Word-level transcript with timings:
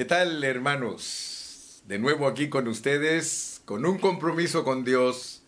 ¿Qué 0.00 0.06
tal, 0.06 0.42
hermanos? 0.44 1.82
De 1.86 1.98
nuevo 1.98 2.26
aquí 2.26 2.48
con 2.48 2.68
ustedes, 2.68 3.60
con 3.66 3.84
un 3.84 3.98
compromiso 3.98 4.64
con 4.64 4.82
Dios, 4.82 5.42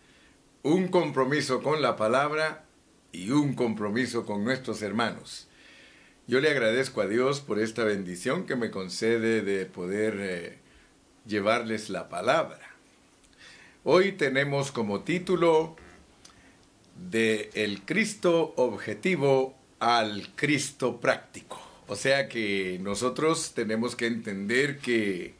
un 0.61 0.89
compromiso 0.89 1.63
con 1.63 1.81
la 1.81 1.95
palabra 1.95 2.63
y 3.11 3.31
un 3.31 3.55
compromiso 3.55 4.27
con 4.27 4.43
nuestros 4.43 4.83
hermanos. 4.83 5.47
Yo 6.27 6.39
le 6.39 6.51
agradezco 6.51 7.01
a 7.01 7.07
Dios 7.07 7.41
por 7.41 7.57
esta 7.57 7.83
bendición 7.83 8.45
que 8.45 8.55
me 8.55 8.69
concede 8.69 9.41
de 9.41 9.65
poder 9.65 10.17
eh, 10.19 10.59
llevarles 11.25 11.89
la 11.89 12.07
palabra. 12.07 12.75
Hoy 13.83 14.11
tenemos 14.11 14.71
como 14.71 15.01
título 15.01 15.75
de 17.09 17.49
El 17.55 17.81
Cristo 17.81 18.53
objetivo 18.55 19.55
al 19.79 20.35
Cristo 20.35 21.01
práctico. 21.01 21.72
O 21.87 21.95
sea 21.95 22.29
que 22.29 22.79
nosotros 22.81 23.53
tenemos 23.53 23.95
que 23.95 24.07
entender 24.07 24.77
que 24.79 25.33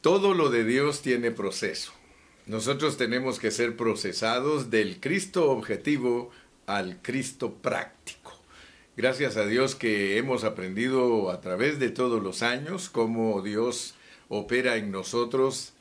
todo 0.00 0.34
lo 0.34 0.50
de 0.50 0.64
Dios 0.64 1.02
tiene 1.02 1.30
proceso. 1.32 1.92
Nosotros 2.46 2.96
tenemos 2.96 3.40
que 3.40 3.50
ser 3.50 3.76
procesados 3.76 4.70
del 4.70 5.00
Cristo 5.00 5.50
objetivo 5.50 6.30
al 6.66 7.02
Cristo 7.02 7.54
práctico. 7.54 8.40
Gracias 8.96 9.36
a 9.36 9.46
Dios 9.46 9.74
que 9.74 10.16
hemos 10.16 10.44
aprendido 10.44 11.30
a 11.30 11.40
través 11.40 11.80
de 11.80 11.90
todos 11.90 12.22
los 12.22 12.42
años 12.42 12.88
cómo 12.88 13.42
Dios 13.42 13.94
opera 14.28 14.76
en 14.76 14.92
nosotros 14.92 15.72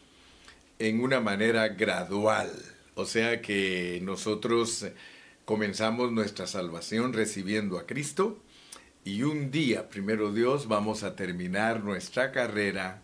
en 0.80 1.02
una 1.02 1.22
manera 1.22 1.68
gradual. 1.70 2.52
O 2.96 3.06
sea 3.06 3.42
que 3.42 4.00
nosotros 4.04 4.88
comenzamos 5.46 6.12
nuestra 6.12 6.48
salvación 6.48 7.14
recibiendo 7.14 7.78
a 7.78 7.86
Cristo 7.86 8.40
y 9.06 9.22
un 9.22 9.52
día, 9.52 9.88
primero 9.88 10.34
Dios, 10.34 10.68
vamos 10.68 11.04
a 11.04 11.16
terminar 11.16 11.84
nuestra 11.84 12.32
carrera 12.32 13.04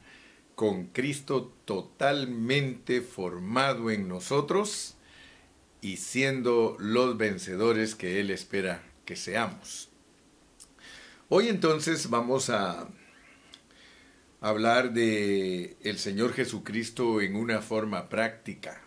con 0.55 0.87
Cristo 0.87 1.53
totalmente 1.63 3.01
formado 3.01 3.91
en 3.91 4.07
nosotros 4.07 4.97
y 5.79 5.97
siendo 5.97 6.75
los 6.79 7.17
vencedores 7.17 7.93
que 7.93 8.19
Él 8.19 8.31
espera 8.31 8.83
que 9.05 9.15
seamos. 9.15 9.89
Hoy 11.29 11.49
entonces 11.49 12.09
vamos 12.09 12.49
a 12.49 12.89
hablar 14.39 14.93
de 14.93 15.77
el 15.81 15.99
Señor 15.99 16.33
Jesucristo 16.33 17.21
en 17.21 17.35
una 17.35 17.61
forma 17.61 18.09
práctica 18.09 18.81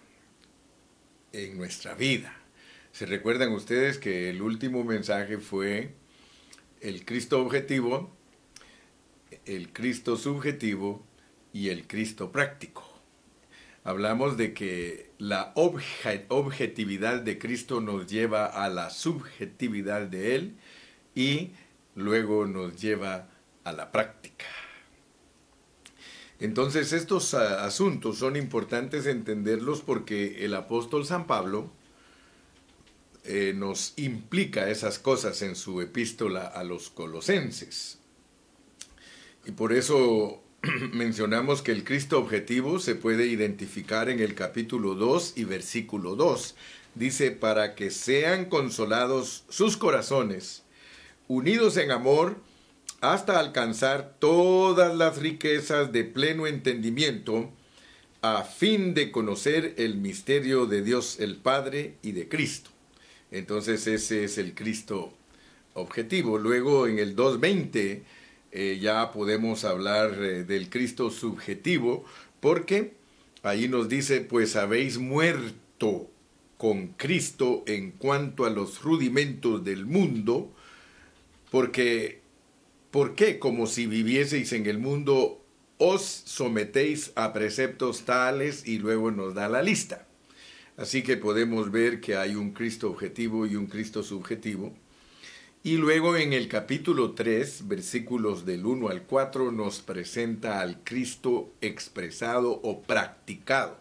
en 1.33 1.57
nuestra 1.57 1.95
vida. 1.95 2.37
¿Se 2.91 3.07
recuerdan 3.07 3.53
ustedes 3.53 3.99
que 3.99 4.31
el 4.31 4.43
último 4.43 4.83
mensaje 4.83 5.39
fue 5.39 5.95
el 6.85 7.07
Cristo 7.07 7.41
objetivo, 7.41 8.11
el 9.47 9.73
Cristo 9.73 10.19
subjetivo 10.19 11.03
y 11.51 11.71
el 11.71 11.87
Cristo 11.87 12.31
práctico. 12.31 12.85
Hablamos 13.85 14.37
de 14.37 14.53
que 14.53 15.11
la 15.17 15.55
objetividad 15.55 17.23
de 17.23 17.39
Cristo 17.39 17.81
nos 17.81 18.07
lleva 18.07 18.45
a 18.45 18.69
la 18.69 18.91
subjetividad 18.91 20.03
de 20.03 20.37
Él 20.37 20.57
y 21.15 21.53
luego 21.95 22.45
nos 22.45 22.77
lleva 22.77 23.31
a 23.65 23.73
la 23.73 23.91
práctica. 23.91 24.45
Entonces 26.39 26.93
estos 26.93 27.33
asuntos 27.33 28.19
son 28.19 28.37
importantes 28.37 29.07
entenderlos 29.07 29.81
porque 29.81 30.45
el 30.45 30.53
apóstol 30.53 31.07
San 31.07 31.27
Pablo 31.27 31.73
eh, 33.27 33.55
nos 33.57 33.95
implica 33.97 34.69
esas 34.69 34.99
cosas 34.99 35.41
en 35.41 35.57
su 35.57 35.81
epístola 35.81 36.47
a 36.47 36.63
los 36.63 36.91
colosenses. 36.91 37.99
Y 39.47 39.53
por 39.53 39.73
eso 39.73 40.43
mencionamos 40.93 41.63
que 41.63 41.73
el 41.73 41.85
Cristo 41.85 42.19
objetivo 42.19 42.79
se 42.79 42.95
puede 42.95 43.27
identificar 43.27 44.11
en 44.11 44.21
el 44.21 44.35
capítulo 44.35 44.95
2 44.95 45.35
y 45.37 45.45
versículo 45.45 46.17
2. 46.17 46.55
Dice, 46.97 47.31
para 47.31 47.75
que 47.75 47.91
sean 47.91 48.45
consolados 48.45 49.45
sus 49.49 49.79
corazones, 49.79 50.63
unidos 51.27 51.79
en 51.79 51.93
amor, 51.93 52.37
hasta 53.01 53.41
alcanzar 53.41 54.17
todas 54.19 54.95
las 54.95 55.17
riquezas 55.17 55.93
de 55.93 56.05
pleno 56.05 56.47
entendimiento, 56.47 57.51
a 58.21 58.43
fin 58.43 58.93
de 58.93 59.11
conocer 59.11 59.75
el 59.79 59.97
misterio 59.97 60.67
de 60.67 60.83
Dios 60.83 61.21
el 61.21 61.37
Padre 61.37 61.97
y 62.03 62.13
de 62.13 62.29
Cristo 62.29 62.74
entonces 63.35 63.87
ese 63.87 64.25
es 64.25 64.39
el 64.39 64.55
Cristo 64.55 65.13
objetivo. 65.75 66.39
Luego 66.39 66.87
en 66.87 66.99
el 66.99 67.17
2.20 67.17 68.03
eh, 68.53 68.79
ya 68.81 69.11
podemos 69.11 69.65
hablar 69.65 70.15
eh, 70.23 70.45
del 70.45 70.71
Cristo 70.71 71.11
subjetivo 71.11 72.05
porque 72.41 72.95
ahí 73.43 73.69
nos 73.69 73.89
dice, 73.89 74.21
pues 74.21 74.55
habéis 74.55 74.99
muerto 74.99 76.09
con 76.57 76.89
Cristo 76.89 77.65
en 77.67 77.91
cuanto 77.91 78.45
a 78.45 78.51
los 78.51 78.83
rudimentos 78.83 79.65
del 79.65 79.85
mundo, 79.85 80.53
porque, 81.51 82.21
¿por 82.91 83.15
qué? 83.15 83.39
Como 83.39 83.67
si 83.67 83.87
vivieseis 83.87 84.53
en 84.53 84.67
el 84.67 84.79
mundo, 84.79 85.45
os 85.79 86.03
sometéis 86.03 87.13
a 87.17 87.33
preceptos 87.33 88.05
tales 88.05 88.67
y 88.67 88.79
luego 88.79 89.11
nos 89.11 89.35
da 89.35 89.49
la 89.49 89.63
lista. 89.63 90.07
Así 90.77 91.05
que 91.05 91.17
podemos 91.17 91.71
ver 91.71 92.01
que 92.01 92.17
hay 92.17 92.35
un 92.35 92.51
Cristo 92.51 92.91
objetivo 92.91 93.47
y 93.47 93.55
un 93.55 93.67
Cristo 93.67 94.03
subjetivo. 94.03 94.75
Y 95.63 95.77
luego 95.77 96.17
en 96.17 96.33
el 96.33 96.49
capítulo 96.49 97.13
3, 97.13 97.69
versículos 97.69 98.45
del 98.45 98.67
1 98.67 98.89
al 98.89 99.03
4, 99.05 99.53
nos 99.53 99.81
presenta 99.81 100.61
al 100.61 100.83
Cristo 100.83 101.53
expresado 101.61 102.51
o 102.51 102.83
practicado. 102.83 103.79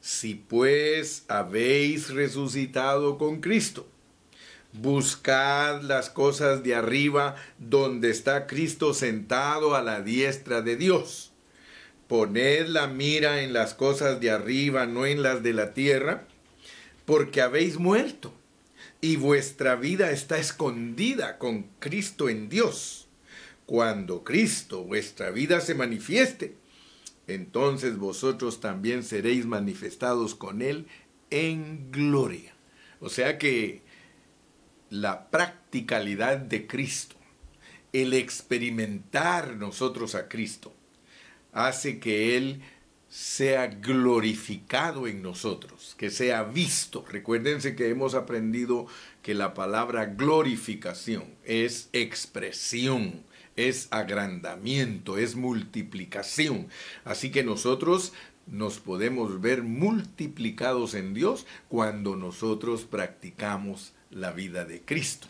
Si 0.00 0.34
pues 0.34 1.26
habéis 1.28 2.08
resucitado 2.08 3.18
con 3.18 3.42
Cristo, 3.42 3.86
buscad 4.72 5.82
las 5.82 6.08
cosas 6.08 6.62
de 6.62 6.74
arriba 6.74 7.36
donde 7.58 8.10
está 8.10 8.46
Cristo 8.46 8.94
sentado 8.94 9.76
a 9.76 9.82
la 9.82 10.00
diestra 10.00 10.62
de 10.62 10.76
Dios. 10.76 11.32
Poned 12.08 12.66
la 12.66 12.88
mira 12.88 13.42
en 13.42 13.52
las 13.52 13.74
cosas 13.74 14.20
de 14.20 14.30
arriba, 14.30 14.86
no 14.86 15.04
en 15.04 15.22
las 15.22 15.42
de 15.42 15.52
la 15.52 15.74
tierra 15.74 16.26
porque 17.10 17.40
habéis 17.40 17.76
muerto 17.76 18.32
y 19.00 19.16
vuestra 19.16 19.74
vida 19.74 20.12
está 20.12 20.38
escondida 20.38 21.38
con 21.38 21.64
Cristo 21.80 22.28
en 22.28 22.48
Dios. 22.48 23.08
Cuando 23.66 24.22
Cristo, 24.22 24.84
vuestra 24.84 25.32
vida, 25.32 25.60
se 25.60 25.74
manifieste, 25.74 26.54
entonces 27.26 27.98
vosotros 27.98 28.60
también 28.60 29.02
seréis 29.02 29.44
manifestados 29.44 30.36
con 30.36 30.62
Él 30.62 30.86
en 31.30 31.90
gloria. 31.90 32.54
O 33.00 33.08
sea 33.08 33.38
que 33.38 33.82
la 34.88 35.30
practicalidad 35.30 36.36
de 36.38 36.68
Cristo, 36.68 37.16
el 37.92 38.12
experimentar 38.12 39.56
nosotros 39.56 40.14
a 40.14 40.28
Cristo, 40.28 40.72
hace 41.52 41.98
que 41.98 42.36
Él 42.36 42.62
sea 43.10 43.66
glorificado 43.66 45.08
en 45.08 45.20
nosotros, 45.20 45.94
que 45.98 46.10
sea 46.10 46.44
visto. 46.44 47.04
Recuérdense 47.08 47.74
que 47.74 47.88
hemos 47.88 48.14
aprendido 48.14 48.86
que 49.20 49.34
la 49.34 49.52
palabra 49.52 50.06
glorificación 50.06 51.24
es 51.44 51.90
expresión, 51.92 53.24
es 53.56 53.88
agrandamiento, 53.90 55.18
es 55.18 55.34
multiplicación. 55.34 56.68
Así 57.04 57.32
que 57.32 57.42
nosotros 57.42 58.12
nos 58.46 58.78
podemos 58.78 59.40
ver 59.40 59.64
multiplicados 59.64 60.94
en 60.94 61.12
Dios 61.12 61.46
cuando 61.68 62.14
nosotros 62.14 62.84
practicamos 62.84 63.92
la 64.10 64.30
vida 64.30 64.64
de 64.64 64.82
Cristo. 64.82 65.26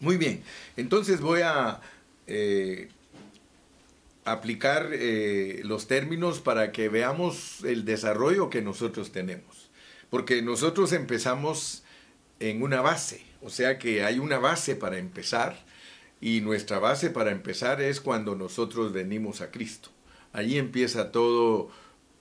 Muy 0.00 0.18
bien, 0.18 0.42
entonces 0.76 1.22
voy 1.22 1.40
a 1.40 1.80
eh, 2.26 2.88
aplicar 4.24 4.90
eh, 4.92 5.60
los 5.64 5.86
términos 5.86 6.40
para 6.40 6.72
que 6.72 6.88
veamos 6.88 7.62
el 7.64 7.84
desarrollo 7.84 8.50
que 8.50 8.62
nosotros 8.62 9.12
tenemos. 9.12 9.70
Porque 10.10 10.42
nosotros 10.42 10.92
empezamos 10.92 11.84
en 12.40 12.62
una 12.62 12.80
base, 12.80 13.24
o 13.42 13.50
sea 13.50 13.78
que 13.78 14.04
hay 14.04 14.18
una 14.18 14.38
base 14.38 14.76
para 14.76 14.98
empezar 14.98 15.64
y 16.20 16.40
nuestra 16.40 16.78
base 16.78 17.10
para 17.10 17.30
empezar 17.30 17.80
es 17.80 18.00
cuando 18.00 18.34
nosotros 18.34 18.92
venimos 18.92 19.40
a 19.40 19.50
Cristo. 19.50 19.90
Allí 20.32 20.58
empieza 20.58 21.12
todo 21.12 21.70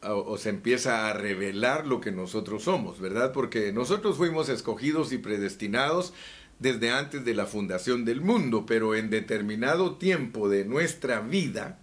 o 0.01 0.38
se 0.38 0.50
empieza 0.50 1.09
a 1.09 1.13
revelar 1.13 1.88
lo 1.88 2.01
que 2.01 2.11
nosotros 2.11 2.63
somos, 2.63 3.00
¿verdad? 3.00 3.31
Porque 3.31 3.71
nosotros 3.71 4.17
fuimos 4.17 4.50
escogidos 4.50 5.13
y 5.13 5.17
predestinados 5.17 6.13
desde 6.59 6.91
antes 6.91 7.23
de 7.25 7.33
la 7.33 7.45
fundación 7.45 8.05
del 8.05 8.21
mundo, 8.21 8.65
pero 8.65 8.95
en 8.95 9.09
determinado 9.09 9.95
tiempo 9.95 10.50
de 10.50 10.65
nuestra 10.65 11.21
vida, 11.21 11.79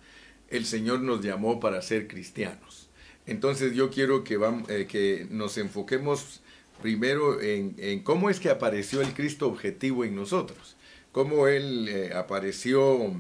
el 0.51 0.67
Señor 0.67 1.01
nos 1.01 1.23
llamó 1.23 1.61
para 1.61 1.81
ser 1.81 2.09
cristianos. 2.09 2.89
Entonces 3.27 3.75
yo 3.75 3.91
quiero 3.91 4.25
que, 4.25 4.37
vamos, 4.37 4.69
eh, 4.69 4.87
que 4.89 5.27
nos 5.31 5.57
enfoquemos 5.57 6.41
primero 6.83 7.41
en, 7.41 8.01
cómo 8.03 8.31
es 8.31 8.41
que 8.41 8.51
apareció 8.51 9.01
el 9.03 9.15
Cristo 9.15 9.47
objetivo 9.47 10.05
en 10.05 10.17
nosotros, 10.17 10.77
cómo 11.13 11.47
Él 11.47 11.89
eh, 11.89 12.13
apareció 12.15 13.13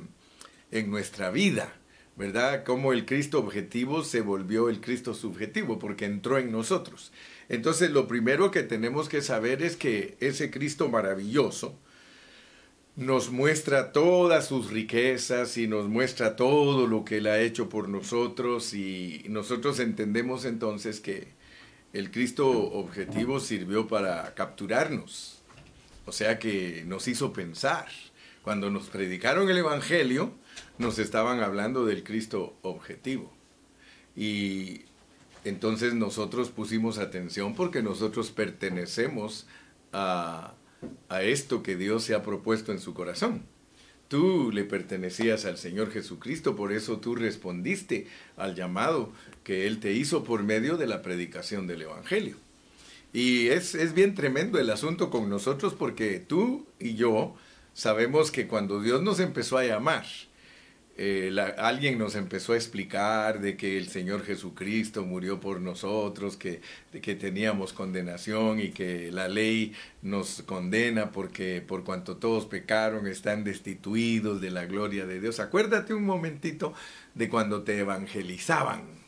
en 0.71 0.91
nuestra 0.91 1.31
vida, 1.31 1.75
¿verdad? 2.17 2.65
Cómo 2.65 2.93
el 2.93 3.06
Cristo 3.06 3.38
objetivo 3.38 4.03
se 4.03 4.21
volvió 4.21 4.69
el 4.69 4.81
Cristo 4.81 5.15
subjetivo, 5.15 5.79
porque 5.79 6.06
entró 6.06 6.38
en 6.38 6.50
nosotros. 6.50 7.12
Entonces 7.49 7.91
lo 7.91 8.09
primero 8.09 8.50
que 8.50 8.62
tenemos 8.62 9.09
que 9.09 9.23
saber 9.23 9.62
es 9.62 9.76
que 9.76 10.17
ese 10.21 10.50
Cristo 10.50 10.88
maravilloso 10.88 11.79
nos 12.96 13.31
muestra 13.31 13.92
todas 13.92 14.46
sus 14.46 14.70
riquezas 14.70 15.56
y 15.56 15.66
nos 15.66 15.88
muestra 15.88 16.37
todo 16.37 16.87
lo 16.87 17.04
que 17.04 17.19
Él 17.19 17.26
ha 17.26 17.40
hecho 17.40 17.69
por 17.69 17.88
nosotros 17.88 18.75
y 18.75 19.25
nosotros 19.28 19.78
entendemos 19.81 20.44
entonces 20.44 21.00
que 21.00 21.28
el 21.92 22.10
Cristo 22.10 22.48
objetivo 22.48 23.40
sirvió 23.40 23.88
para 23.88 24.34
capturarnos, 24.34 25.40
o 26.06 26.12
sea 26.12 26.38
que 26.38 26.84
nos 26.87 27.08
hizo 27.08 27.32
pensar. 27.32 27.88
Cuando 28.42 28.70
nos 28.70 28.88
predicaron 28.88 29.50
el 29.50 29.58
Evangelio, 29.58 30.32
nos 30.78 30.98
estaban 30.98 31.40
hablando 31.40 31.84
del 31.84 32.02
Cristo 32.02 32.56
objetivo. 32.62 33.31
Y 34.16 34.82
entonces 35.44 35.94
nosotros 35.94 36.48
pusimos 36.48 36.98
atención 36.98 37.54
porque 37.54 37.82
nosotros 37.82 38.31
pertenecemos 38.31 39.46
a, 39.92 40.54
a 41.09 41.23
esto 41.23 41.62
que 41.62 41.77
Dios 41.77 42.05
se 42.05 42.15
ha 42.15 42.23
propuesto 42.23 42.73
en 42.73 42.79
su 42.79 42.94
corazón. 42.94 43.43
Tú 44.09 44.50
le 44.53 44.65
pertenecías 44.65 45.44
al 45.44 45.56
Señor 45.56 45.93
Jesucristo, 45.93 46.56
por 46.56 46.73
eso 46.73 46.99
tú 46.99 47.15
respondiste 47.15 48.09
al 48.37 48.56
llamado 48.56 49.12
que 49.44 49.67
Él 49.67 49.79
te 49.79 49.93
hizo 49.93 50.25
por 50.25 50.43
medio 50.43 50.77
de 50.77 50.87
la 50.87 51.03
predicación 51.03 51.67
del 51.67 51.82
Evangelio. 51.82 52.37
Y 53.12 53.49
es, 53.49 53.75
es 53.75 53.94
bien 53.94 54.15
tremendo 54.15 54.59
el 54.59 54.71
asunto 54.71 55.11
con 55.11 55.29
nosotros 55.29 55.75
porque 55.75 56.19
tú 56.19 56.67
y 56.79 56.94
yo 56.94 57.37
sabemos 57.73 58.31
que 58.31 58.47
cuando 58.49 58.81
Dios 58.81 59.03
nos 59.03 59.21
empezó 59.21 59.59
a 59.59 59.65
llamar, 59.65 60.05
eh, 60.96 61.34
alguien 61.56 61.98
nos 61.98 62.14
empezó 62.14 62.52
a 62.52 62.56
explicar 62.56 63.40
de 63.40 63.56
que 63.56 63.78
el 63.78 63.88
Señor 63.88 64.25
Jesucristo 64.25 65.04
murió 65.04 65.40
por 65.40 65.60
nosotros, 65.60 66.37
que, 66.37 66.60
que 67.00 67.14
teníamos 67.14 67.72
condenación 67.72 68.60
y 68.60 68.70
que 68.70 69.10
la 69.10 69.28
ley 69.28 69.72
nos 70.02 70.42
condena 70.42 71.10
porque 71.10 71.62
por 71.66 71.84
cuanto 71.84 72.19
todos 72.19 72.46
pecaron 72.46 73.06
están 73.06 73.44
destituidos 73.44 74.40
de 74.40 74.50
la 74.50 74.66
gloria 74.66 75.06
de 75.06 75.20
Dios. 75.20 75.40
Acuérdate 75.40 75.94
un 75.94 76.04
momentito 76.04 76.75
de 77.14 77.28
cuando 77.28 77.62
te 77.62 77.78
evangelizaban 77.78 79.00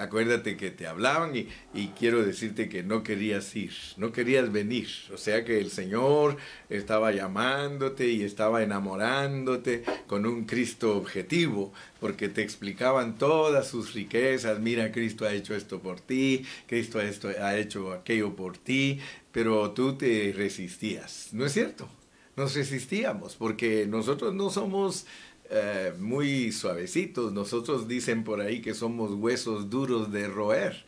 acuérdate 0.00 0.56
que 0.56 0.70
te 0.70 0.86
hablaban 0.86 1.32
y, 1.36 1.88
quiero 1.98 2.24
decirte 2.24 2.68
que 2.68 2.82
no 2.82 3.02
querías 3.02 3.54
ir, 3.54 3.72
no 3.98 4.12
querías 4.12 4.50
venir. 4.50 4.88
O 5.12 5.18
sea 5.18 5.44
que 5.44 5.58
el 5.58 5.70
Señor 5.70 6.36
estaba 6.68 7.12
llamándote 7.12 8.08
y 8.08 8.22
estaba 8.22 8.62
enamorándote 8.62 9.84
con 10.06 10.24
un 10.24 10.44
Cristo 10.44 10.96
objetivo, 10.96 11.72
porque 12.00 12.28
te 12.28 12.42
explicaban 12.42 13.18
todas 13.18 13.68
sus 13.68 13.92
riquezas. 13.92 14.58
Mira, 14.58 14.90
Cristo 14.90 15.26
ha 15.26 15.34
hecho 15.34 15.54
esto 15.54 15.80
por 15.80 16.00
ti, 16.00 16.46
Cristo 16.66 16.98
ha, 16.98 17.04
esto, 17.04 17.28
ha 17.28 17.56
hecho 17.56 17.92
aquello 17.92 18.34
por 18.34 18.56
ti, 18.56 19.00
pero 19.32 19.72
tú 19.72 19.96
te 19.96 20.32
resistías. 20.34 21.28
¿No 21.32 21.44
es 21.44 21.52
cierto? 21.52 21.88
Nos 22.36 22.54
resistíamos 22.54 23.36
porque 23.36 23.86
nosotros 23.86 24.32
no 24.34 24.48
somos 24.48 25.06
eh, 25.52 25.92
muy 25.98 26.52
suavecitos. 26.52 27.32
Nosotros 27.32 27.88
dicen 27.88 28.22
por 28.22 28.40
ahí 28.40 28.62
que 28.62 28.72
somos 28.72 29.10
huesos 29.10 29.68
duros 29.68 30.12
de 30.12 30.28
roer. 30.28 30.84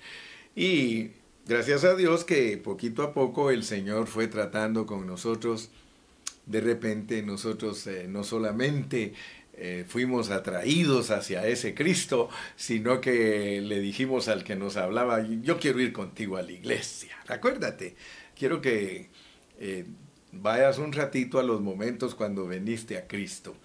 Y 0.54 1.10
gracias 1.46 1.82
a 1.82 1.96
Dios 1.96 2.24
que 2.24 2.56
poquito 2.58 3.02
a 3.02 3.12
poco 3.12 3.50
el 3.50 3.64
Señor 3.64 4.06
fue 4.06 4.28
tratando 4.28 4.86
con 4.86 5.04
nosotros. 5.04 5.70
De 6.46 6.60
repente 6.60 7.24
nosotros 7.24 7.84
eh, 7.88 8.06
no 8.08 8.22
solamente 8.22 9.14
eh, 9.54 9.84
fuimos 9.88 10.30
atraídos 10.30 11.10
hacia 11.10 11.44
ese 11.48 11.74
Cristo, 11.74 12.28
sino 12.54 13.00
que 13.00 13.60
le 13.60 13.80
dijimos 13.80 14.28
al 14.28 14.44
que 14.44 14.54
nos 14.54 14.76
hablaba, 14.76 15.26
yo 15.42 15.58
quiero 15.58 15.80
ir 15.80 15.92
contigo 15.92 16.36
a 16.36 16.42
la 16.42 16.52
iglesia. 16.52 17.16
Acuérdate, 17.26 17.96
quiero 18.36 18.60
que 18.60 19.10
vayas 20.30 20.78
un 20.78 20.92
ratito 20.92 21.40
a 21.40 21.42
los 21.42 21.60
momentos 21.60 22.14
cuando 22.14 22.46
veniste 22.46 22.96
a 22.96 23.08
Cristo. 23.08 23.56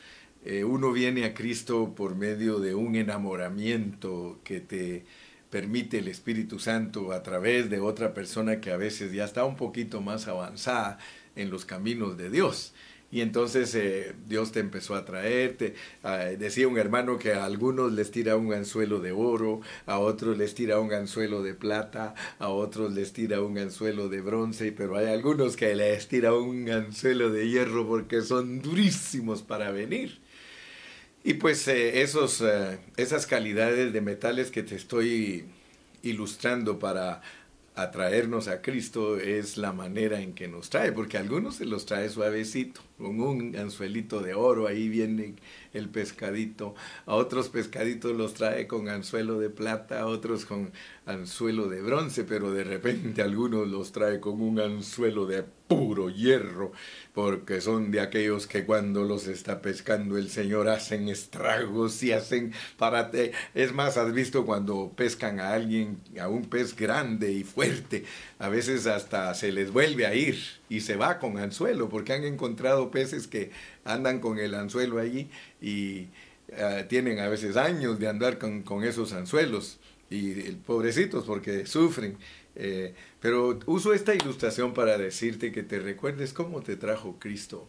Eh, 0.45 0.63
uno 0.63 0.91
viene 0.91 1.25
a 1.25 1.33
Cristo 1.33 1.93
por 1.95 2.15
medio 2.15 2.59
de 2.59 2.75
un 2.75 2.95
enamoramiento 2.95 4.39
que 4.43 4.61
te 4.61 5.05
permite 5.49 5.99
el 5.99 6.07
Espíritu 6.07 6.59
Santo 6.59 7.11
a 7.11 7.23
través 7.23 7.69
de 7.69 7.79
otra 7.79 8.13
persona 8.13 8.61
que 8.61 8.71
a 8.71 8.77
veces 8.77 9.11
ya 9.13 9.25
está 9.25 9.45
un 9.45 9.55
poquito 9.55 10.01
más 10.01 10.27
avanzada 10.27 10.99
en 11.35 11.49
los 11.49 11.65
caminos 11.65 12.17
de 12.17 12.29
Dios. 12.29 12.73
Y 13.09 13.21
entonces 13.21 13.73
eh, 13.75 14.13
Dios 14.27 14.51
te 14.51 14.59
empezó 14.59 14.95
a 14.95 15.05
traerte. 15.05 15.75
decía 16.37 16.67
un 16.67 16.77
hermano 16.77 17.17
que 17.17 17.33
a 17.33 17.45
algunos 17.45 17.93
les 17.93 18.11
tira 18.11 18.35
un 18.35 18.53
anzuelo 18.53 18.99
de 18.99 19.13
oro, 19.13 19.61
a 19.85 19.99
otros 19.99 20.37
les 20.37 20.53
tira 20.55 20.79
un 20.79 20.91
anzuelo 20.91 21.41
de 21.41 21.53
plata, 21.53 22.15
a 22.39 22.49
otros 22.49 22.93
les 22.93 23.13
tira 23.13 23.41
un 23.41 23.57
anzuelo 23.57 24.09
de 24.09 24.21
bronce, 24.21 24.73
pero 24.73 24.97
hay 24.97 25.07
algunos 25.07 25.55
que 25.55 25.73
les 25.75 26.07
tira 26.09 26.33
un 26.33 26.69
anzuelo 26.69 27.31
de 27.31 27.49
hierro 27.49 27.87
porque 27.87 28.21
son 28.21 28.61
durísimos 28.61 29.41
para 29.41 29.71
venir. 29.71 30.19
Y 31.27 31.33
pues 31.33 31.67
eh, 31.67 32.03
esos, 32.03 32.39
eh, 32.39 32.79
esas 32.95 33.27
calidades 33.27 33.91
de 33.91 33.99
metales 33.99 34.49
que 34.49 34.63
te 34.63 34.75
estoy 34.75 35.43
ilustrando 36.01 36.79
para 36.79 37.21
atraernos 37.75 38.47
a 38.47 38.61
Cristo 38.61 39.17
es 39.17 39.57
la 39.57 39.73
manera 39.73 40.21
en 40.21 40.31
que 40.31 40.47
nos 40.47 40.69
trae, 40.69 40.93
porque 40.93 41.17
algunos 41.17 41.57
se 41.57 41.65
los 41.65 41.85
trae 41.85 42.07
suavecito, 42.07 42.79
con 42.97 43.19
un 43.19 43.57
anzuelito 43.57 44.21
de 44.21 44.35
oro, 44.35 44.67
ahí 44.67 44.87
viene 44.87 45.33
el 45.77 45.89
pescadito, 45.89 46.75
a 47.05 47.15
otros 47.15 47.49
pescaditos 47.49 48.15
los 48.15 48.33
trae 48.33 48.67
con 48.67 48.89
anzuelo 48.89 49.39
de 49.39 49.49
plata, 49.49 50.01
a 50.01 50.05
otros 50.07 50.45
con 50.45 50.71
anzuelo 51.05 51.69
de 51.69 51.81
bronce, 51.81 52.23
pero 52.23 52.51
de 52.51 52.63
repente 52.63 53.21
algunos 53.21 53.67
los 53.67 53.91
trae 53.91 54.19
con 54.19 54.41
un 54.41 54.59
anzuelo 54.59 55.25
de 55.25 55.43
puro 55.67 56.09
hierro, 56.09 56.71
porque 57.13 57.61
son 57.61 57.91
de 57.91 57.99
aquellos 57.99 58.47
que 58.47 58.65
cuando 58.65 59.03
los 59.03 59.27
está 59.27 59.61
pescando 59.61 60.17
el 60.17 60.29
Señor 60.29 60.69
hacen 60.69 61.09
estragos 61.09 62.01
y 62.03 62.13
hacen 62.13 62.53
parate. 62.77 63.33
Es 63.53 63.73
más, 63.73 63.97
has 63.97 64.13
visto 64.13 64.45
cuando 64.45 64.93
pescan 64.95 65.39
a 65.39 65.53
alguien, 65.53 65.99
a 66.19 66.29
un 66.29 66.45
pez 66.45 66.75
grande 66.75 67.31
y 67.31 67.43
fuerte, 67.43 68.05
a 68.39 68.49
veces 68.49 68.87
hasta 68.87 69.33
se 69.33 69.51
les 69.51 69.71
vuelve 69.71 70.05
a 70.05 70.15
ir 70.15 70.37
y 70.69 70.81
se 70.81 70.95
va 70.95 71.19
con 71.19 71.37
anzuelo, 71.37 71.89
porque 71.89 72.13
han 72.13 72.23
encontrado 72.23 72.91
peces 72.91 73.27
que 73.27 73.51
andan 73.87 74.19
con 74.19 74.37
el 74.39 74.53
anzuelo 74.53 74.99
allí 74.99 75.29
y 75.61 76.07
eh, 76.49 76.85
tienen 76.87 77.19
a 77.19 77.27
veces 77.27 77.57
años 77.57 77.99
de 77.99 78.07
andar 78.07 78.37
con, 78.37 78.63
con 78.63 78.83
esos 78.83 79.13
anzuelos 79.13 79.79
y 80.09 80.33
pobrecitos 80.51 81.25
porque 81.25 81.65
sufren. 81.65 82.17
Eh, 82.55 82.93
pero 83.19 83.59
uso 83.65 83.93
esta 83.93 84.15
ilustración 84.15 84.73
para 84.73 84.97
decirte 84.97 85.51
que 85.51 85.63
te 85.63 85.79
recuerdes 85.79 86.33
cómo 86.33 86.61
te 86.61 86.75
trajo 86.75 87.17
Cristo 87.19 87.67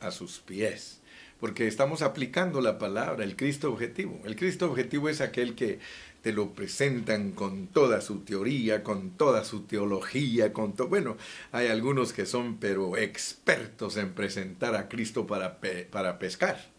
a 0.00 0.10
sus 0.10 0.38
pies. 0.38 1.00
Porque 1.40 1.66
estamos 1.66 2.00
aplicando 2.00 2.60
la 2.60 2.78
palabra, 2.78 3.24
el 3.24 3.36
Cristo 3.36 3.70
objetivo. 3.70 4.18
El 4.24 4.36
Cristo 4.36 4.70
objetivo 4.70 5.08
es 5.08 5.20
aquel 5.20 5.54
que 5.54 5.78
te 6.24 6.32
lo 6.32 6.54
presentan 6.54 7.32
con 7.32 7.66
toda 7.66 8.00
su 8.00 8.20
teoría, 8.20 8.82
con 8.82 9.10
toda 9.10 9.44
su 9.44 9.64
teología, 9.64 10.54
con 10.54 10.72
todo. 10.72 10.88
Bueno, 10.88 11.18
hay 11.52 11.66
algunos 11.66 12.14
que 12.14 12.24
son 12.24 12.56
pero 12.56 12.96
expertos 12.96 13.98
en 13.98 14.14
presentar 14.14 14.74
a 14.74 14.88
Cristo 14.88 15.26
para, 15.26 15.58
para 15.90 16.18
pescar. 16.18 16.72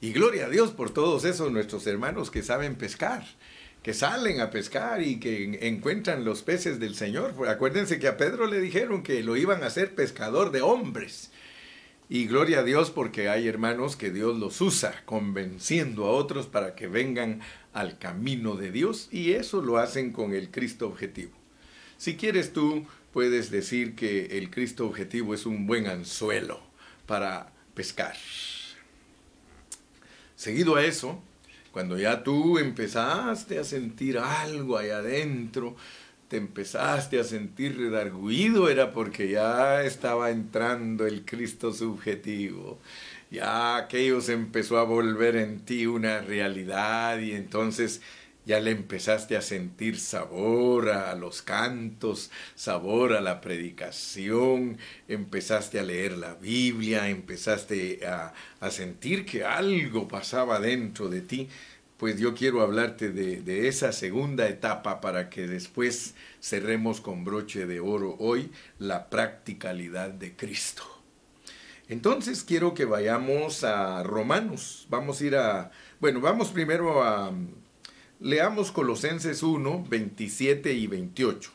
Y 0.00 0.12
gloria 0.12 0.46
a 0.46 0.48
Dios 0.48 0.70
por 0.70 0.90
todos 0.90 1.24
esos 1.24 1.50
nuestros 1.50 1.88
hermanos 1.88 2.30
que 2.30 2.44
saben 2.44 2.76
pescar 2.76 3.26
que 3.82 3.94
salen 3.94 4.40
a 4.40 4.50
pescar 4.50 5.02
y 5.02 5.18
que 5.18 5.58
encuentran 5.66 6.24
los 6.24 6.42
peces 6.42 6.78
del 6.78 6.94
Señor. 6.94 7.34
Acuérdense 7.48 7.98
que 7.98 8.06
a 8.06 8.16
Pedro 8.16 8.46
le 8.46 8.60
dijeron 8.60 9.02
que 9.02 9.24
lo 9.24 9.36
iban 9.36 9.64
a 9.64 9.66
hacer 9.66 9.96
pescador 9.96 10.52
de 10.52 10.62
hombres. 10.62 11.32
Y 12.08 12.26
gloria 12.26 12.58
a 12.58 12.62
Dios 12.62 12.90
porque 12.90 13.28
hay 13.28 13.48
hermanos 13.48 13.96
que 13.96 14.10
Dios 14.10 14.38
los 14.38 14.60
usa 14.60 15.02
convenciendo 15.06 16.04
a 16.04 16.10
otros 16.10 16.46
para 16.46 16.74
que 16.74 16.86
vengan 16.86 17.40
al 17.72 17.98
camino 17.98 18.56
de 18.56 18.70
Dios 18.70 19.08
y 19.10 19.32
eso 19.32 19.62
lo 19.62 19.78
hacen 19.78 20.12
con 20.12 20.34
el 20.34 20.50
Cristo 20.50 20.86
objetivo. 20.86 21.32
Si 21.96 22.16
quieres 22.16 22.52
tú 22.52 22.86
puedes 23.12 23.50
decir 23.50 23.94
que 23.94 24.38
el 24.38 24.50
Cristo 24.50 24.86
objetivo 24.86 25.34
es 25.34 25.46
un 25.46 25.66
buen 25.66 25.86
anzuelo 25.86 26.60
para 27.06 27.52
pescar. 27.74 28.16
Seguido 30.34 30.76
a 30.76 30.84
eso, 30.84 31.22
cuando 31.70 31.98
ya 31.98 32.22
tú 32.22 32.58
empezaste 32.58 33.58
a 33.58 33.64
sentir 33.64 34.18
algo 34.18 34.76
ahí 34.76 34.90
adentro, 34.90 35.76
te 36.28 36.38
empezaste 36.38 37.20
a 37.20 37.24
sentir 37.24 37.76
redarguido, 37.76 38.68
era 38.68 38.92
porque 38.92 39.30
ya 39.30 39.82
estaba 39.82 40.30
entrando 40.30 41.06
el 41.06 41.24
Cristo 41.24 41.72
subjetivo. 41.72 42.80
Ya 43.32 43.76
aquello 43.76 44.20
empezó 44.28 44.76
a 44.76 44.84
volver 44.84 45.36
en 45.36 45.64
ti 45.64 45.86
una 45.86 46.20
realidad 46.20 47.18
y 47.18 47.32
entonces 47.32 48.02
ya 48.44 48.60
le 48.60 48.72
empezaste 48.72 49.38
a 49.38 49.40
sentir 49.40 49.98
sabor 49.98 50.90
a 50.90 51.14
los 51.14 51.40
cantos, 51.40 52.30
sabor 52.54 53.14
a 53.14 53.22
la 53.22 53.40
predicación, 53.40 54.76
empezaste 55.08 55.78
a 55.78 55.82
leer 55.82 56.18
la 56.18 56.34
Biblia, 56.34 57.08
empezaste 57.08 58.06
a, 58.06 58.34
a 58.60 58.70
sentir 58.70 59.24
que 59.24 59.44
algo 59.44 60.08
pasaba 60.08 60.60
dentro 60.60 61.08
de 61.08 61.22
ti 61.22 61.48
pues 61.96 62.18
yo 62.18 62.34
quiero 62.34 62.62
hablarte 62.62 63.12
de, 63.12 63.68
esa 63.68 63.92
segunda 63.92 64.48
etapa 64.48 65.00
para 65.00 65.30
que 65.30 65.46
después 65.46 66.16
cerremos 66.40 67.00
con 67.00 67.24
broche 67.24 67.64
de 67.64 67.78
oro 67.80 68.16
hoy 68.18 68.50
la 68.80 69.08
practicalidad 69.08 70.10
de 70.10 70.34
Cristo. 70.34 71.01
Entonces 71.92 72.42
quiero 72.42 72.72
que 72.72 72.86
vayamos 72.86 73.64
a 73.64 74.02
Romanos. 74.02 74.86
Vamos 74.88 75.20
a 75.20 75.24
ir 75.26 75.36
a, 75.36 75.70
bueno, 76.00 76.22
vamos 76.22 76.48
primero 76.48 77.02
a, 77.02 77.30
leamos 78.18 78.72
Colosenses 78.72 79.42
1, 79.42 79.84
27 79.90 80.72
y 80.72 80.86
28. 80.86 81.50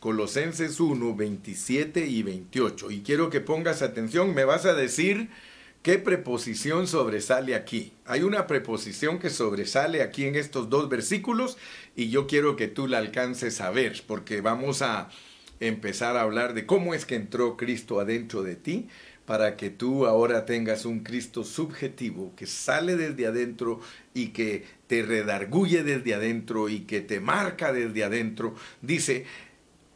Colosenses 0.00 0.80
1, 0.80 1.14
27 1.14 2.06
y 2.06 2.22
28. 2.22 2.90
Y 2.90 3.02
quiero 3.02 3.28
que 3.28 3.42
pongas 3.42 3.82
atención, 3.82 4.34
me 4.34 4.44
vas 4.44 4.64
a 4.64 4.72
decir 4.72 5.28
¿Qué 5.82 5.98
preposición 5.98 6.88
sobresale 6.88 7.54
aquí? 7.54 7.92
Hay 8.06 8.22
una 8.22 8.48
preposición 8.48 9.20
que 9.20 9.30
sobresale 9.30 10.02
aquí 10.02 10.24
en 10.24 10.34
estos 10.34 10.68
dos 10.68 10.88
versículos 10.88 11.58
y 11.94 12.08
yo 12.08 12.26
quiero 12.26 12.56
que 12.56 12.66
tú 12.66 12.88
la 12.88 12.98
alcances 12.98 13.60
a 13.60 13.70
ver 13.70 14.02
porque 14.04 14.40
vamos 14.40 14.82
a 14.82 15.10
empezar 15.60 16.16
a 16.16 16.22
hablar 16.22 16.54
de 16.54 16.66
cómo 16.66 16.92
es 16.92 17.04
que 17.06 17.14
entró 17.14 17.56
Cristo 17.56 18.00
adentro 18.00 18.42
de 18.42 18.56
ti 18.56 18.88
para 19.26 19.56
que 19.56 19.70
tú 19.70 20.06
ahora 20.06 20.46
tengas 20.46 20.84
un 20.84 21.00
Cristo 21.00 21.44
subjetivo 21.44 22.32
que 22.36 22.46
sale 22.46 22.96
desde 22.96 23.26
adentro 23.26 23.80
y 24.14 24.28
que 24.28 24.64
te 24.86 25.02
redarguye 25.02 25.82
desde 25.82 26.14
adentro 26.14 26.68
y 26.68 26.80
que 26.80 27.00
te 27.00 27.20
marca 27.20 27.72
desde 27.72 28.04
adentro. 28.04 28.54
Dice, 28.80 29.26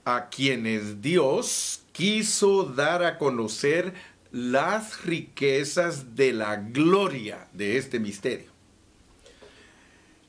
a 0.05 0.29
quienes 0.29 1.01
Dios 1.01 1.83
quiso 1.93 2.65
dar 2.65 3.05
a 3.05 3.19
conocer 3.19 3.95
las 4.33 5.05
riquezas 5.05 6.15
de 6.17 6.33
la 6.33 6.57
gloria 6.57 7.49
de 7.53 7.77
este 7.77 7.99
misterio. 8.01 8.51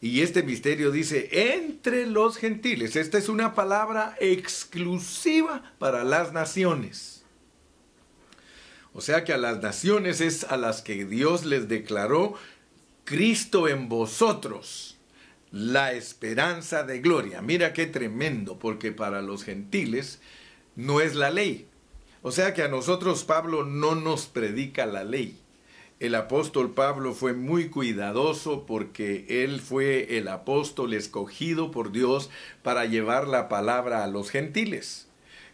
Y 0.01 0.21
este 0.21 0.41
misterio 0.41 0.89
dice, 0.89 1.29
entre 1.53 2.07
los 2.07 2.37
gentiles, 2.37 2.95
esta 2.95 3.19
es 3.19 3.29
una 3.29 3.53
palabra 3.53 4.15
exclusiva 4.19 5.73
para 5.77 6.03
las 6.03 6.33
naciones. 6.33 7.10
O 8.93 9.01
sea 9.01 9.23
que 9.23 9.33
a 9.33 9.37
las 9.37 9.61
naciones 9.61 10.21
es 10.21 10.43
a 10.43 10.57
las 10.57 10.81
que 10.81 11.05
Dios 11.05 11.45
les 11.45 11.67
declaró 11.67 12.35
Cristo 13.05 13.67
en 13.67 13.89
vosotros, 13.89 14.97
la 15.51 15.93
esperanza 15.93 16.83
de 16.83 16.99
gloria. 16.99 17.41
Mira 17.41 17.73
qué 17.73 17.87
tremendo, 17.87 18.59
porque 18.59 18.91
para 18.91 19.21
los 19.21 19.43
gentiles 19.43 20.19
no 20.75 21.01
es 21.01 21.15
la 21.15 21.29
ley, 21.29 21.67
o 22.21 22.31
sea 22.31 22.53
que 22.53 22.63
a 22.63 22.67
nosotros 22.67 23.23
Pablo 23.23 23.65
no 23.65 23.95
nos 23.95 24.27
predica 24.27 24.85
la 24.85 25.03
ley. 25.03 25.39
El 25.99 26.15
apóstol 26.15 26.73
Pablo 26.73 27.13
fue 27.13 27.33
muy 27.33 27.69
cuidadoso 27.69 28.65
porque 28.65 29.43
él 29.43 29.59
fue 29.59 30.17
el 30.17 30.27
apóstol 30.27 30.93
escogido 30.93 31.71
por 31.71 31.91
Dios 31.91 32.29
para 32.63 32.85
llevar 32.85 33.27
la 33.27 33.49
palabra 33.49 34.03
a 34.03 34.07
los 34.07 34.29
gentiles. 34.29 35.07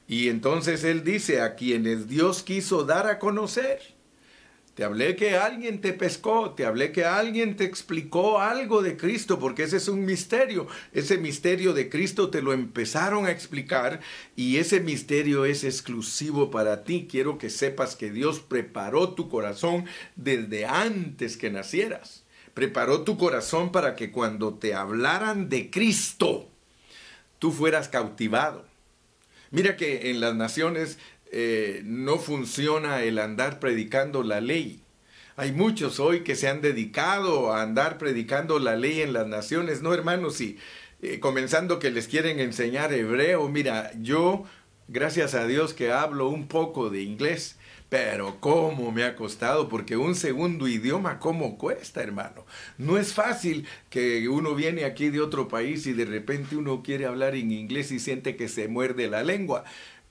Y 0.07 0.29
entonces 0.29 0.83
él 0.83 1.03
dice 1.03 1.41
a 1.41 1.55
quienes 1.55 2.07
Dios 2.07 2.41
quiso 2.43 2.83
dar 2.85 3.07
a 3.07 3.19
conocer. 3.19 3.97
Te 4.77 4.83
hablé 4.83 5.15
que 5.15 5.35
alguien 5.35 5.81
te 5.81 5.91
pescó, 5.91 6.51
te 6.51 6.63
hablé 6.63 6.91
que 6.91 7.03
alguien 7.03 7.55
te 7.55 7.63
explicó 7.63 8.39
algo 8.39 8.83
de 8.83 8.95
Cristo, 8.95 9.39
porque 9.39 9.63
ese 9.63 9.77
es 9.77 9.87
un 9.87 10.05
misterio. 10.05 10.67
Ese 10.93 11.17
misterio 11.17 11.73
de 11.73 11.89
Cristo 11.89 12.29
te 12.29 12.43
lo 12.43 12.53
empezaron 12.53 13.25
a 13.25 13.31
explicar 13.31 14.01
y 14.35 14.57
ese 14.57 14.79
misterio 14.79 15.45
es 15.45 15.63
exclusivo 15.63 16.51
para 16.51 16.83
ti. 16.83 17.07
Quiero 17.09 17.39
que 17.39 17.49
sepas 17.49 17.95
que 17.95 18.11
Dios 18.11 18.39
preparó 18.39 19.15
tu 19.15 19.29
corazón 19.29 19.85
desde 20.15 20.67
antes 20.67 21.37
que 21.37 21.49
nacieras. 21.49 22.23
Preparó 22.53 23.01
tu 23.01 23.17
corazón 23.17 23.71
para 23.71 23.95
que 23.95 24.11
cuando 24.11 24.53
te 24.53 24.75
hablaran 24.75 25.49
de 25.49 25.71
Cristo, 25.71 26.51
tú 27.39 27.51
fueras 27.51 27.89
cautivado. 27.89 28.66
Mira 29.51 29.77
que 29.77 30.09
en 30.11 30.19
las 30.19 30.35
naciones 30.35 30.97
eh, 31.31 31.81
no 31.83 32.17
funciona 32.17 33.03
el 33.03 33.19
andar 33.19 33.59
predicando 33.59 34.23
la 34.23 34.41
ley. 34.41 34.81
Hay 35.35 35.51
muchos 35.51 35.99
hoy 35.99 36.21
que 36.21 36.35
se 36.35 36.47
han 36.47 36.61
dedicado 36.61 37.53
a 37.53 37.61
andar 37.61 37.97
predicando 37.97 38.59
la 38.59 38.75
ley 38.75 39.01
en 39.01 39.13
las 39.13 39.27
naciones. 39.27 39.81
No, 39.81 39.93
hermanos, 39.93 40.41
y 40.41 40.57
eh, 41.01 41.19
comenzando 41.19 41.79
que 41.79 41.91
les 41.91 42.07
quieren 42.07 42.39
enseñar 42.39 42.91
hebreo. 42.93 43.47
Mira, 43.49 43.91
yo, 44.01 44.45
gracias 44.87 45.35
a 45.35 45.45
Dios 45.45 45.73
que 45.73 45.91
hablo 45.91 46.29
un 46.29 46.47
poco 46.47 46.89
de 46.89 47.03
inglés, 47.03 47.56
pero 47.89 48.37
cómo 48.39 48.91
me 48.91 49.03
ha 49.03 49.15
costado, 49.15 49.69
porque 49.69 49.95
un 49.95 50.15
segundo 50.15 50.67
idioma, 50.67 51.19
¿cómo 51.19 51.57
cuesta, 51.57 52.01
hermano? 52.01 52.45
No 52.77 52.97
es 52.97 53.13
fácil 53.13 53.65
que 53.89 54.27
uno 54.27 54.55
viene 54.55 54.83
aquí 54.83 55.09
de 55.09 55.21
otro 55.21 55.47
país 55.47 55.87
y 55.87 55.93
de 55.93 56.05
repente 56.05 56.55
uno 56.55 56.83
quiere 56.83 57.05
hablar 57.05 57.35
en 57.35 57.51
inglés 57.51 57.91
y 57.91 57.99
siente 57.99 58.35
que 58.35 58.49
se 58.49 58.67
muerde 58.67 59.09
la 59.09 59.23
lengua 59.23 59.63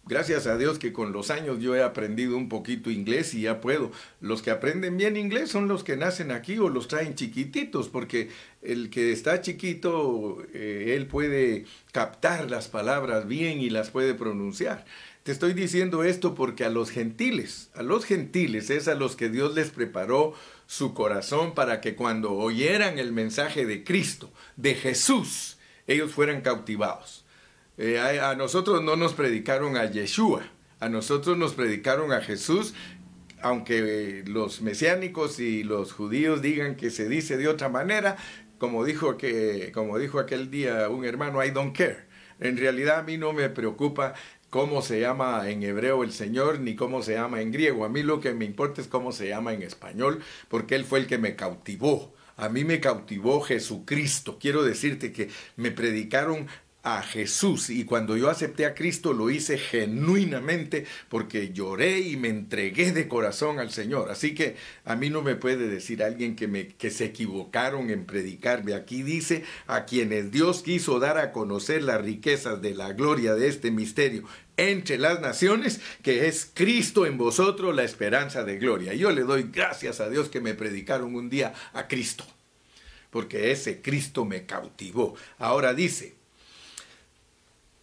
gracias 0.07 0.47
a 0.47 0.57
Dios 0.57 0.79
que 0.79 0.93
con 0.93 1.13
los 1.13 1.31
años 1.31 1.59
yo 1.61 1.75
he 1.75 1.83
aprendido 1.83 2.37
un 2.37 2.49
poquito 2.49 2.91
inglés 2.91 3.35
y 3.35 3.43
ya 3.43 3.61
puedo. 3.61 3.91
Los 4.21 4.41
que 4.41 4.51
aprenden 4.51 4.97
bien 4.97 5.17
inglés 5.17 5.51
son 5.51 5.69
los 5.69 5.85
que 5.85 5.97
nacen 5.97 6.31
aquí 6.31 6.59
o 6.59 6.69
los 6.69 6.89
traen 6.89 7.15
chiquititos, 7.15 7.89
porque 7.89 8.31
el 8.63 8.89
que 8.89 9.13
está 9.13 9.41
chiquito, 9.41 10.39
eh, 10.55 10.95
él 10.97 11.07
puede 11.07 11.67
captar 11.93 12.51
las 12.51 12.69
palabras 12.69 13.27
bien 13.27 13.61
y 13.61 13.71
las 13.71 13.91
puede 13.91 14.15
pronunciar. 14.15 14.85
Te 15.27 15.33
estoy 15.33 15.55
diciendo 15.55 16.05
esto 16.05 16.37
porque 16.37 16.65
a 16.65 16.71
los 16.71 16.89
gentiles, 16.93 17.69
a 17.75 17.83
los 17.83 18.05
gentiles 18.05 18.71
es 18.71 18.87
a 18.87 18.95
los 18.95 19.17
que 19.17 19.29
Dios 19.29 19.57
les 19.57 19.71
preparó 19.71 20.35
su 20.69 20.95
corazón 20.95 21.53
para 21.53 21.81
que 21.81 21.97
cuando 21.97 22.35
oyeran 22.35 23.01
el 23.01 23.11
mensaje 23.11 23.67
de 23.67 23.83
Cristo, 23.83 24.31
de 24.55 24.77
Jesús, 24.77 25.59
ellos 25.89 26.13
fueran 26.13 26.43
cautivados. 26.43 27.25
Eh, 27.77 27.99
a, 27.99 28.37
nosotros 28.37 28.85
no 28.85 28.95
nos 28.95 29.15
predicaron 29.15 29.77
a 29.77 29.91
Yeshua, 29.91 30.49
a 30.79 30.89
nosotros 30.89 31.37
nos 31.37 31.55
predicaron 31.55 32.13
a 32.13 32.21
Jesús, 32.21 32.75
aunque 33.43 34.23
los 34.29 34.63
mesiánicos 34.63 35.41
y 35.41 35.65
los 35.65 35.93
judíos 35.93 36.41
digan 36.41 36.77
que 36.77 36.91
se 36.91 37.09
dice 37.09 37.37
de 37.37 37.49
otra 37.49 37.69
manera, 37.69 38.17
como 38.59 38.85
dijo, 38.85 39.19
que, 39.19 39.73
como 39.75 39.99
dijo 39.99 40.21
aquel 40.21 40.53
día 40.53 40.89
un 40.89 41.05
hermano, 41.05 41.45
I 41.45 41.51
don't 41.51 41.77
care. 41.77 42.07
En 42.39 42.57
realidad 42.57 42.99
a 42.99 43.03
mí 43.03 43.17
no 43.17 43.33
me 43.33 43.49
preocupa 43.49 44.15
cómo 44.51 44.83
se 44.83 45.01
llama 45.01 45.49
en 45.49 45.63
hebreo 45.63 46.03
el 46.03 46.13
Señor 46.13 46.61
ni 46.61 46.77
cómo 46.77 47.03
se 47.03 47.15
llama 47.15 47.41
en 47.41 47.53
griego. 47.53 47.85
A 47.85 47.89
mí 47.89 48.03
lo 48.03 48.21
que 48.21 48.33
me 48.35 48.45
importa 48.45 48.81
es 48.81 48.89
cómo 48.89 49.13
se 49.13 49.29
llama 49.29 49.53
en 49.53 49.63
español, 49.63 50.23
porque 50.49 50.75
Él 50.75 50.85
fue 50.85 51.01
el 51.01 51.07
que 51.07 51.19
me 51.19 51.37
cautivó. 51.37 52.15
A 52.37 52.49
mí 52.49 52.65
me 52.65 52.81
cautivó 52.81 53.41
Jesucristo. 53.41 54.39
Quiero 54.39 54.63
decirte 54.63 55.13
que 55.13 55.31
me 55.57 55.71
predicaron 55.71 56.49
a 56.87 57.03
Jesús 57.03 57.69
y 57.69 57.85
cuando 57.85 58.17
yo 58.17 58.31
acepté 58.31 58.65
a 58.65 58.73
Cristo 58.73 59.13
lo 59.13 59.29
hice 59.29 59.59
genuinamente 59.59 60.87
porque 61.09 61.53
lloré 61.53 61.99
y 61.99 62.17
me 62.17 62.29
entregué 62.29 62.93
de 62.93 63.09
corazón 63.09 63.59
al 63.59 63.73
Señor. 63.73 64.09
Así 64.09 64.37
que 64.37 64.55
a 64.85 64.95
mí 64.95 65.11
no 65.11 65.21
me 65.21 65.35
puede 65.35 65.67
decir 65.67 66.05
alguien 66.05 66.37
que, 66.37 66.47
me, 66.47 66.69
que 66.69 66.91
se 66.91 67.07
equivocaron 67.07 67.91
en 67.91 68.07
predicarme. 68.07 68.73
Aquí 68.73 69.03
dice 69.03 69.43
a 69.67 69.85
quienes 69.85 70.31
Dios 70.31 70.63
quiso 70.63 71.01
dar 71.01 71.19
a 71.19 71.33
conocer 71.33 71.83
las 71.83 72.01
riquezas 72.03 72.63
de 72.63 72.77
la 72.77 72.93
gloria 72.93 73.35
de 73.35 73.49
este 73.49 73.73
misterio 73.73 74.23
entre 74.57 74.97
las 74.97 75.21
naciones, 75.21 75.81
que 76.05 76.29
es 76.29 76.49
Cristo 76.55 77.05
en 77.05 77.19
vosotros, 77.19 77.75
la 77.75 77.83
esperanza 77.83 78.45
de 78.45 78.59
gloria. 78.59 78.95
Yo 78.95 79.11
le 79.11 79.23
doy 79.23 79.51
gracias 79.53 79.99
a 79.99 80.09
Dios 80.09 80.29
que 80.29 80.41
me 80.41 80.55
predicaron 80.55 81.17
un 81.17 81.31
día 81.31 81.53
a 81.73 81.89
Cristo, 81.89 82.25
porque 83.11 83.51
ese 83.51 83.83
Cristo 83.83 84.25
me 84.25 84.47
cautivó. 84.47 85.17
Ahora 85.39 85.75
dice, 85.75 86.16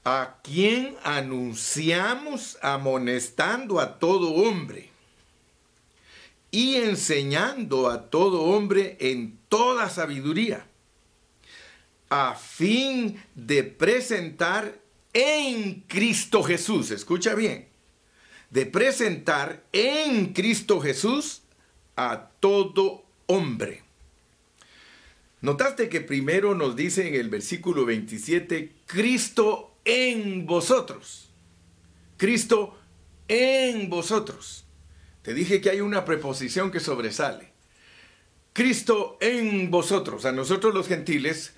a 0.04 0.38
quien 0.44 0.96
anunciamos 1.04 2.58
amonestando 2.62 3.80
a 3.80 4.00
todo 4.00 4.32
hombre 4.34 4.90
y 6.52 6.76
enseñando 6.76 7.90
a 7.90 8.10
todo 8.10 8.42
hombre 8.42 8.98
en 9.00 9.40
toda 9.50 9.90
sabiduría, 9.90 10.68
a 12.10 12.36
fin 12.36 13.20
de 13.34 13.64
presentar 13.64 14.78
en 15.14 15.82
Cristo 15.88 16.44
Jesús, 16.44 16.92
escucha 16.92 17.34
bien, 17.34 17.68
de 18.52 18.66
presentar 18.66 19.64
en 19.72 20.34
Cristo 20.34 20.80
Jesús 20.80 21.42
a 21.96 22.30
todo 22.40 23.04
hombre. 23.26 23.82
Notaste 25.42 25.90
que 25.90 26.02
primero 26.02 26.56
nos 26.56 26.76
dice 26.76 27.08
en 27.08 27.16
el 27.16 27.30
versículo 27.30 27.86
27, 27.86 28.72
Cristo 28.86 29.73
en 29.86 30.46
vosotros. 30.46 31.30
Cristo 32.18 32.78
en 33.28 33.90
vosotros. 33.90 34.66
Te 35.22 35.34
dije 35.34 35.62
que 35.62 35.70
hay 35.70 35.82
una 35.82 36.06
preposición 36.06 36.72
que 36.72 36.80
sobresale. 36.80 37.52
Cristo 38.54 39.18
en 39.22 39.72
vosotros. 39.72 40.26
A 40.26 40.32
nosotros 40.32 40.74
los 40.74 40.88
gentiles 40.88 41.54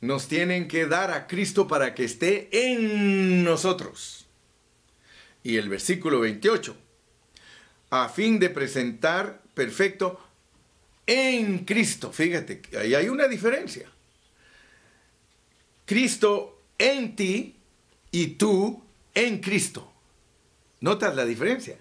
nos 0.00 0.28
tienen 0.28 0.68
que 0.68 0.86
dar 0.86 1.10
a 1.10 1.26
Cristo 1.26 1.68
para 1.68 1.94
que 1.94 2.04
esté 2.04 2.48
en 2.72 3.44
nosotros. 3.44 4.26
Y 5.42 5.56
el 5.56 5.68
versículo 5.68 6.20
28. 6.20 6.76
A 7.90 8.08
fin 8.08 8.38
de 8.38 8.50
presentar 8.50 9.42
perfecto 9.54 10.20
en 11.06 11.64
Cristo. 11.64 12.12
Fíjate, 12.12 12.62
ahí 12.78 12.94
hay 12.94 13.08
una 13.08 13.28
diferencia. 13.28 13.88
Cristo 15.84 16.55
en 16.78 17.16
ti 17.16 17.56
y 18.10 18.28
tú 18.28 18.82
en 19.14 19.40
Cristo. 19.40 19.92
¿Notas 20.80 21.16
la 21.16 21.24
diferencia? 21.24 21.78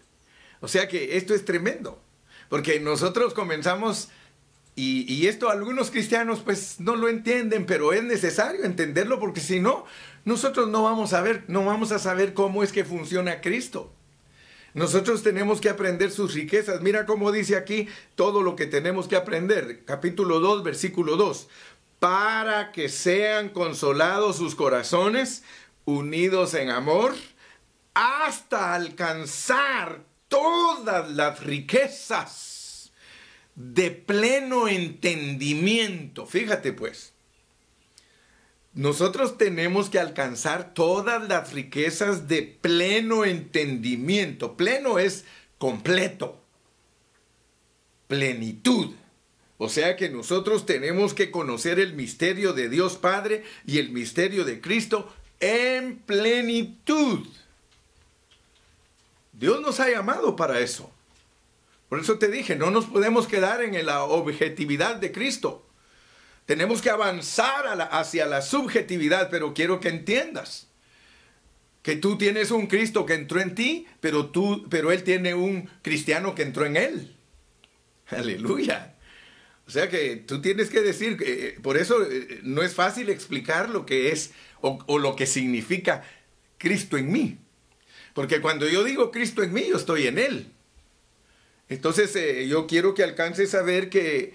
O 0.62 0.68
sea 0.68 0.88
que 0.88 1.18
esto 1.18 1.34
es 1.34 1.46
tremendo, 1.46 2.02
porque 2.50 2.80
nosotros 2.80 3.34
comenzamos, 3.34 4.10
y, 4.75 5.28
esto 5.28 5.50
algunos 5.50 5.92
cristianos 5.92 6.40
pues 6.40 6.80
no 6.80 6.96
lo 6.96 7.08
entienden, 7.08 7.66
pero 7.66 7.94
es 7.94 8.04
necesario 8.04 8.64
entenderlo 8.64 9.20
porque 9.20 9.40
si 9.40 9.60
no, 9.60 9.86
nosotros 10.25 10.68
no 10.68 10.84
vamos 10.84 11.14
a 11.14 11.22
ver, 11.22 11.44
no 11.48 11.64
vamos 11.64 11.92
a 11.92 12.00
saber 12.00 12.34
cómo 12.34 12.64
es 12.64 12.72
que 12.72 12.84
funciona 12.84 13.42
Cristo. 13.42 13.94
Nosotros 14.74 15.24
tenemos 15.24 15.62
que 15.62 15.70
aprender 15.70 16.12
sus 16.12 16.34
riquezas. 16.34 16.82
Mira 16.82 17.06
cómo 17.06 17.32
dice 17.32 17.56
aquí 17.56 17.88
todo 18.16 18.42
lo 18.42 18.58
que 18.58 18.66
tenemos 18.66 19.08
que 19.08 19.16
aprender. 19.16 19.86
Capítulo 19.86 20.42
2, 20.42 20.64
versículo 20.64 21.16
2. 21.16 21.48
Para 22.00 22.72
que 22.72 22.90
sean 22.90 23.50
consolados 23.50 24.38
sus 24.38 24.56
corazones, 24.56 25.44
unidos 25.86 26.54
en 26.54 26.70
amor, 26.70 27.16
hasta 27.94 28.75
alcanzar 28.75 30.04
todas 30.28 31.10
las 31.12 31.44
riquezas 31.44 32.92
de 33.56 33.92
pleno 33.92 34.68
entendimiento. 34.68 36.25
Fíjate 36.25 36.74
pues, 36.74 37.14
nosotros 38.74 39.38
tenemos 39.38 39.90
que 39.90 40.00
alcanzar 40.00 40.74
todas 40.74 41.28
las 41.30 41.54
riquezas 41.54 42.28
de 42.28 42.42
pleno 42.42 43.24
entendimiento. 43.24 44.58
Pleno 44.58 45.00
es 45.00 45.24
completo, 45.58 46.44
plenitud. 48.08 48.94
O 49.58 49.70
sea 49.70 49.96
que 49.96 50.10
nosotros 50.10 50.66
tenemos 50.66 51.14
que 51.14 51.32
conocer 51.32 51.80
el 51.80 51.94
misterio 51.94 52.54
de 52.54 52.70
Dios 52.70 52.98
Padre 52.98 53.44
y 53.66 53.78
el 53.78 53.90
misterio 53.90 54.44
de 54.44 54.60
Cristo 54.60 55.14
en 55.40 55.98
plenitud. 56.00 57.26
Dios 59.34 59.62
nos 59.62 59.80
ha 59.80 59.90
llamado 59.90 60.36
para 60.36 60.60
eso. 60.60 60.92
Por 61.90 62.00
eso 62.00 62.18
te 62.18 62.30
dije, 62.30 62.56
no 62.56 62.72
nos 62.72 62.86
podemos 62.86 63.28
quedar 63.28 63.62
en 63.62 63.86
la 63.86 64.04
objetividad 64.04 64.96
de 64.98 65.12
Cristo. 65.12 65.66
Tenemos 66.46 66.82
que 66.82 66.90
avanzar 66.90 67.66
hacia 67.92 68.26
la 68.26 68.42
subjetividad, 68.42 69.30
pero 69.30 69.54
quiero 69.54 69.80
que 69.80 69.90
entiendas 69.90 70.68
que 71.82 71.96
tú 71.96 72.18
tienes 72.18 72.50
un 72.52 72.68
Cristo 72.68 73.06
que 73.06 73.14
entró 73.14 73.40
en 73.40 73.54
ti, 73.56 73.88
pero 74.00 74.92
él 74.92 75.04
tiene 75.04 75.36
un 75.36 75.70
cristiano 75.84 76.34
que 76.34 76.42
entró 76.42 76.66
en 76.66 76.78
él. 76.78 77.16
Aleluya. 78.08 78.95
O 79.68 79.72
sea 79.72 79.90
que 79.90 80.18
tú 80.18 80.42
tienes 80.42 80.70
que 80.70 80.82
decir, 80.82 81.18
que 81.18 81.58
por 81.62 81.78
eso 81.78 82.04
eh, 82.04 82.40
no 82.44 82.62
es 82.62 82.74
fácil 82.74 83.10
explicar 83.10 83.70
lo 83.70 83.86
que 83.86 84.12
es 84.12 84.32
o, 84.62 84.80
o 84.86 85.00
lo 85.00 85.16
que 85.16 85.26
significa 85.26 86.04
Cristo 86.58 86.98
en 86.98 87.12
mí. 87.12 87.40
Porque 88.14 88.42
cuando 88.42 88.68
yo 88.68 88.84
digo 88.84 89.12
Cristo 89.12 89.44
en 89.44 89.54
mí, 89.54 89.66
yo 89.68 89.78
estoy 89.78 90.08
en 90.08 90.20
Él. 90.20 90.52
Entonces 91.68 92.16
eh, 92.16 92.48
yo 92.48 92.68
quiero 92.68 92.94
que 92.94 93.04
alcances 93.04 93.56
a 93.56 93.62
ver 93.62 93.90
que 93.90 94.34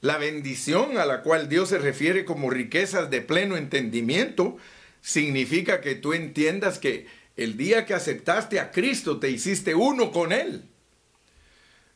la 0.00 0.18
bendición 0.18 0.98
a 0.98 1.06
la 1.06 1.22
cual 1.22 1.48
Dios 1.48 1.70
se 1.70 1.78
refiere 1.78 2.24
como 2.24 2.50
riquezas 2.50 3.10
de 3.10 3.22
pleno 3.22 3.56
entendimiento 3.56 4.58
significa 5.00 5.80
que 5.80 5.94
tú 5.94 6.12
entiendas 6.12 6.78
que 6.78 7.06
el 7.36 7.56
día 7.56 7.86
que 7.86 7.94
aceptaste 7.94 8.60
a 8.60 8.70
Cristo 8.70 9.18
te 9.18 9.30
hiciste 9.30 9.74
uno 9.74 10.12
con 10.12 10.32
Él. 10.32 10.64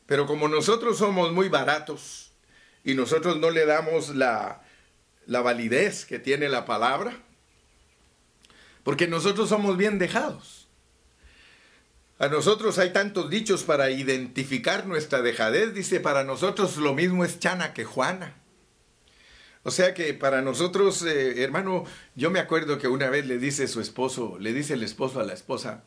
Pero 0.05 0.25
como 0.25 0.47
nosotros 0.47 0.97
somos 0.97 1.31
muy 1.33 1.49
baratos 1.49 2.18
y 2.83 2.93
nosotros 2.93 3.37
no 3.37 3.49
le 3.49 3.65
damos 3.65 4.15
la, 4.15 4.61
la 5.25 5.41
validez 5.41 6.05
que 6.05 6.19
tiene 6.19 6.49
la 6.49 6.65
palabra, 6.65 7.17
porque 8.83 9.07
nosotros 9.07 9.49
somos 9.49 9.77
bien 9.77 9.99
dejados. 9.99 10.67
A 12.19 12.27
nosotros 12.27 12.77
hay 12.79 12.91
tantos 12.91 13.29
dichos 13.29 13.63
para 13.63 13.91
identificar 13.91 14.85
nuestra 14.85 15.21
dejadez. 15.21 15.73
Dice, 15.73 16.01
para 16.01 16.25
nosotros 16.25 16.75
lo 16.75 16.93
mismo 16.93 17.23
es 17.23 17.39
Chana 17.39 17.73
que 17.73 17.85
Juana. 17.85 18.35
O 19.63 19.71
sea 19.71 19.93
que 19.93 20.13
para 20.13 20.41
nosotros, 20.41 21.01
eh, 21.03 21.43
hermano, 21.43 21.85
yo 22.15 22.29
me 22.29 22.39
acuerdo 22.39 22.77
que 22.77 22.87
una 22.87 23.09
vez 23.09 23.25
le 23.25 23.37
dice 23.37 23.67
su 23.67 23.79
esposo, 23.79 24.37
le 24.39 24.51
dice 24.53 24.73
el 24.73 24.83
esposo 24.83 25.19
a 25.19 25.23
la 25.23 25.33
esposa, 25.33 25.83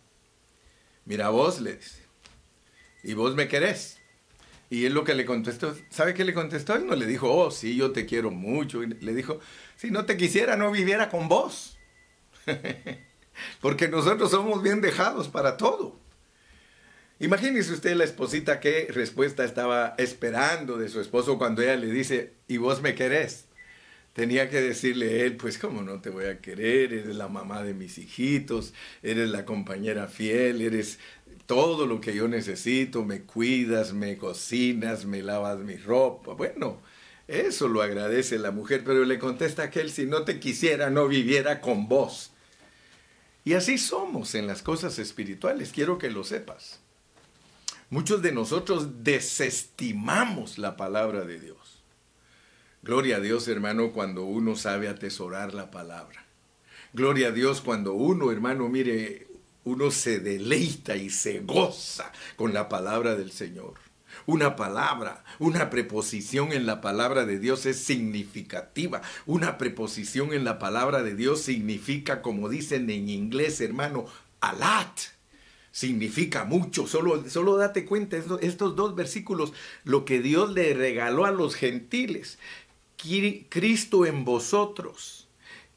mira 1.05 1.31
vos, 1.31 1.61
le 1.61 1.77
dice, 1.77 2.03
y 3.03 3.15
vos 3.15 3.35
me 3.35 3.49
querés. 3.49 3.99
Y 4.73 4.87
él 4.87 4.95
lo 4.95 5.05
que 5.05 5.13
le 5.15 5.27
contestó, 5.27 5.77
¿sabe 5.91 6.15
qué 6.15 6.25
le 6.25 6.33
contestó? 6.33 6.75
Él 6.75 6.87
no 6.87 6.97
le 6.97 7.05
dijo, 7.05 7.31
oh, 7.31 7.51
sí, 7.51 7.77
yo 7.77 7.93
te 7.93 8.07
quiero 8.07 8.31
mucho. 8.31 8.81
le 8.81 9.15
dijo, 9.15 9.39
si 9.77 9.91
no 9.91 10.07
te 10.07 10.17
quisiera, 10.17 10.57
no 10.57 10.71
viviera 10.71 11.11
con 11.11 11.29
vos. 11.29 11.77
Porque 13.61 13.89
nosotros 13.89 14.31
somos 14.31 14.63
bien 14.63 14.81
dejados 14.81 15.29
para 15.29 15.59
todo. 15.59 16.01
Imagínese 17.21 17.71
usted 17.71 17.95
la 17.95 18.05
esposita 18.05 18.61
qué 18.61 18.89
respuesta 18.89 19.45
estaba 19.45 19.95
esperando 19.99 20.79
de 20.79 20.89
su 20.89 21.03
esposo 21.03 21.37
cuando 21.37 21.61
ella 21.61 21.77
le 21.77 21.89
dice, 21.89 22.33
¿y 22.49 22.57
vos 22.57 22.81
me 22.81 22.95
querés? 22.95 23.49
Tenía 24.15 24.49
que 24.49 24.63
decirle 24.63 25.27
él, 25.27 25.37
pues 25.37 25.59
cómo 25.59 25.83
no 25.83 26.01
te 26.01 26.09
voy 26.09 26.25
a 26.25 26.41
querer, 26.41 26.95
eres 26.95 27.17
la 27.17 27.29
mamá 27.29 27.63
de 27.63 27.75
mis 27.75 27.99
hijitos, 27.99 28.73
eres 29.03 29.29
la 29.29 29.45
compañera 29.45 30.07
fiel, 30.07 30.63
eres 30.63 30.99
todo 31.55 31.87
lo 31.87 32.01
que 32.01 32.15
yo 32.15 32.29
necesito, 32.29 33.05
me 33.05 33.25
cuidas, 33.25 33.93
me 33.93 34.17
cocinas, 34.17 35.05
me 35.05 35.21
lavas 35.21 35.59
mi 35.59 35.77
ropa. 35.77 36.33
Bueno, 36.33 36.81
eso 37.29 37.69
lo 37.69 37.83
agradece 37.83 38.39
la 38.39 38.53
mujer, 38.53 38.85
pero 38.87 39.05
le 39.05 39.19
contesta 39.19 39.65
aquel, 39.65 39.91
si 39.91 40.07
no 40.07 40.25
te 40.25 40.41
quisiera, 40.41 40.89
no 40.89 41.09
viviera 41.09 41.61
con 41.61 41.89
vos. 41.89 42.31
Y 43.45 43.53
así 43.53 43.77
somos 43.77 44.35
en 44.35 44.47
las 44.47 44.63
cosas 44.63 44.99
espirituales, 44.99 45.73
quiero 45.75 45.99
que 45.99 46.09
lo 46.09 46.25
sepas. 46.25 46.81
Muchos 47.91 48.23
de 48.23 48.33
nosotros 48.33 49.05
desestimamos 49.05 50.57
la 50.57 50.79
palabra 50.79 51.27
de 51.27 51.39
Dios. 51.39 51.83
Gloria 52.83 53.17
a 53.17 53.21
Dios, 53.21 53.47
hermano, 53.47 53.93
cuando 53.93 54.25
uno 54.25 54.57
sabe 54.57 54.89
atesorar 54.89 55.53
la 55.53 55.71
palabra. 55.71 56.25
Gloria 56.95 57.29
a 57.29 57.33
Dios 57.33 57.61
cuando 57.61 57.93
uno, 57.93 58.33
hermano, 58.33 58.71
mire, 58.71 59.27
uno 59.65 59.91
se 59.91 60.21
deleita 60.21 60.97
y 60.97 61.11
se 61.11 61.41
goza 61.41 62.13
con 62.37 62.53
la 62.53 62.69
palabra 62.69 63.15
del 63.15 63.31
Señor. 63.31 63.75
Una 64.27 64.57
palabra, 64.57 65.25
una 65.39 65.71
preposición 65.71 66.53
en 66.53 66.67
la 66.67 66.81
palabra 66.81 67.25
de 67.25 67.39
Dios 67.39 67.67
es 67.67 67.79
significativa. 67.79 69.03
Una 69.27 69.59
preposición 69.59 70.33
en 70.33 70.45
la 70.45 70.59
palabra 70.59 71.03
de 71.03 71.15
Dios 71.15 71.43
significa, 71.43 72.23
como 72.23 72.49
dicen 72.49 72.89
en 72.91 73.09
inglés, 73.09 73.61
hermano, 73.61 74.07
alat 74.41 74.99
significa 75.73 76.45
mucho. 76.45 76.87
Solo, 76.87 77.29
solo 77.29 77.57
date 77.57 77.85
cuenta, 77.85 78.17
estos 78.17 78.77
dos 78.77 78.95
versículos, 78.95 79.53
lo 79.85 80.05
que 80.05 80.21
Dios 80.21 80.53
le 80.53 80.75
regaló 80.75 81.25
a 81.25 81.33
los 81.33 81.57
gentiles. 81.57 82.39
Cristo 83.49 84.07
en 84.07 84.25
vosotros. 84.25 85.29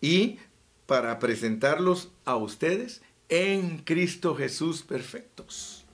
Y 0.02 0.38
para 0.86 1.17
presentarlos 1.17 2.12
a 2.26 2.36
ustedes 2.36 3.02
en 3.29 3.79
Cristo 3.79 4.35
Jesús 4.35 4.83
perfectos. 4.83 5.85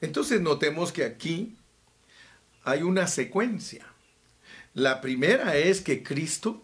Entonces 0.00 0.40
notemos 0.40 0.92
que 0.92 1.04
aquí 1.04 1.56
hay 2.64 2.82
una 2.82 3.06
secuencia. 3.06 3.86
La 4.74 5.00
primera 5.00 5.56
es 5.56 5.80
que 5.80 6.02
Cristo 6.02 6.62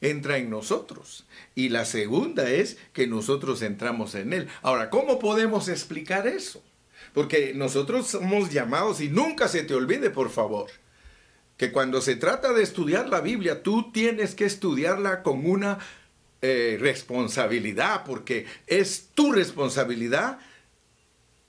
entra 0.00 0.38
en 0.38 0.50
nosotros. 0.50 1.26
Y 1.54 1.68
la 1.68 1.84
segunda 1.84 2.50
es 2.50 2.78
que 2.92 3.06
nosotros 3.06 3.62
entramos 3.62 4.14
en 4.14 4.32
Él. 4.32 4.48
Ahora, 4.62 4.90
¿cómo 4.90 5.18
podemos 5.18 5.68
explicar 5.68 6.26
eso? 6.26 6.62
Porque 7.12 7.52
nosotros 7.54 8.06
somos 8.06 8.50
llamados, 8.50 9.00
y 9.00 9.08
nunca 9.08 9.48
se 9.48 9.62
te 9.62 9.74
olvide, 9.74 10.10
por 10.10 10.30
favor, 10.30 10.70
que 11.56 11.72
cuando 11.72 12.00
se 12.00 12.16
trata 12.16 12.52
de 12.52 12.62
estudiar 12.62 13.08
la 13.08 13.20
Biblia, 13.20 13.62
tú 13.62 13.90
tienes 13.92 14.34
que 14.34 14.44
estudiarla 14.44 15.22
con 15.22 15.44
una 15.44 15.78
eh, 16.42 16.78
responsabilidad, 16.80 18.04
porque 18.04 18.46
es 18.66 19.08
tu 19.14 19.32
responsabilidad 19.32 20.38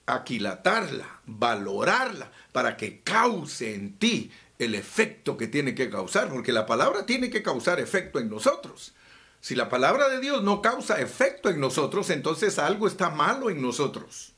aquilatarla, 0.06 1.20
valorarla, 1.26 2.30
para 2.52 2.76
que 2.76 3.00
cause 3.00 3.74
en 3.74 3.98
ti 3.98 4.30
el 4.58 4.74
efecto 4.74 5.36
que 5.36 5.48
tiene 5.48 5.74
que 5.74 5.90
causar, 5.90 6.28
porque 6.28 6.52
la 6.52 6.66
palabra 6.66 7.06
tiene 7.06 7.30
que 7.30 7.42
causar 7.42 7.80
efecto 7.80 8.18
en 8.18 8.28
nosotros. 8.28 8.92
Si 9.40 9.54
la 9.54 9.68
palabra 9.68 10.08
de 10.08 10.20
Dios 10.20 10.42
no 10.42 10.62
causa 10.62 11.00
efecto 11.00 11.50
en 11.50 11.58
nosotros, 11.58 12.10
entonces 12.10 12.58
algo 12.58 12.86
está 12.86 13.10
malo 13.10 13.50
en 13.50 13.60
nosotros. 13.60 14.32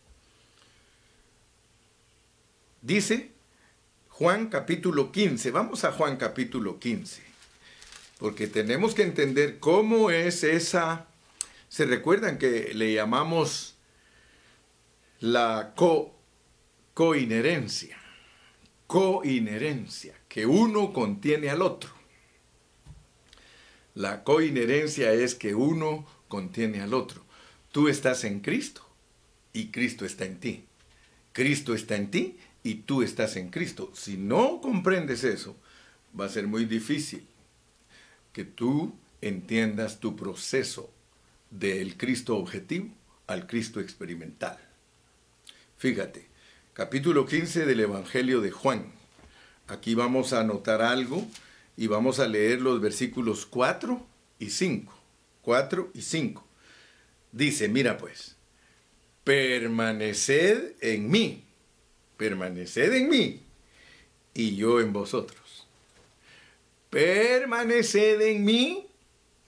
Dice 2.81 3.33
Juan 4.09 4.47
capítulo 4.49 5.11
15, 5.11 5.51
vamos 5.51 5.85
a 5.85 5.93
Juan 5.93 6.17
capítulo 6.17 6.79
15, 6.79 7.23
porque 8.25 8.47
tenemos 8.47 8.95
que 8.95 9.03
entender 9.03 9.59
cómo 9.59 10.11
es 10.11 10.45
esa, 10.45 11.09
se 11.69 11.85
recuerdan 11.85 12.39
que 12.39 12.73
le 12.73 12.95
llamamos 12.95 13.77
la 15.21 15.75
co, 15.77 16.19
coinherencia 16.95 17.99
coinherencia, 18.87 20.15
que 20.27 20.47
uno 20.47 20.95
contiene 20.95 21.51
al 21.51 21.61
otro. 21.61 21.91
La 23.95 24.25
coinherencia 24.25 25.13
es 25.13 25.35
que 25.35 25.55
uno 25.55 26.07
contiene 26.29 26.81
al 26.81 26.95
otro. 26.95 27.27
Tú 27.73 27.89
estás 27.89 28.25
en 28.25 28.41
Cristo 28.41 28.89
y 29.53 29.67
Cristo 29.67 30.07
está 30.07 30.25
en 30.25 30.41
ti. 30.41 30.65
Cristo 31.33 31.75
está 31.75 31.97
en 31.97 32.11
ti 32.11 32.39
y 32.63 32.77
tú 32.77 33.03
estás 33.03 33.37
en 33.37 33.51
Cristo. 33.51 33.93
Si 33.95 34.17
no 34.17 34.63
comprendes 34.63 35.25
eso, 35.25 35.59
va 36.19 36.25
a 36.25 36.31
ser 36.31 36.47
muy 36.47 36.65
difícil 36.65 37.27
que 38.35 38.45
tú 38.45 38.93
entiendas 39.23 40.01
tu 40.01 40.17
proceso 40.17 40.93
del 41.51 41.97
Cristo 41.97 42.37
objetivo 42.37 42.91
al 43.27 43.47
Cristo 43.47 43.81
experimental. 43.81 44.59
Fíjate, 45.79 46.27
capítulo 46.75 47.25
15 47.25 47.65
del 47.65 47.81
Evangelio 47.81 48.43
de 48.43 48.51
Juan. 48.51 48.93
Aquí 49.69 49.95
vamos 49.95 50.33
a 50.33 50.41
anotar 50.41 50.83
algo 50.83 51.27
y 51.77 51.87
vamos 51.87 52.19
a 52.19 52.29
leer 52.29 52.61
los 52.61 52.81
versículos 52.81 53.47
4 53.47 54.05
y 54.41 54.51
5. 54.51 54.93
4 55.43 55.91
y 55.95 56.03
5. 56.03 56.45
Dice, 57.33 57.69
mira 57.69 57.97
pues, 57.97 58.37
permaneced 59.23 60.75
en 60.81 61.09
mí, 61.09 61.45
permaneced 62.17 62.93
en 62.93 63.09
mí 63.09 63.43
y 64.35 64.57
yo 64.57 64.81
en 64.81 64.93
vosotros. 64.93 65.44
Permaneced 66.95 68.21
en 68.21 68.45
mí 68.45 68.87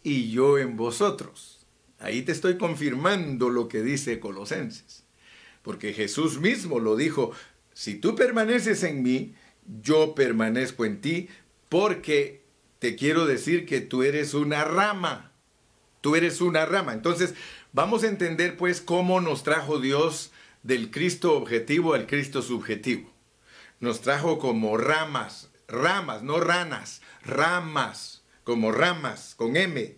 y 0.03 0.33
yo 0.33 0.59
en 0.59 0.77
vosotros. 0.77 1.65
Ahí 2.01 2.23
te 2.23 2.33
estoy 2.33 2.59
confirmando 2.59 3.51
lo 3.51 3.69
que 3.69 3.83
dice 3.83 4.19
Colosenses. 4.19 5.05
Porque 5.63 5.93
Jesús 5.93 6.41
mismo 6.41 6.81
lo 6.81 6.97
dijo, 6.97 7.31
si 7.73 7.95
tú 7.95 8.17
permaneces 8.17 8.83
en 8.83 9.01
mí, 9.05 9.37
yo 9.81 10.17
permanezco 10.17 10.87
en 10.87 11.01
ti, 11.01 11.29
porque 11.69 12.43
te 12.81 12.97
quiero 12.97 13.27
decir 13.27 13.65
que 13.65 13.81
tú 13.81 14.03
eres 14.03 14.35
una 14.35 14.65
rama. 14.65 15.31
Tú 16.01 16.17
eres 16.17 16.41
una 16.41 16.67
rama. 16.67 16.95
Entonces, 16.95 17.35
vamos 17.73 18.03
a 18.03 18.09
entender 18.09 18.57
pues 18.57 18.81
cómo 18.81 19.21
nos 19.21 19.45
trajo 19.45 19.79
Dios 19.79 20.33
del 20.65 20.91
Cristo 20.91 21.37
objetivo 21.37 21.95
al 21.95 22.09
Cristo 22.09 22.43
subjetivo. 22.43 23.09
Nos 23.79 24.01
trajo 24.01 24.41
como 24.41 24.77
ramas, 24.79 25.49
ramas, 25.69 26.23
no 26.23 26.41
ranas, 26.41 27.03
ramas, 27.23 28.23
como 28.45 28.73
ramas, 28.73 29.35
con 29.37 29.57
M. 29.57 29.97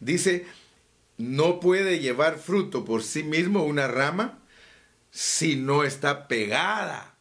Dice, 0.00 0.46
no 1.18 1.60
puede 1.60 1.98
llevar 1.98 2.38
fruto 2.38 2.84
por 2.84 3.02
sí 3.02 3.22
mismo 3.22 3.64
una 3.64 3.86
rama 3.88 4.38
si 5.10 5.56
no 5.56 5.84
está 5.84 6.28
pegada 6.28 7.18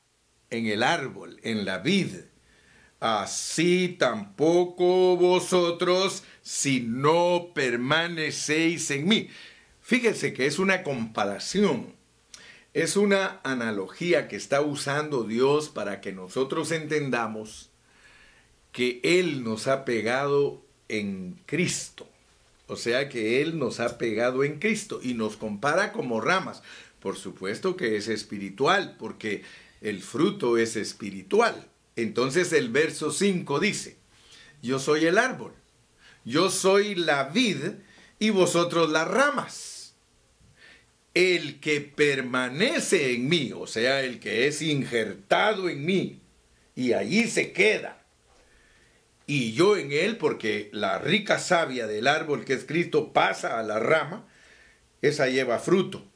en 0.49 0.67
el 0.67 0.83
árbol, 0.83 1.39
en 1.43 1.65
la 1.65 1.79
vid. 1.79 2.15
Así 2.99 3.95
tampoco 3.97 5.15
vosotros 5.15 6.23
si 6.41 6.81
no 6.81 7.51
permanecéis 7.53 8.91
en 8.91 9.07
mí. 9.07 9.29
Fíjense 9.81 10.33
que 10.33 10.45
es 10.45 10.59
una 10.59 10.83
comparación, 10.83 11.95
es 12.73 12.95
una 12.95 13.39
analogía 13.43 14.27
que 14.27 14.35
está 14.35 14.61
usando 14.61 15.23
Dios 15.23 15.69
para 15.69 16.01
que 16.01 16.11
nosotros 16.11 16.71
entendamos 16.71 17.68
que 18.71 18.99
Él 19.03 19.43
nos 19.43 19.67
ha 19.67 19.85
pegado 19.85 20.63
en 20.87 21.39
Cristo. 21.45 22.07
O 22.67 22.75
sea 22.75 23.09
que 23.09 23.41
Él 23.41 23.57
nos 23.57 23.79
ha 23.79 23.97
pegado 23.97 24.43
en 24.43 24.59
Cristo 24.59 24.99
y 25.01 25.13
nos 25.13 25.37
compara 25.37 25.91
como 25.91 26.21
ramas. 26.21 26.61
Por 26.99 27.17
supuesto 27.17 27.75
que 27.75 27.97
es 27.97 28.07
espiritual, 28.07 28.95
porque 28.99 29.43
el 29.81 30.01
fruto 30.01 30.57
es 30.57 30.75
espiritual. 30.75 31.67
Entonces 31.95 32.53
el 32.53 32.69
verso 32.69 33.11
5 33.11 33.59
dice, 33.59 33.97
yo 34.61 34.79
soy 34.79 35.05
el 35.05 35.17
árbol, 35.17 35.53
yo 36.25 36.49
soy 36.49 36.95
la 36.95 37.25
vid 37.25 37.57
y 38.19 38.29
vosotros 38.29 38.89
las 38.89 39.07
ramas. 39.07 39.95
El 41.13 41.59
que 41.59 41.81
permanece 41.81 43.13
en 43.13 43.27
mí, 43.27 43.51
o 43.53 43.65
sea, 43.65 44.01
el 44.01 44.19
que 44.19 44.47
es 44.47 44.61
injertado 44.61 45.67
en 45.69 45.85
mí, 45.85 46.19
y 46.75 46.93
allí 46.93 47.27
se 47.27 47.51
queda, 47.51 47.98
y 49.29 49.53
yo 49.53 49.77
en 49.77 49.91
él, 49.91 50.17
porque 50.17 50.69
la 50.73 50.97
rica 50.97 51.39
savia 51.39 51.87
del 51.87 52.07
árbol 52.07 52.45
que 52.45 52.53
es 52.53 52.65
Cristo 52.65 53.13
pasa 53.13 53.59
a 53.59 53.63
la 53.63 53.79
rama, 53.79 54.25
esa 55.01 55.27
lleva 55.27 55.59
fruto 55.59 56.09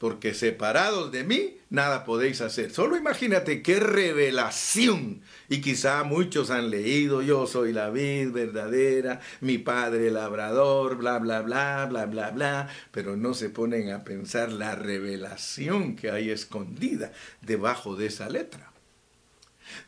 porque 0.00 0.32
separados 0.32 1.12
de 1.12 1.24
mí 1.24 1.58
nada 1.68 2.06
podéis 2.06 2.40
hacer. 2.40 2.70
Solo 2.70 2.96
imagínate 2.96 3.60
qué 3.62 3.78
revelación. 3.80 5.20
Y 5.50 5.60
quizá 5.60 6.02
muchos 6.04 6.50
han 6.50 6.70
leído, 6.70 7.20
yo 7.20 7.46
soy 7.46 7.74
la 7.74 7.90
vid 7.90 8.30
verdadera, 8.30 9.20
mi 9.42 9.58
padre 9.58 10.10
labrador, 10.10 10.96
bla, 10.96 11.18
bla, 11.18 11.42
bla, 11.42 11.84
bla, 11.84 12.06
bla, 12.06 12.30
bla, 12.30 12.68
pero 12.92 13.14
no 13.18 13.34
se 13.34 13.50
ponen 13.50 13.90
a 13.90 14.02
pensar 14.02 14.50
la 14.50 14.74
revelación 14.74 15.96
que 15.96 16.10
hay 16.10 16.30
escondida 16.30 17.12
debajo 17.42 17.94
de 17.94 18.06
esa 18.06 18.30
letra. 18.30 18.69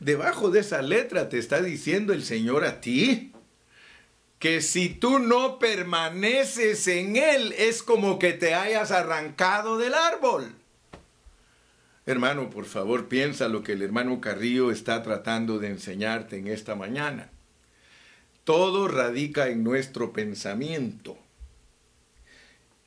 Debajo 0.01 0.51
de 0.51 0.61
esa 0.61 0.83
letra 0.83 1.29
te 1.29 1.39
está 1.39 1.63
diciendo 1.63 2.13
el 2.13 2.25
Señor 2.25 2.65
a 2.65 2.81
ti, 2.81 3.33
que 4.39 4.61
si 4.61 4.89
tú 4.89 5.21
no 5.21 5.59
permaneces 5.61 6.89
en 6.89 7.17
él 7.17 7.55
es 7.57 7.83
como 7.83 8.19
que 8.19 8.33
te 8.33 8.55
hayas 8.55 8.91
arrancado 8.91 9.79
del 9.79 9.95
árbol. 9.95 10.53
Hermano, 12.07 12.51
por 12.51 12.65
favor, 12.65 13.07
piensa 13.07 13.47
lo 13.49 13.63
que 13.63 13.73
el 13.75 13.83
hermano 13.83 14.21
Carrillo 14.21 14.73
está 14.73 15.03
tratando 15.05 15.61
de 15.61 15.69
enseñarte 15.69 16.39
en 16.39 16.49
esta 16.49 16.75
mañana. 16.75 17.31
Todo 18.43 18.89
radica 18.89 19.49
en 19.49 19.63
nuestro 19.63 20.13
pensamiento. 20.13 21.17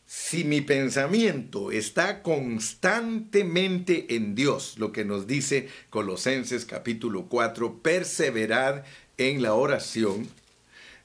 Si 0.08 0.44
mi 0.44 0.62
pensamiento 0.62 1.72
está 1.72 2.22
constantemente 2.22 4.16
en 4.16 4.36
Dios, 4.36 4.76
lo 4.78 4.92
que 4.92 5.04
nos 5.04 5.26
dice 5.26 5.68
Colosenses 5.90 6.66
capítulo 6.66 7.26
4, 7.28 7.80
perseverad 7.80 8.84
en 9.18 9.42
la 9.42 9.56
oración, 9.56 10.28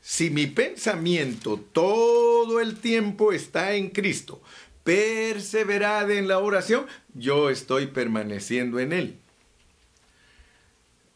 si 0.02 0.28
mi 0.28 0.46
pensamiento 0.46 1.58
todo 1.72 2.60
el 2.60 2.76
tiempo 2.76 3.32
está 3.32 3.74
en 3.74 3.88
Cristo, 3.88 4.42
perseverad 4.84 6.10
en 6.10 6.28
la 6.28 6.38
oración, 6.38 6.84
yo 7.14 7.48
estoy 7.48 7.86
permaneciendo 7.86 8.80
en 8.80 8.92
Él. 8.92 9.18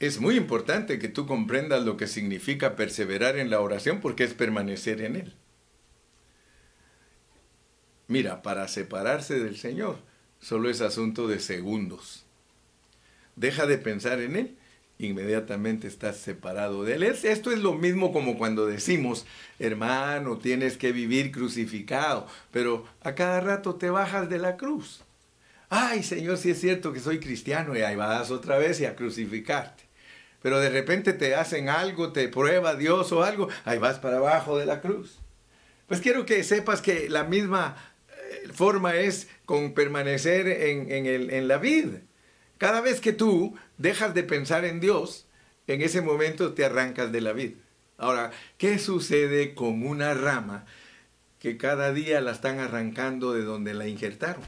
Es 0.01 0.21
muy 0.21 0.37
importante 0.37 0.99
que 0.99 1.09
tú 1.09 1.27
comprendas 1.27 1.85
lo 1.85 1.99
que 1.99 2.07
significa 2.07 2.77
perseverar 2.77 3.39
en 3.39 3.51
la 3.51 3.61
oración 3.61 4.01
porque 4.01 4.25
es 4.25 4.33
permanecer 4.33 5.03
en 5.03 5.17
Él. 5.17 5.35
Mira, 8.09 8.43
para 8.43 8.69
separarse 8.69 9.39
del 9.39 9.57
Señor 9.57 9.99
solo 10.41 10.69
es 10.69 10.81
asunto 10.81 11.27
de 11.29 11.41
segundos. 11.41 12.25
Deja 13.37 13.67
de 13.67 13.79
pensar 13.79 14.21
en 14.21 14.37
Él 14.37 14.57
inmediatamente 14.99 15.89
estás 15.89 16.17
separado 16.19 16.85
de 16.85 16.95
él. 16.95 17.03
Esto 17.03 17.51
es 17.51 17.59
lo 17.59 17.75
mismo 17.75 18.13
como 18.13 18.39
cuando 18.39 18.67
decimos, 18.67 19.27
hermano, 19.59 20.39
tienes 20.39 20.77
que 20.77 20.93
vivir 20.93 21.33
crucificado, 21.33 22.27
pero 22.51 22.87
a 23.03 23.15
cada 23.15 23.41
rato 23.41 23.75
te 23.75 23.91
bajas 23.91 24.29
de 24.29 24.39
la 24.39 24.57
cruz. 24.57 25.03
Ay, 25.69 26.03
Señor, 26.03 26.39
si 26.39 26.51
es 26.51 26.61
cierto 26.61 26.93
que 26.93 27.01
soy 27.01 27.19
cristiano 27.19 27.77
y 27.77 27.83
ahí 27.83 27.97
vas 27.97 28.31
otra 28.31 28.59
vez 28.59 28.81
y 28.81 28.85
a 28.85 28.95
crucificarte. 28.95 29.83
Pero 30.43 30.61
de 30.61 30.69
repente 30.69 31.15
te 31.15 31.35
hacen 31.35 31.69
algo, 31.69 32.13
te 32.13 32.29
prueba 32.29 32.77
Dios 32.77 33.11
o 33.13 33.25
algo, 33.25 33.49
ahí 33.65 33.79
vas 33.79 33.99
para 33.99 34.19
abajo 34.19 34.59
de 34.59 34.67
la 34.67 34.81
cruz. 34.81 35.19
Pues 35.89 36.01
quiero 36.01 36.27
que 36.27 36.45
sepas 36.45 36.81
que 36.81 37.09
la 37.09 37.25
misma 37.25 37.77
forma 38.53 38.97
es 38.97 39.29
con 39.45 39.75
permanecer 39.75 40.47
en, 40.49 41.07
el, 41.07 41.31
en 41.31 41.49
la 41.49 41.59
vida. 41.59 42.01
Cada 42.59 42.81
vez 42.81 43.01
que 43.01 43.13
tú 43.13 43.57
dejas 43.79 44.15
de 44.15 44.23
pensar 44.23 44.65
en 44.65 44.81
Dios, 44.81 45.27
en 45.67 45.83
ese 45.83 46.01
momento 46.01 46.55
te 46.55 46.65
arrancas 46.65 47.13
de 47.13 47.21
la 47.21 47.33
vida. 47.33 47.57
Ahora, 47.99 48.33
¿qué 48.59 48.79
sucede 48.79 49.55
con 49.55 49.87
una 49.87 50.15
rama 50.15 50.67
que 51.39 51.57
cada 51.57 51.93
día 51.93 52.21
la 52.21 52.33
están 52.33 52.59
arrancando 52.59 53.33
de 53.33 53.43
donde 53.43 53.75
la 53.75 53.87
injertaron? 53.87 54.45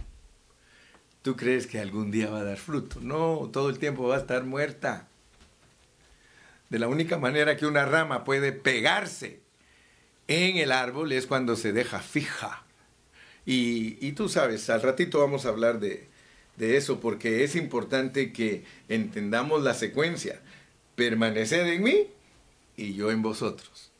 ¿Tú 1.22 1.36
crees 1.36 1.66
que 1.66 1.80
algún 1.80 2.10
día 2.10 2.30
va 2.30 2.40
a 2.40 2.44
dar 2.44 2.56
fruto? 2.56 3.00
No, 3.00 3.50
todo 3.52 3.70
el 3.70 3.78
tiempo 3.78 4.06
va 4.06 4.16
a 4.16 4.20
estar 4.20 4.44
muerta. 4.44 5.08
De 6.68 6.78
la 6.78 6.88
única 6.88 7.18
manera 7.18 7.56
que 7.56 7.66
una 7.66 7.84
rama 7.84 8.24
puede 8.24 8.52
pegarse 8.52 9.40
en 10.28 10.56
el 10.56 10.72
árbol 10.72 11.12
es 11.12 11.26
cuando 11.26 11.56
se 11.56 11.72
deja 11.72 12.00
fija. 12.00 12.65
Y, 13.46 14.12
tú 14.12 14.28
sabes, 14.28 14.68
al 14.70 14.82
ratito 14.82 15.20
vamos 15.20 15.46
a 15.46 15.50
hablar 15.50 15.78
de 15.78 16.08
eso 16.58 16.98
porque 17.00 17.44
es 17.44 17.54
importante 17.54 18.32
que 18.32 18.64
entendamos 18.88 19.62
la 19.62 19.72
secuencia. 19.72 20.40
Permaneced 20.96 21.66
en 21.66 21.82
mí 21.82 22.08
y 22.76 22.94
yo 22.94 23.10
en 23.10 23.22
vosotros. 23.22 23.92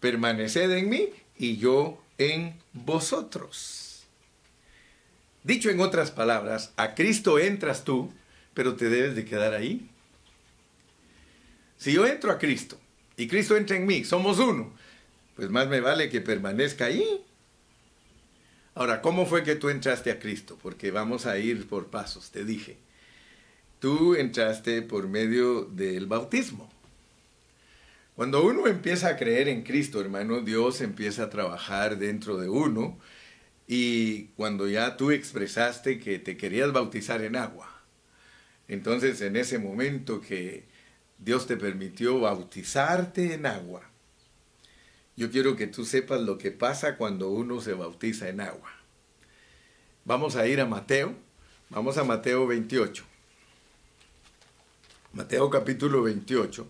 Permaneced 0.00 0.70
en 0.70 0.88
mí 0.88 1.10
y 1.36 1.58
yo 1.58 2.02
en 2.18 2.54
vosotros. 2.72 4.06
Dicho 5.42 5.68
en 5.68 5.80
otras 5.80 6.10
palabras, 6.10 6.72
a 6.76 6.94
Cristo 6.94 7.38
entras 7.38 7.84
tú, 7.84 8.10
pero 8.54 8.76
te 8.76 8.88
debes 8.88 9.14
de 9.14 9.24
quedar 9.26 9.52
ahí. 9.52 9.90
Si 11.76 11.92
yo 11.92 12.06
entro 12.06 12.32
a 12.32 12.38
Cristo 12.38 12.78
y 13.16 13.28
Cristo 13.28 13.56
entra 13.56 13.76
en 13.76 13.84
mí, 13.84 14.04
somos 14.04 14.38
uno, 14.38 14.72
pues 15.36 15.50
más 15.50 15.68
me 15.68 15.80
vale 15.80 16.08
que 16.08 16.22
permanezca 16.22 16.86
ahí. 16.86 17.22
Ahora, 18.76 19.00
¿cómo 19.02 19.24
fue 19.24 19.44
que 19.44 19.54
tú 19.54 19.68
entraste 19.68 20.10
a 20.10 20.18
Cristo? 20.18 20.58
Porque 20.60 20.90
vamos 20.90 21.26
a 21.26 21.38
ir 21.38 21.68
por 21.68 21.88
pasos, 21.88 22.30
te 22.30 22.44
dije. 22.44 22.76
Tú 23.78 24.16
entraste 24.16 24.82
por 24.82 25.06
medio 25.06 25.64
del 25.64 26.06
bautismo. 26.06 26.72
Cuando 28.16 28.44
uno 28.44 28.66
empieza 28.66 29.08
a 29.08 29.16
creer 29.16 29.48
en 29.48 29.62
Cristo, 29.62 30.00
hermano, 30.00 30.40
Dios 30.40 30.80
empieza 30.80 31.24
a 31.24 31.30
trabajar 31.30 31.98
dentro 31.98 32.36
de 32.36 32.48
uno 32.48 32.98
y 33.68 34.24
cuando 34.36 34.68
ya 34.68 34.96
tú 34.96 35.12
expresaste 35.12 36.00
que 36.00 36.18
te 36.18 36.36
querías 36.36 36.72
bautizar 36.72 37.22
en 37.22 37.36
agua, 37.36 37.68
entonces 38.66 39.20
en 39.20 39.36
ese 39.36 39.58
momento 39.58 40.20
que 40.20 40.64
Dios 41.18 41.46
te 41.46 41.56
permitió 41.56 42.20
bautizarte 42.20 43.34
en 43.34 43.46
agua, 43.46 43.82
yo 45.16 45.30
quiero 45.30 45.56
que 45.56 45.66
tú 45.66 45.84
sepas 45.84 46.20
lo 46.20 46.38
que 46.38 46.50
pasa 46.50 46.96
cuando 46.96 47.30
uno 47.30 47.60
se 47.60 47.72
bautiza 47.72 48.28
en 48.28 48.40
agua. 48.40 48.72
Vamos 50.04 50.36
a 50.36 50.46
ir 50.46 50.60
a 50.60 50.66
Mateo, 50.66 51.14
vamos 51.70 51.96
a 51.98 52.04
Mateo 52.04 52.46
28. 52.46 53.04
Mateo 55.12 55.48
capítulo 55.48 56.02
28, 56.02 56.66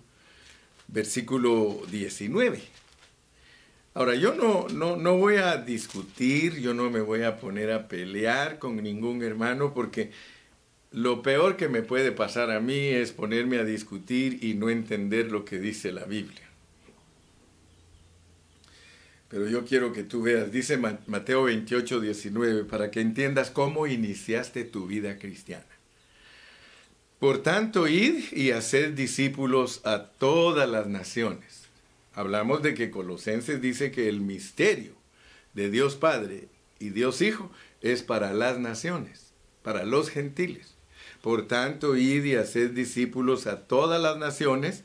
versículo 0.89 1.81
19. 1.91 2.61
Ahora, 3.95 4.17
yo 4.17 4.35
no, 4.35 4.67
no, 4.69 4.97
no 4.97 5.17
voy 5.17 5.37
a 5.37 5.57
discutir, 5.57 6.61
yo 6.61 6.75
no 6.75 6.91
me 6.91 7.01
voy 7.01 7.23
a 7.23 7.39
poner 7.39 7.71
a 7.71 7.89
pelear 7.89 8.59
con 8.59 8.77
ningún 8.83 9.23
hermano 9.23 9.73
porque 9.73 10.11
lo 10.91 11.23
peor 11.23 11.57
que 11.57 11.69
me 11.69 11.83
puede 11.83 12.13
pasar 12.13 12.51
a 12.51 12.61
mí 12.61 12.89
es 12.89 13.13
ponerme 13.13 13.59
a 13.59 13.65
discutir 13.65 14.45
y 14.45 14.55
no 14.55 14.69
entender 14.69 15.31
lo 15.31 15.45
que 15.45 15.59
dice 15.59 15.93
la 15.93 16.05
Biblia. 16.05 16.43
Pero 19.35 19.49
yo 19.49 19.64
quiero 19.64 19.92
que 19.92 20.05
tú 20.05 20.23
veas, 20.23 20.53
dice 20.53 20.77
Mateo 20.77 21.42
28, 21.42 22.01
19, 22.01 22.66
para 22.66 22.92
que 22.92 23.01
entiendas 23.01 23.51
cómo 23.51 23.88
iniciaste 23.88 24.62
tu 24.62 24.87
vida 24.87 25.18
cristiana. 25.18 25.64
Por 27.18 27.42
tanto, 27.42 27.88
id 27.88 28.33
y 28.33 28.53
haced 28.53 28.92
discípulos 28.92 29.81
a 29.85 30.05
todas 30.05 30.68
las 30.68 30.87
naciones 30.87 31.64
Hablamos 32.14 32.62
de 32.62 32.75
que 32.75 32.90
Colosenses 32.90 33.61
dice 33.61 33.90
que 33.90 34.09
el 34.09 34.20
misterio 34.20 34.92
de 35.53 35.68
Dios 35.68 35.97
Padre 35.97 36.49
y 36.79 36.90
Dios 36.90 37.20
Hijo 37.20 37.51
es 37.81 38.05
para 38.05 38.33
las 38.33 38.59
naciones, 38.61 39.33
para 39.64 39.85
los 39.85 40.11
gentiles. 40.11 40.75
Por 41.23 41.49
tanto, 41.49 41.97
id 41.97 42.25
y 42.25 42.37
haced 42.37 42.70
discípulos 42.70 43.49
a 43.49 43.66
todas 43.66 44.01
las 44.01 44.16
naciones, 44.16 44.85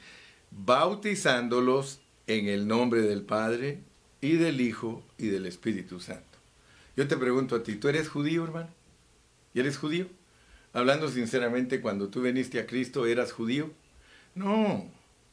bautizándolos 0.49 1.99
en 2.25 2.47
el 2.47 2.67
nombre 2.67 3.01
del 3.01 3.21
Padre 3.21 3.83
y 4.21 4.34
del 4.34 4.62
Hijo 4.62 5.03
y 5.17 5.27
del 5.27 5.45
Espíritu 5.45 5.99
Santo. 5.99 6.23
Yo 6.95 7.08
te 7.08 7.17
pregunto 7.17 7.55
a 7.55 7.63
ti, 7.63 7.75
¿tú 7.75 7.88
eres 7.88 8.10
judío, 8.10 8.43
hermano? 8.43 8.69
¿Y 9.53 9.60
eres 9.60 9.77
judío? 9.77 10.08
Hablando 10.73 11.10
sinceramente, 11.10 11.82
cuando 11.82 12.10
tú 12.10 12.21
viniste 12.21 12.60
a 12.60 12.67
Cristo, 12.67 13.05
¿eras 13.05 13.32
judío? 13.32 13.71
No, 14.36 14.86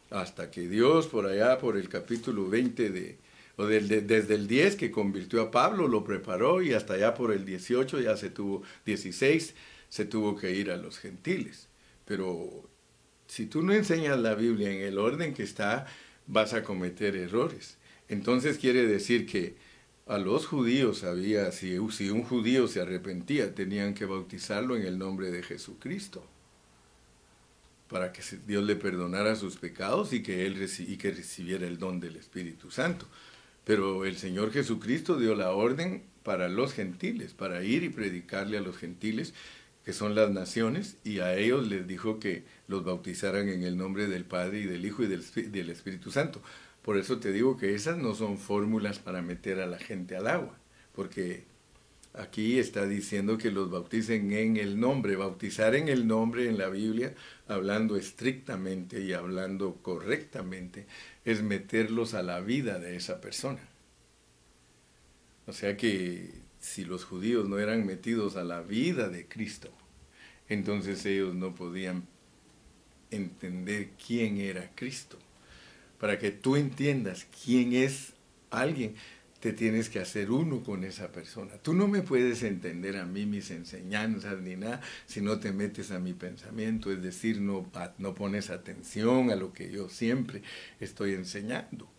Hasta 0.10 0.52
que 0.52 0.68
Dios 0.68 1.08
por 1.08 1.26
allá, 1.26 1.58
por 1.60 1.78
el 1.78 1.88
capítulo 1.88 2.50
20 2.50 2.90
de, 2.90 3.18
desde 3.58 4.36
el 4.36 4.48
10 4.48 4.76
que 4.76 4.92
convirtió 4.92 5.42
a 5.42 5.52
Pablo, 5.52 5.88
lo 5.88 6.04
preparó 6.04 6.62
y 6.62 6.74
hasta 6.74 6.96
allá 6.96 7.14
por 7.14 7.32
el 7.32 7.46
18, 7.46 8.02
ya 8.02 8.18
se 8.18 8.30
tuvo 8.30 8.64
16, 8.86 9.56
se 9.88 10.06
tuvo 10.06 10.36
que 10.36 10.52
ir 10.52 10.72
a 10.72 10.78
los 10.78 11.00
gentiles. 11.00 11.68
Pero 12.06 12.70
si 13.32 13.46
tú 13.46 13.64
no 13.64 13.72
enseñas 13.72 14.20
la 14.20 14.36
Biblia 14.36 14.70
en 14.70 14.82
el 14.82 14.98
orden 14.98 15.34
que 15.34 15.44
está, 15.44 15.88
vas 16.28 16.54
a 16.54 16.64
cometer 16.64 17.16
errores. 17.16 17.78
Entonces 18.10 18.58
quiere 18.58 18.86
decir 18.86 19.26
que 19.26 19.56
a 20.06 20.18
los 20.18 20.46
judíos 20.46 21.06
había, 21.06 21.50
si, 21.54 21.78
un 21.78 22.24
judío 22.24 22.68
se 22.68 22.82
arrepentía, 22.82 23.56
tenían 23.56 23.94
que 23.94 24.04
bautizarlo 24.04 24.76
en 24.76 24.86
el 24.86 24.98
nombre 24.98 25.32
de 25.32 25.44
Jesucristo 25.44 26.28
para 27.88 28.12
que 28.12 28.22
Dios 28.46 28.66
le 28.66 28.76
perdonara 28.76 29.38
sus 29.38 29.56
pecados 29.56 30.12
y 30.12 30.22
que 30.22 30.46
él 30.46 30.70
y 30.80 30.98
que 30.98 31.12
recibiera 31.12 31.66
el 31.66 31.78
don 31.78 32.02
del 32.02 32.18
Espíritu 32.18 32.70
Santo. 32.70 33.08
Pero 33.64 34.04
el 34.04 34.18
Señor 34.18 34.52
Jesucristo 34.52 35.18
dio 35.18 35.36
la 35.36 35.52
orden 35.52 36.04
para 36.24 36.50
los 36.50 36.74
gentiles, 36.74 37.34
para 37.34 37.64
ir 37.64 37.84
y 37.84 37.90
predicarle 37.90 38.58
a 38.58 38.62
los 38.62 38.76
gentiles, 38.76 39.34
que 39.86 39.94
son 39.94 40.16
las 40.16 40.30
naciones, 40.30 40.98
y 41.04 41.20
a 41.20 41.36
ellos 41.36 41.68
les 41.68 41.88
dijo 41.88 42.20
que 42.20 42.44
los 42.68 42.84
bautizaran 42.84 43.50
en 43.50 43.64
el 43.64 43.78
nombre 43.78 44.08
del 44.08 44.26
Padre 44.26 44.60
y 44.60 44.66
del 44.66 44.86
Hijo 44.86 45.04
y 45.04 45.08
del, 45.08 45.70
Espíritu 45.70 46.12
Santo. 46.12 46.42
Por 46.84 46.98
eso 46.98 47.20
te 47.20 47.32
digo 47.32 47.58
que 47.58 47.74
esas 47.74 47.98
no 47.98 48.16
son 48.16 48.38
fórmulas 48.38 49.00
para 49.00 49.22
meter 49.22 49.60
a 49.60 49.68
la 49.68 49.80
gente 49.80 50.16
al 50.16 50.28
agua, 50.28 50.58
porque 50.94 51.44
aquí 52.14 52.60
está 52.60 52.86
diciendo 52.86 53.38
que 53.38 53.52
los 53.52 53.72
bauticen 53.72 54.32
en 54.34 54.58
el 54.58 54.80
nombre. 54.80 55.16
Bautizar 55.16 55.76
en 55.76 55.88
el 55.88 56.08
nombre 56.08 56.48
en 56.48 56.58
la 56.58 56.70
Biblia, 56.70 57.16
hablando 57.48 57.98
estrictamente 57.98 59.02
y 59.02 59.14
hablando 59.14 59.76
correctamente, 59.82 60.86
es 61.26 61.42
meterlos 61.42 62.14
a 62.14 62.24
la 62.24 62.40
vida 62.40 62.80
de 62.80 62.96
esa 62.96 63.22
persona. 63.22 63.62
O 65.48 65.54
sea 65.54 65.76
que 65.76 66.41
si 66.62 66.86
los 66.86 67.04
judíos 67.04 67.50
no 67.50 67.60
eran 67.60 67.86
metidos 67.86 68.38
a 68.38 68.44
la 68.44 68.62
vida 68.62 69.10
de 69.10 69.28
Cristo, 69.28 69.70
entonces 70.48 71.06
ellos 71.06 71.36
no 71.36 71.54
podían 71.56 72.08
entender 73.10 73.90
quién 74.06 74.38
era 74.38 74.72
Cristo. 74.76 75.18
Para 76.00 76.18
que 76.18 76.32
tú 76.32 76.56
entiendas 76.56 77.28
quién 77.44 77.74
es 77.74 78.14
alguien, 78.50 78.96
te 79.42 79.54
tienes 79.54 79.90
que 79.90 80.00
hacer 80.00 80.30
uno 80.30 80.64
con 80.64 80.84
esa 80.84 81.12
persona. 81.12 81.54
Tú 81.58 81.74
no 81.74 81.88
me 81.88 82.04
puedes 82.04 82.44
entender 82.44 82.98
a 82.98 83.06
mí 83.06 83.26
mis 83.26 83.50
enseñanzas 83.50 84.40
ni 84.40 84.56
nada 84.56 84.82
si 85.08 85.20
no 85.20 85.40
te 85.40 85.52
metes 85.52 85.90
a 85.90 86.00
mi 86.00 86.14
pensamiento, 86.14 86.92
es 86.92 87.02
decir, 87.02 87.42
no, 87.42 87.70
no 87.98 88.14
pones 88.14 88.52
atención 88.52 89.32
a 89.32 89.36
lo 89.36 89.52
que 89.52 89.72
yo 89.72 89.90
siempre 89.90 90.44
estoy 90.80 91.14
enseñando. 91.14 91.91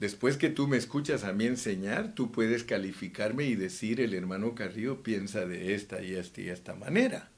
Después 0.00 0.38
que 0.38 0.48
tú 0.48 0.66
me 0.66 0.78
escuchas 0.78 1.24
a 1.24 1.34
mí 1.34 1.44
enseñar, 1.44 2.14
tú 2.14 2.32
puedes 2.32 2.64
calificarme 2.64 3.44
y 3.44 3.54
decir, 3.54 4.00
el 4.00 4.14
hermano 4.14 4.54
Carrillo 4.54 5.02
piensa 5.02 5.44
de 5.44 5.74
esta 5.74 6.02
y 6.02 6.14
esta 6.14 6.40
y 6.40 6.48
esta 6.48 6.74
manera. 6.74 7.30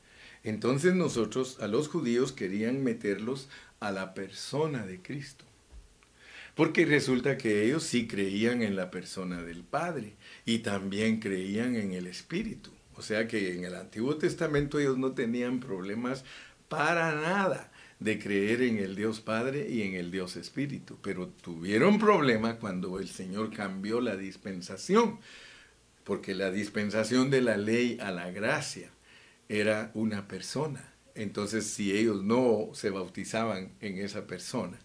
Entonces 0.44 0.94
nosotros 0.94 1.58
a 1.60 1.66
los 1.66 1.88
judíos 1.88 2.30
querían 2.30 2.84
meterlos 2.84 3.48
a 3.80 3.90
la 3.90 4.14
persona 4.14 4.86
de 4.86 5.02
Cristo. 5.02 5.44
Porque 6.54 6.86
resulta 6.86 7.36
que 7.36 7.64
ellos 7.64 7.82
sí 7.82 8.06
creían 8.06 8.62
en 8.62 8.76
la 8.76 8.92
persona 8.92 9.42
del 9.42 9.64
Padre 9.64 10.14
y 10.44 10.58
también 10.58 11.18
creían 11.18 11.74
en 11.74 11.92
el 11.92 12.06
Espíritu. 12.06 12.70
O 12.94 13.02
sea 13.02 13.26
que 13.26 13.56
en 13.56 13.64
el 13.64 13.74
Antiguo 13.74 14.16
Testamento 14.18 14.78
ellos 14.78 14.98
no 14.98 15.12
tenían 15.12 15.58
problemas 15.58 16.24
para 16.68 17.12
nada 17.16 17.71
de 18.02 18.18
creer 18.18 18.62
en 18.62 18.78
el 18.78 18.96
Dios 18.96 19.20
Padre 19.20 19.68
y 19.68 19.82
en 19.82 19.94
el 19.94 20.10
Dios 20.10 20.36
Espíritu, 20.36 20.98
pero 21.02 21.28
tuvieron 21.28 21.98
problema 21.98 22.56
cuando 22.56 22.98
el 22.98 23.08
Señor 23.08 23.54
cambió 23.54 24.00
la 24.00 24.16
dispensación, 24.16 25.18
porque 26.04 26.34
la 26.34 26.50
dispensación 26.50 27.30
de 27.30 27.42
la 27.42 27.56
ley 27.56 27.98
a 28.00 28.10
la 28.10 28.30
gracia 28.30 28.90
era 29.48 29.90
una 29.94 30.26
persona. 30.26 30.92
Entonces, 31.14 31.66
si 31.66 31.96
ellos 31.96 32.22
no 32.22 32.70
se 32.72 32.90
bautizaban 32.90 33.72
en 33.80 33.98
esa 33.98 34.26
persona, 34.26 34.78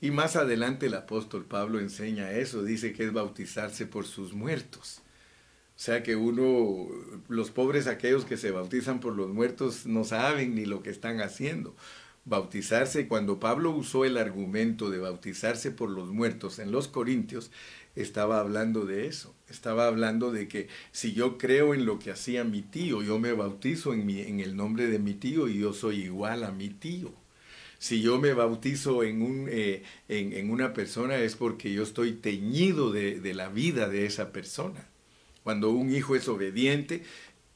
y 0.00 0.10
más 0.10 0.36
adelante 0.36 0.86
el 0.86 0.94
apóstol 0.94 1.44
Pablo 1.44 1.80
enseña 1.80 2.30
eso, 2.30 2.62
dice 2.62 2.92
que 2.92 3.04
es 3.04 3.12
bautizarse 3.12 3.86
por 3.86 4.06
sus 4.06 4.32
muertos. 4.32 5.02
O 5.76 5.80
sea 5.80 6.02
que 6.02 6.16
uno, 6.16 6.88
los 7.28 7.50
pobres 7.50 7.86
aquellos 7.86 8.24
que 8.24 8.36
se 8.36 8.50
bautizan 8.50 9.00
por 9.00 9.14
los 9.14 9.28
muertos 9.28 9.86
no 9.86 10.04
saben 10.04 10.54
ni 10.54 10.66
lo 10.66 10.82
que 10.82 10.90
están 10.90 11.20
haciendo. 11.20 11.74
Bautizarse, 12.28 13.08
cuando 13.08 13.40
Pablo 13.40 13.70
usó 13.70 14.04
el 14.04 14.18
argumento 14.18 14.90
de 14.90 14.98
bautizarse 14.98 15.70
por 15.70 15.88
los 15.88 16.08
muertos 16.08 16.58
en 16.58 16.70
los 16.70 16.86
Corintios, 16.86 17.50
estaba 17.96 18.38
hablando 18.38 18.84
de 18.84 19.06
eso. 19.06 19.34
Estaba 19.48 19.86
hablando 19.86 20.30
de 20.30 20.46
que 20.46 20.68
si 20.92 21.14
yo 21.14 21.38
creo 21.38 21.72
en 21.72 21.86
lo 21.86 21.98
que 21.98 22.10
hacía 22.10 22.44
mi 22.44 22.60
tío, 22.60 23.02
yo 23.02 23.18
me 23.18 23.32
bautizo 23.32 23.94
en, 23.94 24.04
mi, 24.04 24.20
en 24.20 24.40
el 24.40 24.56
nombre 24.56 24.88
de 24.88 24.98
mi 24.98 25.14
tío 25.14 25.48
y 25.48 25.58
yo 25.58 25.72
soy 25.72 26.02
igual 26.02 26.44
a 26.44 26.52
mi 26.52 26.68
tío. 26.68 27.14
Si 27.78 28.02
yo 28.02 28.20
me 28.20 28.34
bautizo 28.34 29.04
en, 29.04 29.22
un, 29.22 29.46
eh, 29.50 29.82
en, 30.08 30.50
una 30.50 30.74
persona 30.74 31.16
es 31.16 31.34
porque 31.34 31.72
yo 31.72 31.82
estoy 31.82 32.12
teñido 32.12 32.92
de, 32.92 33.20
de 33.20 33.32
la 33.32 33.48
vida 33.48 33.88
de 33.88 34.04
esa 34.04 34.32
persona. 34.32 34.86
Cuando 35.44 35.70
un 35.70 35.94
hijo 35.94 36.14
es 36.14 36.28
obediente 36.28 37.04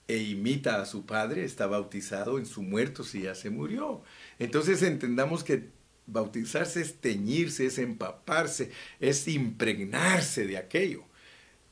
e 0.08 0.16
imita 0.16 0.80
a 0.80 0.86
su 0.86 1.04
padre, 1.04 1.44
está 1.44 1.66
bautizado 1.66 2.38
en 2.38 2.46
su 2.46 2.62
muerto 2.62 3.04
si 3.04 3.22
ya 3.22 3.34
se 3.34 3.50
murió. 3.50 4.02
Entonces 4.42 4.82
entendamos 4.82 5.44
que 5.44 5.68
bautizarse 6.06 6.80
es 6.80 6.96
teñirse, 6.96 7.66
es 7.66 7.78
empaparse, 7.78 8.72
es 8.98 9.28
impregnarse 9.28 10.48
de 10.48 10.56
aquello. 10.56 11.04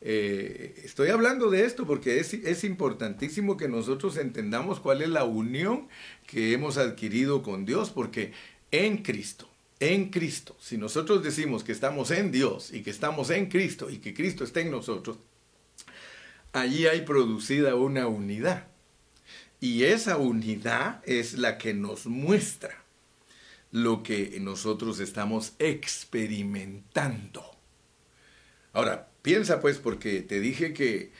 Eh, 0.00 0.80
estoy 0.84 1.08
hablando 1.08 1.50
de 1.50 1.64
esto 1.64 1.84
porque 1.84 2.20
es, 2.20 2.32
es, 2.32 2.62
importantísimo 2.62 3.56
que 3.56 3.68
nosotros 3.68 4.16
entendamos 4.16 4.78
cuál 4.78 5.02
es 5.02 5.08
la 5.08 5.24
unión 5.24 5.88
que 6.28 6.52
hemos 6.52 6.78
adquirido 6.78 7.42
con 7.42 7.66
Dios, 7.66 7.90
porque 7.90 8.32
en 8.70 8.98
Cristo, 8.98 9.50
en 9.80 10.10
Cristo, 10.10 10.56
si 10.60 10.78
nosotros 10.78 11.24
decimos 11.24 11.64
que 11.64 11.72
estamos 11.72 12.12
en 12.12 12.30
Dios 12.30 12.72
y 12.72 12.82
que 12.82 12.90
estamos 12.90 13.30
en 13.30 13.46
Cristo 13.46 13.90
y 13.90 13.98
que 13.98 14.14
Cristo 14.14 14.44
está 14.44 14.60
en 14.60 14.70
nosotros, 14.70 15.18
allí 16.52 16.86
hay 16.86 17.00
producida 17.02 17.74
una 17.74 18.06
unidad. 18.06 18.69
Y 19.60 19.84
esa 19.84 20.16
unidad 20.16 21.02
es 21.04 21.34
la 21.34 21.58
que 21.58 21.74
nos 21.74 22.06
muestra 22.06 22.80
lo 23.72 24.02
que 24.02 24.38
nosotros 24.40 25.00
estamos 25.00 25.52
experimentando. 25.58 27.44
Ahora, 28.72 29.08
piensa 29.22 29.60
pues, 29.60 29.78
porque 29.78 30.22
te 30.22 30.40
dije 30.40 30.72
que 30.72 31.12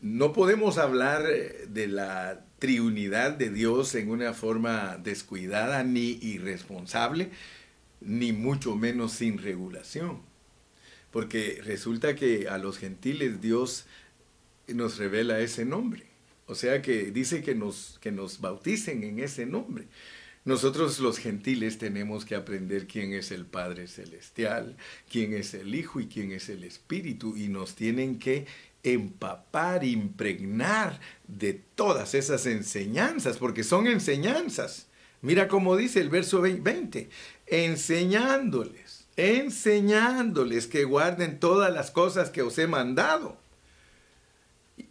no 0.00 0.32
podemos 0.32 0.78
hablar 0.78 1.24
de 1.24 1.86
la 1.88 2.44
triunidad 2.58 3.32
de 3.32 3.50
Dios 3.50 3.94
en 3.94 4.10
una 4.10 4.34
forma 4.34 4.98
descuidada 5.02 5.82
ni 5.82 6.18
irresponsable, 6.20 7.30
ni 8.00 8.32
mucho 8.32 8.76
menos 8.76 9.12
sin 9.12 9.38
regulación. 9.38 10.20
Porque 11.10 11.60
resulta 11.64 12.14
que 12.14 12.48
a 12.48 12.58
los 12.58 12.78
gentiles 12.78 13.40
Dios 13.40 13.86
nos 14.68 14.98
revela 14.98 15.40
ese 15.40 15.64
nombre. 15.64 16.11
O 16.46 16.54
sea 16.54 16.82
que 16.82 17.10
dice 17.10 17.42
que 17.42 17.54
nos, 17.54 17.98
que 18.00 18.12
nos 18.12 18.40
bauticen 18.40 19.04
en 19.04 19.18
ese 19.20 19.46
nombre. 19.46 19.86
Nosotros 20.44 20.98
los 20.98 21.18
gentiles 21.18 21.78
tenemos 21.78 22.24
que 22.24 22.34
aprender 22.34 22.88
quién 22.88 23.12
es 23.12 23.30
el 23.30 23.46
Padre 23.46 23.86
Celestial, 23.86 24.76
quién 25.08 25.34
es 25.34 25.54
el 25.54 25.72
Hijo 25.74 26.00
y 26.00 26.08
quién 26.08 26.32
es 26.32 26.48
el 26.48 26.64
Espíritu 26.64 27.36
y 27.36 27.48
nos 27.48 27.76
tienen 27.76 28.18
que 28.18 28.46
empapar, 28.82 29.84
impregnar 29.84 30.98
de 31.28 31.54
todas 31.76 32.14
esas 32.14 32.46
enseñanzas, 32.46 33.38
porque 33.38 33.62
son 33.62 33.86
enseñanzas. 33.86 34.88
Mira 35.20 35.46
cómo 35.46 35.76
dice 35.76 36.00
el 36.00 36.10
verso 36.10 36.40
20, 36.40 37.08
enseñándoles, 37.46 39.06
enseñándoles 39.16 40.66
que 40.66 40.82
guarden 40.82 41.38
todas 41.38 41.72
las 41.72 41.92
cosas 41.92 42.30
que 42.30 42.42
os 42.42 42.58
he 42.58 42.66
mandado. 42.66 43.36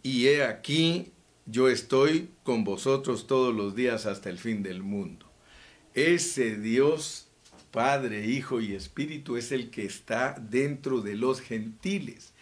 Y 0.02 0.28
he 0.28 0.44
aquí, 0.44 1.11
yo 1.46 1.68
estoy 1.68 2.28
con 2.44 2.64
vosotros 2.64 3.26
todos 3.26 3.54
los 3.54 3.74
días 3.74 4.06
hasta 4.06 4.30
el 4.30 4.38
fin 4.38 4.62
del 4.62 4.82
mundo. 4.82 5.26
Ese 5.94 6.56
Dios, 6.56 7.26
Padre, 7.70 8.26
Hijo 8.26 8.60
y 8.60 8.74
Espíritu, 8.74 9.36
es 9.36 9.52
el 9.52 9.70
que 9.70 9.84
está 9.84 10.36
dentro 10.40 11.00
de 11.00 11.16
los 11.16 11.40
gentiles. 11.40 12.32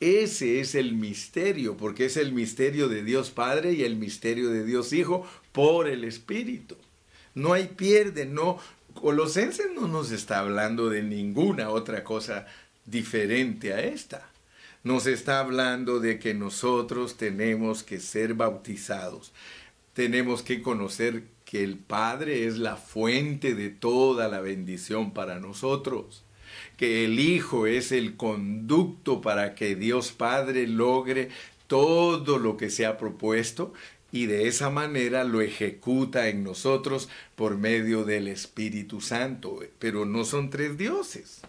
Ese 0.00 0.60
es 0.60 0.74
el 0.74 0.94
misterio, 0.94 1.76
porque 1.76 2.06
es 2.06 2.16
el 2.16 2.32
misterio 2.32 2.88
de 2.88 3.04
Dios 3.04 3.30
Padre 3.30 3.72
y 3.72 3.84
el 3.84 3.96
misterio 3.96 4.50
de 4.50 4.64
Dios 4.64 4.92
Hijo 4.92 5.24
por 5.52 5.88
el 5.88 6.02
Espíritu. 6.02 6.76
No 7.34 7.52
hay 7.52 7.68
pierde, 7.68 8.26
no. 8.26 8.58
Colosenses 8.94 9.68
no 9.74 9.86
nos 9.88 10.10
está 10.10 10.40
hablando 10.40 10.90
de 10.90 11.02
ninguna 11.02 11.70
otra 11.70 12.02
cosa 12.04 12.46
diferente 12.84 13.72
a 13.72 13.80
esta. 13.80 14.31
Nos 14.84 15.06
está 15.06 15.38
hablando 15.38 16.00
de 16.00 16.18
que 16.18 16.34
nosotros 16.34 17.16
tenemos 17.16 17.84
que 17.84 18.00
ser 18.00 18.34
bautizados. 18.34 19.32
Tenemos 19.92 20.42
que 20.42 20.60
conocer 20.60 21.24
que 21.44 21.62
el 21.62 21.78
Padre 21.78 22.46
es 22.46 22.58
la 22.58 22.76
fuente 22.76 23.54
de 23.54 23.68
toda 23.68 24.26
la 24.26 24.40
bendición 24.40 25.12
para 25.12 25.38
nosotros, 25.38 26.24
que 26.76 27.04
el 27.04 27.20
Hijo 27.20 27.68
es 27.68 27.92
el 27.92 28.16
conducto 28.16 29.20
para 29.20 29.54
que 29.54 29.76
Dios 29.76 30.10
Padre 30.10 30.66
logre 30.66 31.28
todo 31.68 32.38
lo 32.38 32.56
que 32.56 32.68
se 32.68 32.84
ha 32.84 32.98
propuesto 32.98 33.72
y 34.10 34.26
de 34.26 34.48
esa 34.48 34.68
manera 34.68 35.22
lo 35.22 35.40
ejecuta 35.42 36.28
en 36.28 36.42
nosotros 36.42 37.08
por 37.36 37.56
medio 37.56 38.04
del 38.04 38.26
Espíritu 38.26 39.00
Santo. 39.00 39.60
Pero 39.78 40.04
no 40.06 40.24
son 40.24 40.50
tres 40.50 40.76
dioses. 40.76 41.42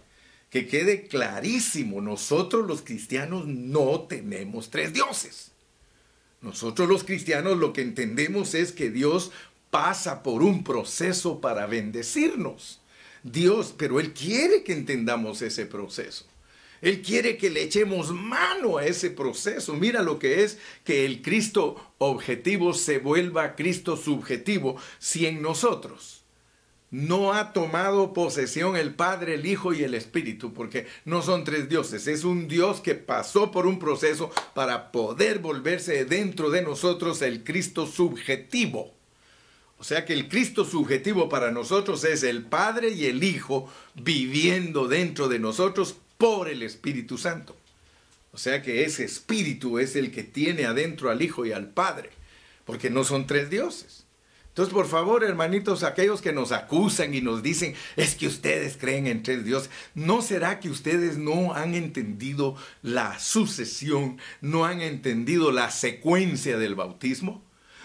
Que 0.53 0.67
quede 0.67 1.07
clarísimo, 1.07 1.99
nosotros 1.99 2.67
los 2.67 2.83
cristianos 2.83 3.47
no 3.47 4.01
tenemos 4.01 4.69
tres 4.69 4.93
dioses. 4.93 5.49
Nosotros 6.41 6.87
los 6.87 7.03
cristianos 7.03 7.57
lo 7.57 7.73
que 7.73 7.81
entendemos 7.81 8.53
es 8.53 8.71
que 8.71 8.91
Dios 8.91 9.31
pasa 9.71 10.21
por 10.21 10.43
un 10.43 10.63
proceso 10.63 11.41
para 11.41 11.65
bendecirnos. 11.65 12.81
Dios, 13.23 13.73
pero 13.75 13.99
Él 13.99 14.13
quiere 14.13 14.61
que 14.61 14.73
entendamos 14.73 15.41
ese 15.41 15.65
proceso. 15.65 16.27
Él 16.83 17.01
quiere 17.01 17.35
que 17.35 17.49
le 17.49 17.63
echemos 17.63 18.11
mano 18.11 18.77
a 18.77 18.85
ese 18.85 19.09
proceso. 19.09 19.73
Mira 19.73 20.03
lo 20.03 20.19
que 20.19 20.43
es 20.43 20.59
que 20.83 21.03
el 21.07 21.23
Cristo 21.23 21.95
objetivo 21.97 22.75
se 22.75 22.99
vuelva 22.99 23.55
Cristo 23.55 23.97
subjetivo 23.97 24.77
si 24.99 25.25
en 25.25 25.41
nosotros 25.41 26.22
no 26.93 27.33
ha 27.33 27.53
tomado 27.53 28.13
posesión 28.13 28.77
el 28.77 28.93
Padre, 28.93 29.33
el 29.33 29.47
Hijo 29.47 29.73
y 29.73 29.83
el 29.83 29.95
Espíritu, 29.95 30.53
porque 30.53 30.85
no 31.05 31.23
son 31.23 31.43
tres 31.43 31.67
dioses, 31.67 32.05
es 32.05 32.23
un 32.23 32.47
Dios 32.47 32.81
que 32.81 32.93
pasó 32.93 33.49
por 33.49 33.65
un 33.65 33.79
proceso 33.79 34.29
para 34.53 34.91
poder 34.91 35.39
volverse 35.39 36.05
dentro 36.05 36.51
de 36.51 36.61
nosotros 36.61 37.23
el 37.23 37.43
Cristo 37.43 37.87
subjetivo. 37.87 38.93
O 39.79 39.83
sea 39.83 40.05
que 40.05 40.13
el 40.13 40.29
Cristo 40.29 40.65
subjetivo 40.65 41.29
para 41.29 41.49
nosotros 41.49 42.03
es 42.03 42.21
el 42.21 42.43
Padre 42.43 42.89
y 42.89 43.07
el 43.07 43.23
Hijo 43.23 43.73
viviendo 43.95 44.87
dentro 44.87 45.29
de 45.29 45.39
nosotros 45.39 45.95
por 46.19 46.47
el 46.47 46.61
Espíritu 46.61 47.17
Santo. 47.17 47.57
O 48.33 48.37
sea 48.37 48.61
que 48.61 48.83
ese 48.83 49.03
Espíritu 49.03 49.79
es 49.79 49.95
el 49.95 50.11
que 50.11 50.21
tiene 50.21 50.65
adentro 50.65 51.09
al 51.09 51.23
Hijo 51.23 51.43
y 51.43 51.53
al 51.53 51.69
Padre, 51.69 52.11
porque 52.65 52.91
no 52.91 53.03
son 53.03 53.25
tres 53.25 53.49
dioses. 53.49 54.02
Entonces, 54.53 54.71
por 54.71 54.85
favor, 54.85 55.23
hermanitos, 55.23 55.81
aquellos 55.81 56.21
que 56.21 56.31
nos 56.31 56.51
acusan 56.51 57.15
y 57.15 57.21
nos 57.21 57.41
dicen, 57.41 57.73
es 57.95 58.13
que 58.13 58.27
ustedes 58.27 58.77
creen 58.77 59.07
en 59.07 59.23
tres 59.23 59.43
Dios, 59.43 59.71
¿no 59.95 60.21
será 60.21 60.59
que 60.59 60.69
ustedes 60.69 61.17
no 61.17 61.55
han 61.55 61.73
entendido 61.73 62.55
la 62.83 63.17
sucesión, 63.17 64.19
no 64.41 64.65
han 64.65 64.81
entendido 64.81 65.51
la 65.51 65.71
secuencia 65.71 66.59
del 66.59 66.75
bautismo? 66.75 67.43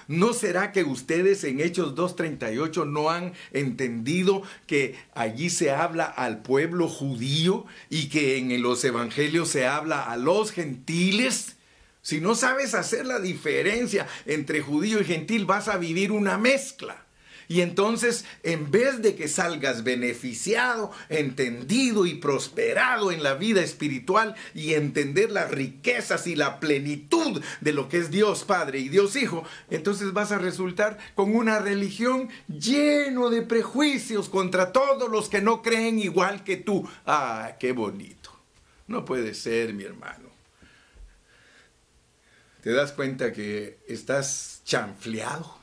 ¿No 0.08 0.34
será 0.34 0.70
que 0.72 0.84
ustedes 0.84 1.42
en 1.44 1.60
Hechos 1.60 1.94
2.38 1.94 2.86
no 2.86 3.08
han 3.08 3.32
entendido 3.54 4.42
que 4.66 4.94
allí 5.14 5.48
se 5.48 5.70
habla 5.70 6.04
al 6.04 6.42
pueblo 6.42 6.86
judío 6.88 7.64
y 7.88 8.10
que 8.10 8.36
en 8.36 8.60
los 8.60 8.84
evangelios 8.84 9.48
se 9.48 9.66
habla 9.66 10.02
a 10.02 10.18
los 10.18 10.52
gentiles? 10.52 11.57
Si 12.08 12.22
no 12.22 12.34
sabes 12.34 12.72
hacer 12.72 13.04
la 13.04 13.20
diferencia 13.20 14.06
entre 14.24 14.62
judío 14.62 14.98
y 15.02 15.04
gentil, 15.04 15.44
vas 15.44 15.68
a 15.68 15.76
vivir 15.76 16.10
una 16.10 16.38
mezcla. 16.38 17.04
Y 17.48 17.60
entonces, 17.60 18.24
en 18.42 18.70
vez 18.70 19.02
de 19.02 19.14
que 19.14 19.28
salgas 19.28 19.84
beneficiado, 19.84 20.90
entendido 21.10 22.06
y 22.06 22.14
prosperado 22.14 23.12
en 23.12 23.22
la 23.22 23.34
vida 23.34 23.60
espiritual 23.60 24.36
y 24.54 24.72
entender 24.72 25.30
las 25.30 25.50
riquezas 25.50 26.26
y 26.26 26.34
la 26.34 26.60
plenitud 26.60 27.42
de 27.60 27.72
lo 27.74 27.90
que 27.90 27.98
es 27.98 28.10
Dios 28.10 28.44
Padre 28.44 28.78
y 28.78 28.88
Dios 28.88 29.14
Hijo, 29.14 29.44
entonces 29.68 30.14
vas 30.14 30.32
a 30.32 30.38
resultar 30.38 30.96
con 31.14 31.36
una 31.36 31.58
religión 31.58 32.30
lleno 32.48 33.28
de 33.28 33.42
prejuicios 33.42 34.30
contra 34.30 34.72
todos 34.72 35.10
los 35.10 35.28
que 35.28 35.42
no 35.42 35.60
creen 35.60 35.98
igual 35.98 36.42
que 36.42 36.56
tú. 36.56 36.88
Ah, 37.04 37.56
qué 37.60 37.72
bonito. 37.72 38.30
No 38.86 39.04
puede 39.04 39.34
ser, 39.34 39.74
mi 39.74 39.84
hermano 39.84 40.27
te 42.62 42.72
das 42.72 42.92
cuenta 42.92 43.32
que 43.32 43.78
estás 43.88 44.62
chanfleado, 44.64 45.58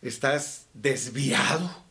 estás 0.00 0.66
desviado. 0.74 1.82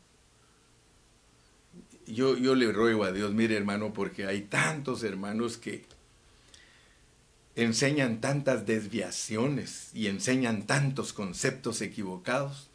Yo, 2.08 2.38
yo 2.38 2.56
le 2.56 2.72
ruego 2.72 3.04
a 3.04 3.12
Dios, 3.12 3.34
mire 3.34 3.56
hermano, 3.56 3.94
porque 3.94 4.26
hay 4.26 4.42
tantos 4.42 5.04
hermanos 5.04 5.58
que 5.58 5.86
enseñan 7.56 8.22
tantas 8.22 8.66
desviaciones 8.66 9.92
y 9.94 10.08
enseñan 10.08 10.66
tantos 10.66 11.14
conceptos 11.14 11.82
equivocados. 11.82 12.70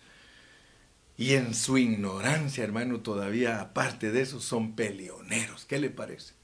Y 1.19 1.33
en 1.33 1.55
su 1.55 1.79
ignorancia, 1.79 2.63
hermano, 2.63 3.01
todavía 3.01 3.61
aparte 3.61 4.13
de 4.13 4.21
eso, 4.21 4.41
son 4.41 4.77
peleoneros. 4.77 5.65
¿Qué 5.65 5.79
le 5.79 5.89
parece? 5.89 6.36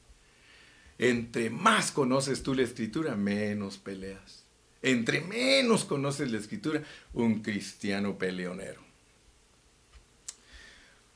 Entre 0.98 1.50
más 1.50 1.92
conoces 1.92 2.42
tú 2.42 2.54
la 2.54 2.62
escritura, 2.62 3.16
menos 3.16 3.78
peleas. 3.78 4.44
Entre 4.82 5.20
menos 5.20 5.84
conoces 5.84 6.30
la 6.30 6.38
escritura, 6.38 6.82
un 7.12 7.42
cristiano 7.42 8.18
peleonero. 8.18 8.80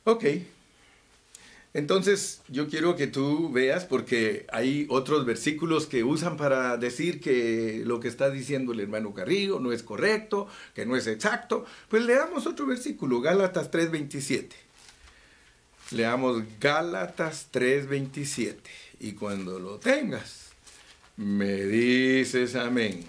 Ok. 0.05 0.25
Entonces 1.73 2.41
yo 2.47 2.69
quiero 2.69 2.95
que 2.95 3.07
tú 3.07 3.51
veas, 3.51 3.85
porque 3.85 4.47
hay 4.51 4.87
otros 4.89 5.25
versículos 5.25 5.85
que 5.85 6.03
usan 6.03 6.37
para 6.37 6.77
decir 6.77 7.19
que 7.19 7.83
lo 7.85 7.99
que 7.99 8.07
está 8.07 8.31
diciendo 8.31 8.71
el 8.71 8.79
hermano 8.79 9.13
Carrillo 9.13 9.59
no 9.59 9.71
es 9.71 9.83
correcto, 9.83 10.47
que 10.73 10.85
no 10.85 10.95
es 10.95 11.05
exacto. 11.05 11.65
Pues 11.89 12.03
leamos 12.03 12.47
otro 12.47 12.65
versículo, 12.65 13.21
Gálatas 13.21 13.69
3:27. 13.69 14.55
Leamos 15.91 16.41
Gálatas 16.59 17.49
3:27. 17.51 18.57
Y 18.99 19.13
cuando 19.13 19.59
lo 19.59 19.77
tengas, 19.79 20.49
me 21.17 21.55
dices 21.65 22.55
amén. 22.55 23.05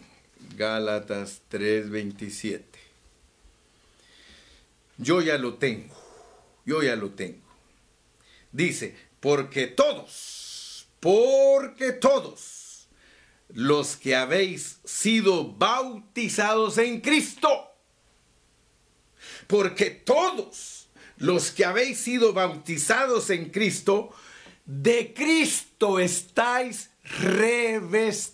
Gálatas 0.57 1.43
3:27. 1.51 2.62
Yo 4.99 5.20
ya 5.22 5.39
lo 5.39 5.55
tengo. 5.55 5.95
Yo 6.66 6.82
ya 6.82 6.97
lo 6.97 7.11
tengo. 7.11 7.47
Dice, 8.53 8.97
porque 9.20 9.66
todos, 9.66 10.89
porque 11.01 11.93
todos 11.93 12.89
los 13.49 13.97
que 13.97 14.14
habéis 14.14 14.78
sido 14.84 15.53
bautizados 15.53 16.78
en 16.78 17.01
Cristo, 17.01 17.72
porque 19.47 19.91
todos 19.91 20.89
los 21.16 21.51
que 21.51 21.64
habéis 21.64 21.99
sido 21.99 22.32
bautizados 22.32 23.30
en 23.30 23.51
Cristo, 23.51 24.11
de 24.69 25.12
Cristo 25.14 25.99
estáis 25.99 26.91
revestidos. 27.21 28.29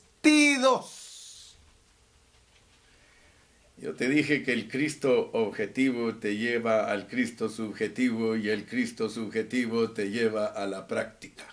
Yo 3.76 3.94
te 3.94 4.08
dije 4.08 4.42
que 4.42 4.52
el 4.52 4.68
Cristo 4.68 5.30
objetivo 5.32 6.16
te 6.16 6.36
lleva 6.36 6.90
al 6.90 7.06
Cristo 7.06 7.48
subjetivo 7.48 8.34
y 8.34 8.48
el 8.48 8.66
Cristo 8.66 9.08
subjetivo 9.08 9.92
te 9.92 10.10
lleva 10.10 10.46
a 10.46 10.66
la 10.66 10.88
práctica. 10.88 11.44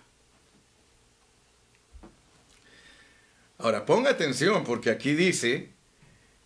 Ahora 3.60 3.86
ponga 3.86 4.10
atención 4.10 4.64
porque 4.64 4.90
aquí 4.90 5.14
dice, 5.14 5.70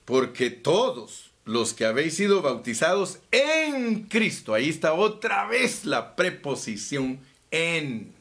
porque 0.03 0.49
todos 0.49 1.31
los 1.45 1.73
que 1.73 1.85
habéis 1.85 2.15
sido 2.15 2.41
bautizados 2.41 3.19
en 3.31 4.07
Cristo, 4.07 4.53
ahí 4.53 4.67
está 4.67 4.91
otra 4.93 5.47
vez 5.47 5.85
la 5.85 6.17
preposición 6.17 7.21
en. 7.51 8.14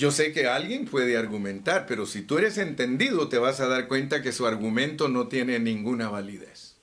Yo 0.00 0.10
sé 0.10 0.32
que 0.32 0.46
alguien 0.46 0.86
puede 0.86 1.18
argumentar, 1.18 1.84
pero 1.86 2.06
si 2.06 2.22
tú 2.22 2.38
eres 2.38 2.56
entendido 2.56 3.28
te 3.28 3.36
vas 3.36 3.60
a 3.60 3.68
dar 3.68 3.86
cuenta 3.86 4.22
que 4.22 4.32
su 4.32 4.46
argumento 4.46 5.10
no 5.10 5.28
tiene 5.28 5.58
ninguna 5.58 6.08
validez. 6.08 6.76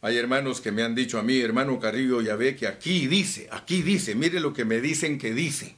Hay 0.00 0.16
hermanos 0.16 0.60
que 0.60 0.70
me 0.70 0.84
han 0.84 0.94
dicho 0.94 1.18
a 1.18 1.24
mí, 1.24 1.40
hermano 1.40 1.80
Carrillo, 1.80 2.22
ya 2.22 2.36
ve 2.36 2.54
que 2.54 2.68
aquí 2.68 3.08
dice, 3.08 3.48
aquí 3.50 3.82
dice, 3.82 4.14
mire 4.14 4.38
lo 4.38 4.52
que 4.52 4.64
me 4.64 4.80
dicen 4.80 5.18
que 5.18 5.34
dice. 5.34 5.74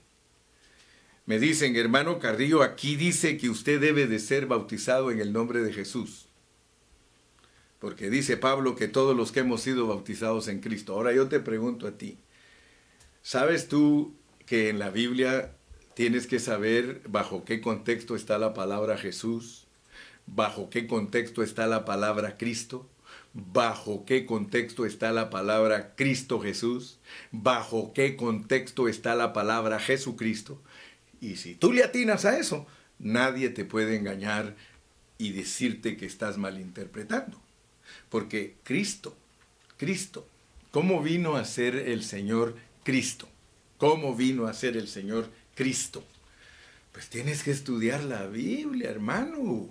Me 1.25 1.39
dicen, 1.39 1.75
hermano 1.77 2.19
Carrillo, 2.19 2.63
aquí 2.63 2.97
dice 2.97 3.39
que 3.39 3.49
usted 3.49 3.81
debe 3.81 4.07
de 4.07 4.19
ser 4.19 4.45
bautizado 4.45 5.11
en 5.11 5.19
el 5.19 5.33
nombre 5.33 5.63
de 5.63 5.73
Jesús. 5.73 6.27
Porque 7.79 8.11
dice 8.11 8.37
Pablo 8.37 8.77
que 8.77 8.87
todos 8.87 9.17
los 9.17 9.33
que 9.33 9.41
hemos 9.41 9.63
sido 9.63 9.87
bautizados 9.87 10.49
en 10.49 10.61
Cristo. 10.61 10.93
Ahora 10.93 11.15
yo 11.15 11.29
te 11.29 11.41
pregunto 11.41 11.87
a 11.87 11.93
ti, 11.93 12.19
¿sabes 13.23 13.69
tú 13.69 14.15
que 14.45 14.69
en 14.69 14.79
la 14.79 14.91
Biblia 14.91 15.57
tienes 15.97 16.27
que 16.27 16.41
saber 16.41 17.01
bajo 17.09 17.47
qué 17.47 17.63
contexto 17.63 18.17
está 18.17 18.37
la 18.37 18.53
palabra 18.53 18.99
Jesús, 18.99 19.65
bajo 20.27 20.69
qué 20.69 20.87
contexto 20.87 21.43
está 21.43 21.67
la 21.67 21.87
palabra 21.87 22.37
Cristo, 22.37 22.87
bajo 23.33 24.05
qué 24.05 24.27
contexto 24.27 24.85
está 24.85 25.11
la 25.13 25.31
palabra 25.31 25.95
Cristo 25.97 26.39
Jesús, 26.39 26.99
bajo 27.33 27.95
qué 27.95 28.15
contexto 28.15 28.89
está 28.89 29.15
la 29.15 29.33
palabra 29.33 29.81
Jesucristo. 29.81 30.61
Y 31.23 31.37
si 31.37 31.55
tú 31.55 31.73
le 31.73 31.83
atinas 31.83 32.27
a 32.27 32.39
eso, 32.39 32.67
nadie 32.99 33.49
te 33.49 33.65
puede 33.65 33.97
engañar 33.97 34.55
y 35.17 35.33
decirte 35.33 35.97
que 35.97 36.05
estás 36.05 36.37
malinterpretando. 36.37 37.41
Porque 38.11 38.57
Cristo, 38.65 39.17
Cristo, 39.79 40.29
¿cómo 40.73 41.03
vino 41.03 41.37
a 41.37 41.47
ser 41.47 41.75
el 41.75 42.05
Señor 42.05 42.55
Cristo? 42.85 43.27
¿Cómo 43.79 44.15
vino 44.15 44.47
a 44.47 44.53
ser 44.53 44.77
el 44.77 44.89
Señor 44.89 45.25
Cristo. 45.25 45.46
Pues 46.93 47.09
tienes 47.09 47.43
que 47.43 47.51
estudiar 47.51 48.05
la 48.05 48.27
Biblia, 48.27 48.91
hermano. 48.91 49.69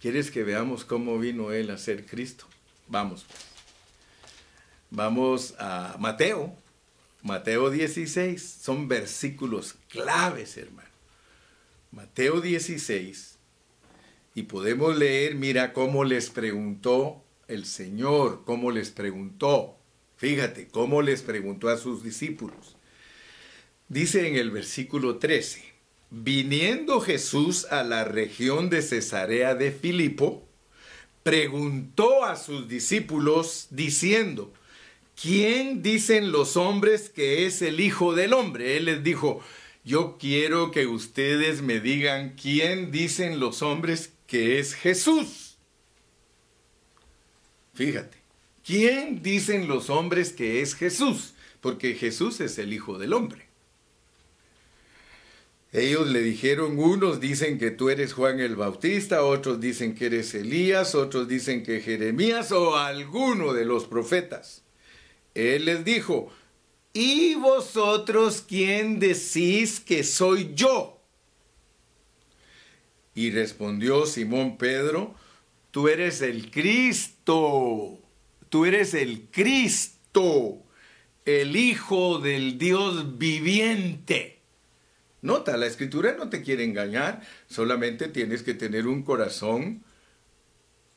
¿Quieres 0.00 0.30
que 0.30 0.42
veamos 0.42 0.84
cómo 0.84 1.18
vino 1.18 1.52
Él 1.52 1.70
a 1.70 1.78
ser 1.78 2.06
Cristo? 2.06 2.46
Vamos. 2.88 3.24
Pues. 3.24 3.40
Vamos 4.90 5.54
a 5.58 5.96
Mateo. 5.98 6.54
Mateo 7.22 7.70
16. 7.70 8.42
Son 8.62 8.88
versículos 8.88 9.76
claves, 9.88 10.56
hermano. 10.56 10.88
Mateo 11.90 12.40
16. 12.40 13.36
Y 14.34 14.42
podemos 14.44 14.96
leer, 14.96 15.34
mira 15.34 15.72
cómo 15.72 16.04
les 16.04 16.30
preguntó 16.30 17.22
el 17.48 17.66
Señor, 17.66 18.44
cómo 18.44 18.70
les 18.70 18.90
preguntó. 18.90 19.76
Fíjate, 20.16 20.68
cómo 20.68 21.02
les 21.02 21.22
preguntó 21.22 21.68
a 21.68 21.76
sus 21.76 22.02
discípulos. 22.02 22.76
Dice 23.88 24.26
en 24.26 24.36
el 24.36 24.50
versículo 24.50 25.18
13, 25.18 25.62
viniendo 26.10 27.00
Jesús 27.00 27.66
a 27.66 27.84
la 27.84 28.04
región 28.04 28.70
de 28.70 28.80
Cesarea 28.80 29.54
de 29.54 29.72
Filipo, 29.72 30.48
preguntó 31.22 32.24
a 32.24 32.36
sus 32.36 32.66
discípulos 32.66 33.68
diciendo, 33.70 34.52
¿quién 35.20 35.82
dicen 35.82 36.32
los 36.32 36.56
hombres 36.56 37.10
que 37.10 37.46
es 37.46 37.60
el 37.60 37.78
Hijo 37.80 38.14
del 38.14 38.32
Hombre? 38.32 38.78
Él 38.78 38.86
les 38.86 39.04
dijo, 39.04 39.42
yo 39.84 40.16
quiero 40.18 40.70
que 40.70 40.86
ustedes 40.86 41.60
me 41.60 41.78
digan 41.78 42.36
quién 42.40 42.90
dicen 42.90 43.38
los 43.38 43.60
hombres 43.60 44.14
que 44.26 44.58
es 44.58 44.74
Jesús. 44.74 45.58
Fíjate, 47.74 48.16
¿quién 48.64 49.22
dicen 49.22 49.68
los 49.68 49.90
hombres 49.90 50.32
que 50.32 50.62
es 50.62 50.74
Jesús? 50.74 51.34
Porque 51.60 51.94
Jesús 51.94 52.40
es 52.40 52.56
el 52.58 52.72
Hijo 52.72 52.98
del 52.98 53.12
Hombre. 53.12 53.43
Ellos 55.74 56.06
le 56.06 56.20
dijeron, 56.22 56.78
unos 56.78 57.18
dicen 57.18 57.58
que 57.58 57.72
tú 57.72 57.90
eres 57.90 58.12
Juan 58.12 58.38
el 58.38 58.54
Bautista, 58.54 59.24
otros 59.24 59.60
dicen 59.60 59.96
que 59.96 60.06
eres 60.06 60.32
Elías, 60.32 60.94
otros 60.94 61.26
dicen 61.26 61.64
que 61.64 61.80
Jeremías 61.80 62.52
o 62.52 62.76
alguno 62.76 63.52
de 63.52 63.64
los 63.64 63.86
profetas. 63.86 64.62
Él 65.34 65.64
les 65.64 65.84
dijo, 65.84 66.30
¿y 66.92 67.34
vosotros 67.34 68.44
quién 68.46 69.00
decís 69.00 69.80
que 69.80 70.04
soy 70.04 70.52
yo? 70.54 71.02
Y 73.16 73.32
respondió 73.32 74.06
Simón 74.06 74.56
Pedro, 74.58 75.16
tú 75.72 75.88
eres 75.88 76.22
el 76.22 76.52
Cristo, 76.52 77.98
tú 78.48 78.64
eres 78.64 78.94
el 78.94 79.22
Cristo, 79.32 80.62
el 81.24 81.56
Hijo 81.56 82.20
del 82.20 82.58
Dios 82.58 83.18
viviente. 83.18 84.33
Nota, 85.24 85.56
la 85.56 85.64
escritura 85.64 86.14
no 86.18 86.28
te 86.28 86.42
quiere 86.42 86.64
engañar, 86.64 87.22
solamente 87.46 88.08
tienes 88.08 88.42
que 88.42 88.52
tener 88.52 88.86
un 88.86 89.02
corazón 89.02 89.82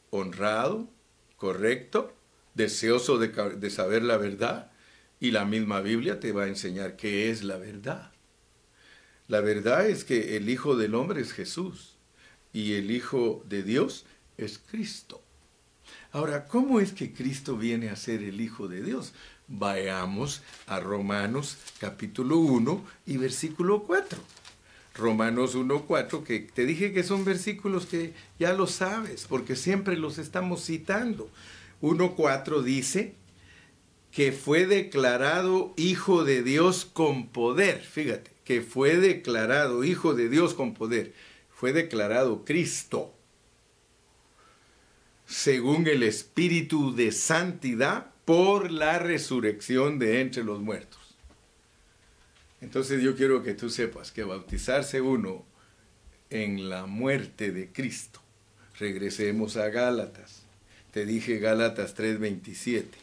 honrado, 0.10 0.90
correcto, 1.38 2.14
deseoso 2.54 3.20
de, 3.20 3.70
saber 3.70 4.04
la 4.04 4.18
verdad, 4.18 4.70
y 5.22 5.32
la 5.32 5.46
misma 5.46 5.80
Biblia 5.80 6.20
te 6.20 6.34
va 6.34 6.44
a 6.44 6.48
enseñar 6.50 6.98
qué 6.98 7.32
es 7.32 7.46
la 7.46 7.56
verdad. 7.56 8.12
La 9.30 9.40
verdad 9.40 9.88
es 9.88 10.04
que 10.04 10.36
el 10.36 10.50
Hijo 10.50 10.76
del 10.76 10.96
Hombre 10.96 11.22
es 11.22 11.32
Jesús 11.32 11.96
y 12.52 12.74
el 12.74 12.92
Hijo 12.92 13.46
de 13.48 13.64
Dios 13.64 14.06
es 14.36 14.58
Cristo. 14.58 15.24
Ahora, 16.12 16.48
¿cómo 16.48 16.82
es 16.82 16.92
que 16.92 17.14
Cristo 17.14 17.56
viene 17.56 17.90
a 17.90 17.96
ser 17.96 18.22
el 18.24 18.42
Hijo 18.42 18.68
de 18.68 18.84
Dios? 18.84 19.14
Vayamos 19.48 20.44
a 20.66 20.80
Romanos 20.82 21.58
capítulo 21.80 22.38
1 22.38 22.86
y 23.06 23.18
versículo 23.18 23.84
4. 23.84 24.20
Romanos 24.94 25.56
1, 25.56 25.86
4, 25.86 26.24
que 26.24 26.40
te 26.40 26.66
dije 26.66 26.92
que 26.92 27.04
son 27.04 27.24
versículos 27.24 27.86
que 27.86 28.14
ya 28.40 28.52
lo 28.54 28.68
sabes, 28.68 29.26
porque 29.30 29.56
siempre 29.56 29.96
los 29.96 30.18
estamos 30.18 30.66
citando. 30.66 31.30
1.4 31.82 32.62
dice 32.62 33.14
que 34.12 34.32
fue 34.32 34.66
declarado 34.66 35.74
hijo 35.78 36.24
de 36.24 36.44
Dios 36.44 36.86
con 36.86 37.28
poder. 37.28 37.82
Fíjate, 37.82 38.32
que 38.44 38.62
fue 38.62 38.98
declarado 38.98 39.84
hijo 39.84 40.14
de 40.14 40.28
Dios 40.28 40.56
con 40.56 40.74
poder. 40.74 41.14
Fue 41.52 41.72
declarado 41.72 42.44
Cristo 42.44 43.14
según 45.26 45.88
el 45.88 46.04
Espíritu 46.04 46.96
de 46.96 47.12
Santidad 47.12 48.12
por 48.28 48.72
la 48.74 49.00
resurrección 49.00 50.00
de 50.00 50.20
entre 50.20 50.44
los 50.44 50.60
muertos. 50.60 51.00
Entonces 52.60 53.02
yo 53.02 53.16
quiero 53.16 53.42
que 53.42 53.54
tú 53.54 53.70
sepas 53.70 54.12
que 54.12 54.26
bautizarse 54.26 55.00
uno 55.00 55.46
en 56.30 56.68
la 56.68 56.88
muerte 56.88 57.54
de 57.54 57.70
Cristo. 57.72 58.20
Regresemos 58.80 59.56
a 59.56 59.70
Gálatas. 59.70 60.42
Te 60.92 61.06
dije 61.06 61.40
Gálatas 61.40 61.96
3:27. 61.96 62.98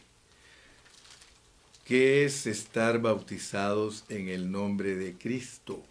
¿Qué 1.85 2.25
es 2.25 2.45
estar 2.45 2.99
bautizados 2.99 4.05
en 4.09 4.29
el 4.29 4.51
nombre 4.51 4.95
de 4.95 5.13
Cristo? 5.13 5.83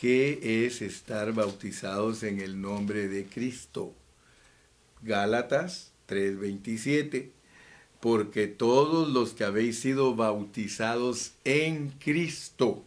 ¿Qué 0.00 0.66
es 0.66 0.82
estar 0.82 1.32
bautizados 1.32 2.22
en 2.22 2.40
el 2.40 2.60
nombre 2.60 3.08
de 3.08 3.24
Cristo? 3.24 3.92
Gálatas 5.02 5.90
3:27 6.06 7.32
porque 8.00 8.46
todos 8.46 9.08
los 9.08 9.32
que 9.32 9.44
habéis 9.44 9.80
sido 9.80 10.14
bautizados 10.14 11.32
en 11.44 11.90
Cristo, 11.90 12.84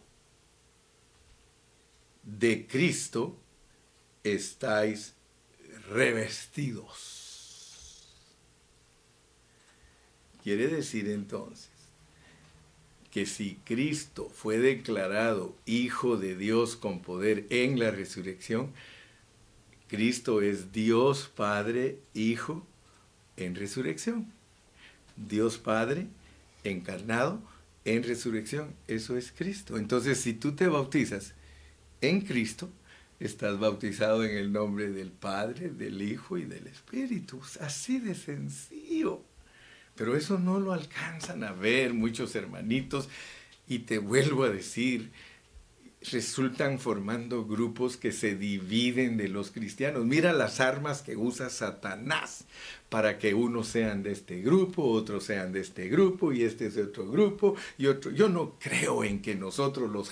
de 2.22 2.66
Cristo, 2.66 3.36
estáis 4.24 5.14
revestidos. 5.90 7.20
Quiere 10.42 10.68
decir 10.68 11.08
entonces 11.08 11.70
que 13.10 13.26
si 13.26 13.56
Cristo 13.64 14.30
fue 14.34 14.58
declarado 14.58 15.54
Hijo 15.66 16.16
de 16.16 16.34
Dios 16.34 16.76
con 16.76 17.02
poder 17.02 17.46
en 17.50 17.78
la 17.78 17.90
resurrección, 17.90 18.72
Cristo 19.88 20.40
es 20.40 20.72
Dios 20.72 21.30
Padre, 21.36 21.98
Hijo 22.14 22.66
en 23.36 23.54
resurrección. 23.54 24.32
Dios 25.28 25.58
Padre 25.58 26.06
encarnado 26.64 27.42
en 27.84 28.02
resurrección. 28.02 28.74
Eso 28.88 29.16
es 29.16 29.32
Cristo. 29.32 29.76
Entonces, 29.76 30.18
si 30.18 30.34
tú 30.34 30.54
te 30.54 30.68
bautizas 30.68 31.34
en 32.00 32.20
Cristo, 32.20 32.70
estás 33.20 33.58
bautizado 33.58 34.24
en 34.24 34.36
el 34.36 34.52
nombre 34.52 34.90
del 34.90 35.10
Padre, 35.10 35.70
del 35.70 36.02
Hijo 36.02 36.38
y 36.38 36.44
del 36.44 36.66
Espíritu. 36.66 37.40
Así 37.60 37.98
de 37.98 38.14
sencillo. 38.14 39.22
Pero 39.94 40.16
eso 40.16 40.38
no 40.38 40.58
lo 40.58 40.72
alcanzan 40.72 41.44
a 41.44 41.52
ver 41.52 41.94
muchos 41.94 42.34
hermanitos. 42.34 43.08
Y 43.68 43.80
te 43.80 43.98
vuelvo 43.98 44.44
a 44.44 44.50
decir, 44.50 45.12
resultan 46.10 46.78
formando 46.78 47.46
grupos 47.46 47.96
que 47.96 48.12
se 48.12 48.34
dividen 48.34 49.16
de 49.16 49.28
los 49.28 49.50
cristianos. 49.50 50.04
Mira 50.04 50.32
las 50.32 50.60
armas 50.60 51.02
que 51.02 51.16
usa 51.16 51.50
Satanás 51.50 52.44
para 52.88 53.18
que 53.18 53.34
unos 53.34 53.68
sean 53.68 54.02
de 54.02 54.12
este 54.12 54.40
grupo, 54.42 54.84
otros 54.84 55.24
sean 55.24 55.52
de 55.52 55.60
este 55.60 55.88
grupo 55.88 56.32
y 56.32 56.42
este 56.42 56.66
es 56.66 56.74
de 56.74 56.82
otro 56.82 57.10
grupo 57.10 57.54
y 57.78 57.86
otro. 57.86 58.10
Yo 58.10 58.28
no 58.28 58.56
creo 58.58 59.04
en 59.04 59.22
que 59.22 59.34
nosotros 59.34 59.90
los 59.90 60.10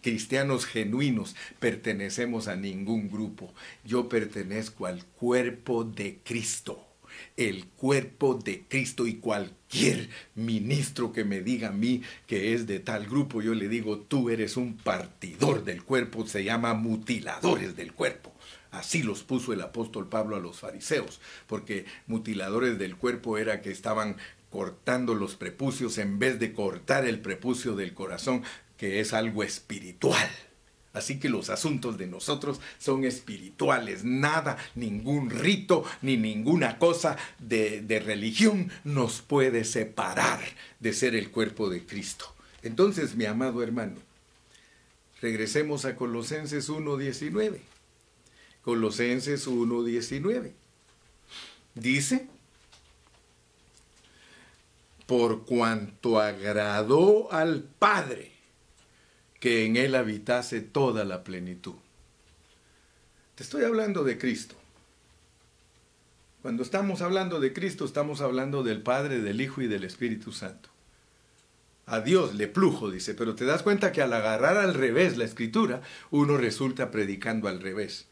cristianos 0.00 0.66
genuinos 0.66 1.36
pertenecemos 1.60 2.48
a 2.48 2.56
ningún 2.56 3.10
grupo. 3.10 3.52
Yo 3.84 4.08
pertenezco 4.08 4.86
al 4.86 5.04
cuerpo 5.04 5.84
de 5.84 6.18
Cristo 6.24 6.85
el 7.36 7.66
cuerpo 7.66 8.34
de 8.34 8.64
Cristo 8.66 9.06
y 9.06 9.16
cualquier 9.16 10.08
ministro 10.34 11.12
que 11.12 11.24
me 11.24 11.40
diga 11.42 11.68
a 11.68 11.72
mí 11.72 12.02
que 12.26 12.54
es 12.54 12.66
de 12.66 12.80
tal 12.80 13.06
grupo, 13.06 13.42
yo 13.42 13.54
le 13.54 13.68
digo, 13.68 13.98
tú 13.98 14.30
eres 14.30 14.56
un 14.56 14.76
partidor 14.76 15.64
del 15.64 15.82
cuerpo, 15.82 16.26
se 16.26 16.44
llama 16.44 16.74
mutiladores 16.74 17.76
del 17.76 17.92
cuerpo. 17.92 18.32
Así 18.70 19.02
los 19.02 19.22
puso 19.22 19.52
el 19.52 19.60
apóstol 19.60 20.08
Pablo 20.08 20.36
a 20.36 20.40
los 20.40 20.60
fariseos, 20.60 21.20
porque 21.46 21.86
mutiladores 22.06 22.78
del 22.78 22.96
cuerpo 22.96 23.38
era 23.38 23.62
que 23.62 23.70
estaban 23.70 24.16
cortando 24.50 25.14
los 25.14 25.36
prepucios 25.36 25.98
en 25.98 26.18
vez 26.18 26.38
de 26.38 26.52
cortar 26.52 27.06
el 27.06 27.20
prepucio 27.20 27.74
del 27.76 27.94
corazón, 27.94 28.42
que 28.76 29.00
es 29.00 29.12
algo 29.12 29.42
espiritual. 29.42 30.28
Así 30.96 31.20
que 31.20 31.28
los 31.28 31.50
asuntos 31.50 31.98
de 31.98 32.06
nosotros 32.06 32.58
son 32.78 33.04
espirituales. 33.04 34.02
Nada, 34.02 34.56
ningún 34.74 35.28
rito, 35.28 35.84
ni 36.00 36.16
ninguna 36.16 36.78
cosa 36.78 37.18
de, 37.38 38.02
religión 38.02 38.70
nos 38.82 39.20
puede 39.20 39.64
separar 39.64 40.40
de 40.80 40.94
ser 40.94 41.14
el 41.14 41.30
cuerpo 41.30 41.68
de 41.68 41.84
Cristo. 41.84 42.34
Entonces, 42.62 43.14
mi 43.14 43.26
amado 43.26 43.62
hermano, 43.62 43.96
regresemos 45.20 45.84
a 45.84 45.96
Colosenses 45.96 46.70
1.19. 46.70 47.58
Colosenses 48.62 49.46
1.19. 49.46 50.52
Dice, 51.74 52.26
por 55.04 55.44
cuanto 55.44 56.20
agradó 56.20 57.30
al 57.30 57.64
Padre 57.64 58.35
que 59.40 59.64
en 59.64 59.76
él 59.76 59.94
habitase 59.94 60.60
toda 60.60 61.04
la 61.04 61.24
plenitud. 61.24 61.74
Te 63.34 63.42
estoy 63.42 63.64
hablando 63.64 64.02
de 64.04 64.18
Cristo. 64.18 64.54
Cuando 66.42 66.62
estamos 66.62 67.02
hablando 67.02 67.40
de 67.40 67.52
Cristo, 67.52 67.84
estamos 67.84 68.20
hablando 68.20 68.62
del 68.62 68.82
Padre, 68.82 69.20
del 69.20 69.40
Hijo 69.40 69.62
y 69.62 69.66
del 69.66 69.84
Espíritu 69.84 70.32
Santo. 70.32 70.70
A 71.86 72.00
Dios 72.00 72.34
le 72.34 72.48
plujo, 72.48 72.90
dice, 72.90 73.14
pero 73.14 73.34
te 73.34 73.44
das 73.44 73.62
cuenta 73.62 73.92
que 73.92 74.02
al 74.02 74.12
agarrar 74.12 74.56
al 74.56 74.74
revés 74.74 75.16
la 75.16 75.24
escritura, 75.24 75.82
uno 76.10 76.36
resulta 76.36 76.90
predicando 76.90 77.48
al 77.48 77.60
revés. 77.60 78.06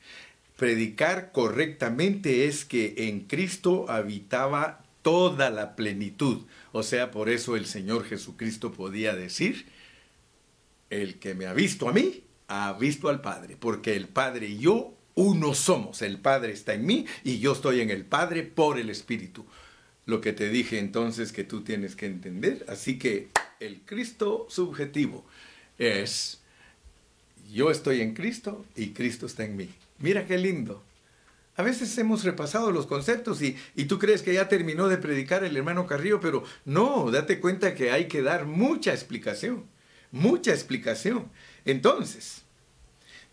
Predicar 0.56 1.32
correctamente 1.32 2.46
es 2.46 2.64
que 2.64 2.94
en 2.96 3.22
Cristo 3.22 3.86
habitaba 3.88 4.84
toda 5.02 5.50
la 5.50 5.74
plenitud. 5.74 6.42
O 6.72 6.82
sea, 6.82 7.10
por 7.10 7.28
eso 7.28 7.56
el 7.56 7.66
Señor 7.66 8.04
Jesucristo 8.04 8.72
podía 8.72 9.14
decir, 9.14 9.66
el 11.03 11.18
que 11.18 11.34
me 11.34 11.47
ha 11.47 11.53
visto 11.53 11.88
a 11.88 11.92
mí, 11.92 12.22
ha 12.49 12.72
visto 12.74 13.09
al 13.09 13.20
Padre, 13.20 13.57
porque 13.59 13.97
el 13.97 14.09
Padre 14.09 14.49
y 14.49 14.59
yo 14.59 14.95
uno 15.14 15.55
somos. 15.55 16.03
El 16.03 16.18
Padre 16.18 16.53
está 16.53 16.74
en 16.74 16.86
mí 16.86 17.07
y 17.22 17.38
yo 17.38 17.53
estoy 17.53 17.80
en 17.80 17.90
el 17.90 18.05
Padre 18.05 18.42
por 18.42 18.78
el 18.78 18.90
Espíritu. 18.90 19.45
Lo 20.07 20.20
que 20.20 20.32
te 20.32 20.49
dije 20.49 20.78
entonces 20.78 21.32
que 21.32 21.45
tú 21.45 21.62
tienes 21.62 21.97
que 21.97 22.07
entender. 22.07 22.64
Así 22.68 22.99
que 22.99 23.28
el 23.61 23.80
Cristo 23.84 24.47
subjetivo 24.51 25.24
es, 25.78 26.40
yo 27.53 27.70
estoy 27.70 28.01
en 28.01 28.14
Cristo 28.14 28.64
y 28.76 28.90
Cristo 28.90 29.26
está 29.26 29.45
en 29.45 29.57
mí. 29.57 29.70
Mira 29.99 30.26
qué 30.26 30.38
lindo. 30.38 30.82
A 31.57 31.62
veces 31.62 31.97
hemos 31.99 32.24
repasado 32.24 32.72
los 32.72 32.86
conceptos 32.86 33.40
y, 33.40 33.57
tú 33.86 34.01
crees 34.01 34.22
que 34.22 34.34
ya 34.34 34.49
terminó 34.49 34.88
de 34.88 34.99
predicar 34.99 35.45
el 35.45 35.57
hermano 35.57 35.86
Carrillo, 35.86 36.20
pero 36.20 36.42
no, 36.64 37.12
date 37.12 37.38
cuenta 37.38 37.74
que 37.74 37.92
hay 37.92 38.09
que 38.09 38.22
dar 38.22 38.45
mucha 38.45 38.92
explicación 38.92 39.64
mucha 40.14 40.52
explicación. 40.52 41.30
Entonces, 41.64 42.40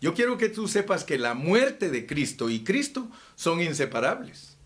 Yo 0.00 0.14
quiero 0.14 0.36
que 0.36 0.48
tú 0.48 0.66
sepas 0.66 1.04
que 1.04 1.16
la 1.16 1.34
muerte 1.34 1.88
de 1.88 2.08
Cristo 2.08 2.50
y 2.50 2.64
Cristo 2.64 3.08
son 3.36 3.60
inseparables. 3.60 4.56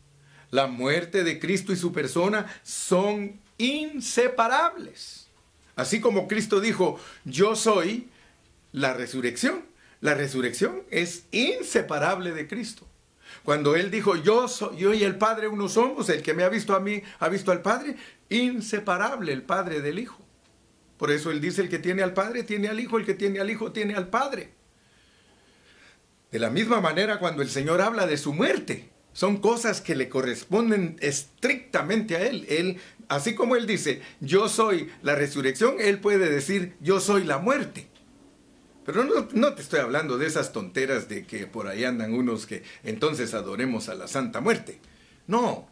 La 0.51 0.67
muerte 0.67 1.25
de 1.25 1.39
Cristo 1.39 1.75
y 1.75 1.77
su 1.77 1.93
persona 1.93 2.47
son 2.63 3.39
inseparables. 3.59 5.29
Así 5.75 6.01
como 6.01 6.27
Cristo 6.27 6.59
dijo, 6.59 6.99
yo 7.27 7.55
soy 7.55 8.09
la 8.73 8.95
resurrección. 8.95 9.63
La 10.01 10.15
resurrección 10.15 10.85
es 10.91 11.27
inseparable 11.33 12.33
de 12.33 12.49
Cristo. 12.49 12.89
Cuando 13.43 13.77
Él 13.77 13.91
dijo, 13.91 14.17
yo, 14.17 14.49
soy, 14.49 14.79
yo 14.79 14.95
y 14.95 15.05
el 15.05 15.19
Padre 15.19 15.49
uno 15.49 15.69
somos, 15.69 16.09
el 16.09 16.23
que 16.23 16.33
me 16.33 16.45
ha 16.45 16.49
visto 16.49 16.75
a 16.75 16.81
mí 16.81 17.03
ha 17.19 17.29
visto 17.29 17.53
al 17.53 17.61
Padre, 17.61 17.97
inseparable 18.31 19.35
el 19.35 19.43
Padre 19.43 19.83
del 19.83 19.99
Hijo. 19.99 20.26
Por 20.99 21.11
eso 21.11 21.31
Él 21.31 21.41
dice, 21.41 21.63
el 21.63 21.69
que 21.69 21.79
tiene 21.79 22.03
al 22.03 22.15
Padre 22.15 22.43
tiene 22.43 22.69
al 22.69 22.81
Hijo, 22.81 22.99
el 22.99 23.05
que 23.05 23.15
tiene 23.15 23.41
al 23.41 23.51
Hijo 23.51 23.73
tiene 23.73 23.95
al 23.95 24.09
Padre. 24.09 24.51
De 26.31 26.39
la 26.39 26.51
misma 26.51 26.81
manera, 26.81 27.19
cuando 27.19 27.43
el 27.43 27.49
Señor 27.49 27.81
habla 27.81 28.07
de 28.07 28.17
su 28.17 28.33
muerte, 28.33 28.91
son 29.13 29.39
cosas 29.39 29.81
que 29.81 29.95
le 29.95 30.09
corresponden 30.09 30.97
estrictamente 31.01 32.17
a 32.17 32.27
Él. 32.27 32.47
Él, 32.49 32.79
así 33.09 33.35
como 33.35 33.57
Él 33.57 33.67
dice, 33.67 34.03
yo 34.21 34.49
soy 34.49 34.91
la 35.03 35.15
resurrección, 35.15 35.77
Él 35.79 36.01
puede 36.01 36.29
decir, 36.29 36.75
yo 36.81 37.01
soy 37.01 37.25
la 37.25 37.39
muerte. 37.39 37.89
Pero 38.87 39.03
no, 39.33 39.55
te 39.55 39.63
estoy 39.63 39.81
hablando 39.81 40.17
de 40.17 40.27
esas 40.27 40.53
tonteras 40.53 41.09
de 41.09 41.27
que 41.27 41.49
por 41.49 41.67
ahí 41.67 41.85
andan 41.85 42.15
unos 42.15 42.47
que 42.47 42.63
entonces 42.85 43.35
adoremos 43.35 43.89
a 43.89 43.97
la 43.97 44.07
Santa 44.07 44.41
Muerte. 44.41 44.79
No, 45.27 45.69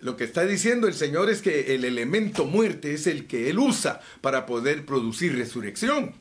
lo 0.00 0.16
que 0.16 0.24
está 0.24 0.44
diciendo 0.46 0.86
el 0.86 0.94
Señor 0.94 1.30
es 1.30 1.42
que 1.42 1.74
el 1.74 1.84
elemento 1.84 2.44
muerte 2.44 2.94
es 2.94 3.06
el 3.06 3.26
que 3.26 3.50
Él 3.50 3.58
usa 3.58 4.00
para 4.20 4.46
poder 4.46 4.86
producir 4.86 5.36
resurrección. 5.36 6.14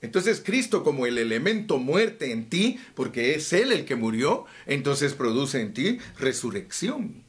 Entonces 0.00 0.42
Cristo 0.44 0.84
como 0.84 1.06
el 1.06 1.18
elemento 1.18 1.78
muerte 1.78 2.30
en 2.30 2.48
ti, 2.48 2.78
porque 2.94 3.34
es 3.34 3.52
Él 3.52 3.72
el 3.72 3.84
que 3.84 3.96
murió, 3.96 4.44
entonces 4.66 5.14
produce 5.14 5.60
en 5.60 5.74
ti 5.74 5.98
resurrección. 6.18 7.24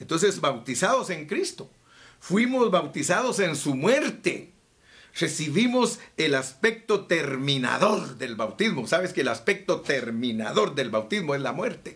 Entonces 0.00 0.40
bautizados 0.40 1.10
en 1.10 1.26
Cristo, 1.26 1.70
fuimos 2.18 2.70
bautizados 2.70 3.38
en 3.38 3.54
su 3.54 3.74
muerte. 3.74 4.52
Recibimos 5.18 5.98
el 6.16 6.34
aspecto 6.34 7.06
terminador 7.06 8.18
del 8.18 8.34
bautismo. 8.34 8.86
Sabes 8.86 9.12
que 9.12 9.22
el 9.22 9.28
aspecto 9.28 9.80
terminador 9.80 10.74
del 10.74 10.90
bautismo 10.90 11.34
es 11.34 11.40
la 11.40 11.52
muerte. 11.52 11.95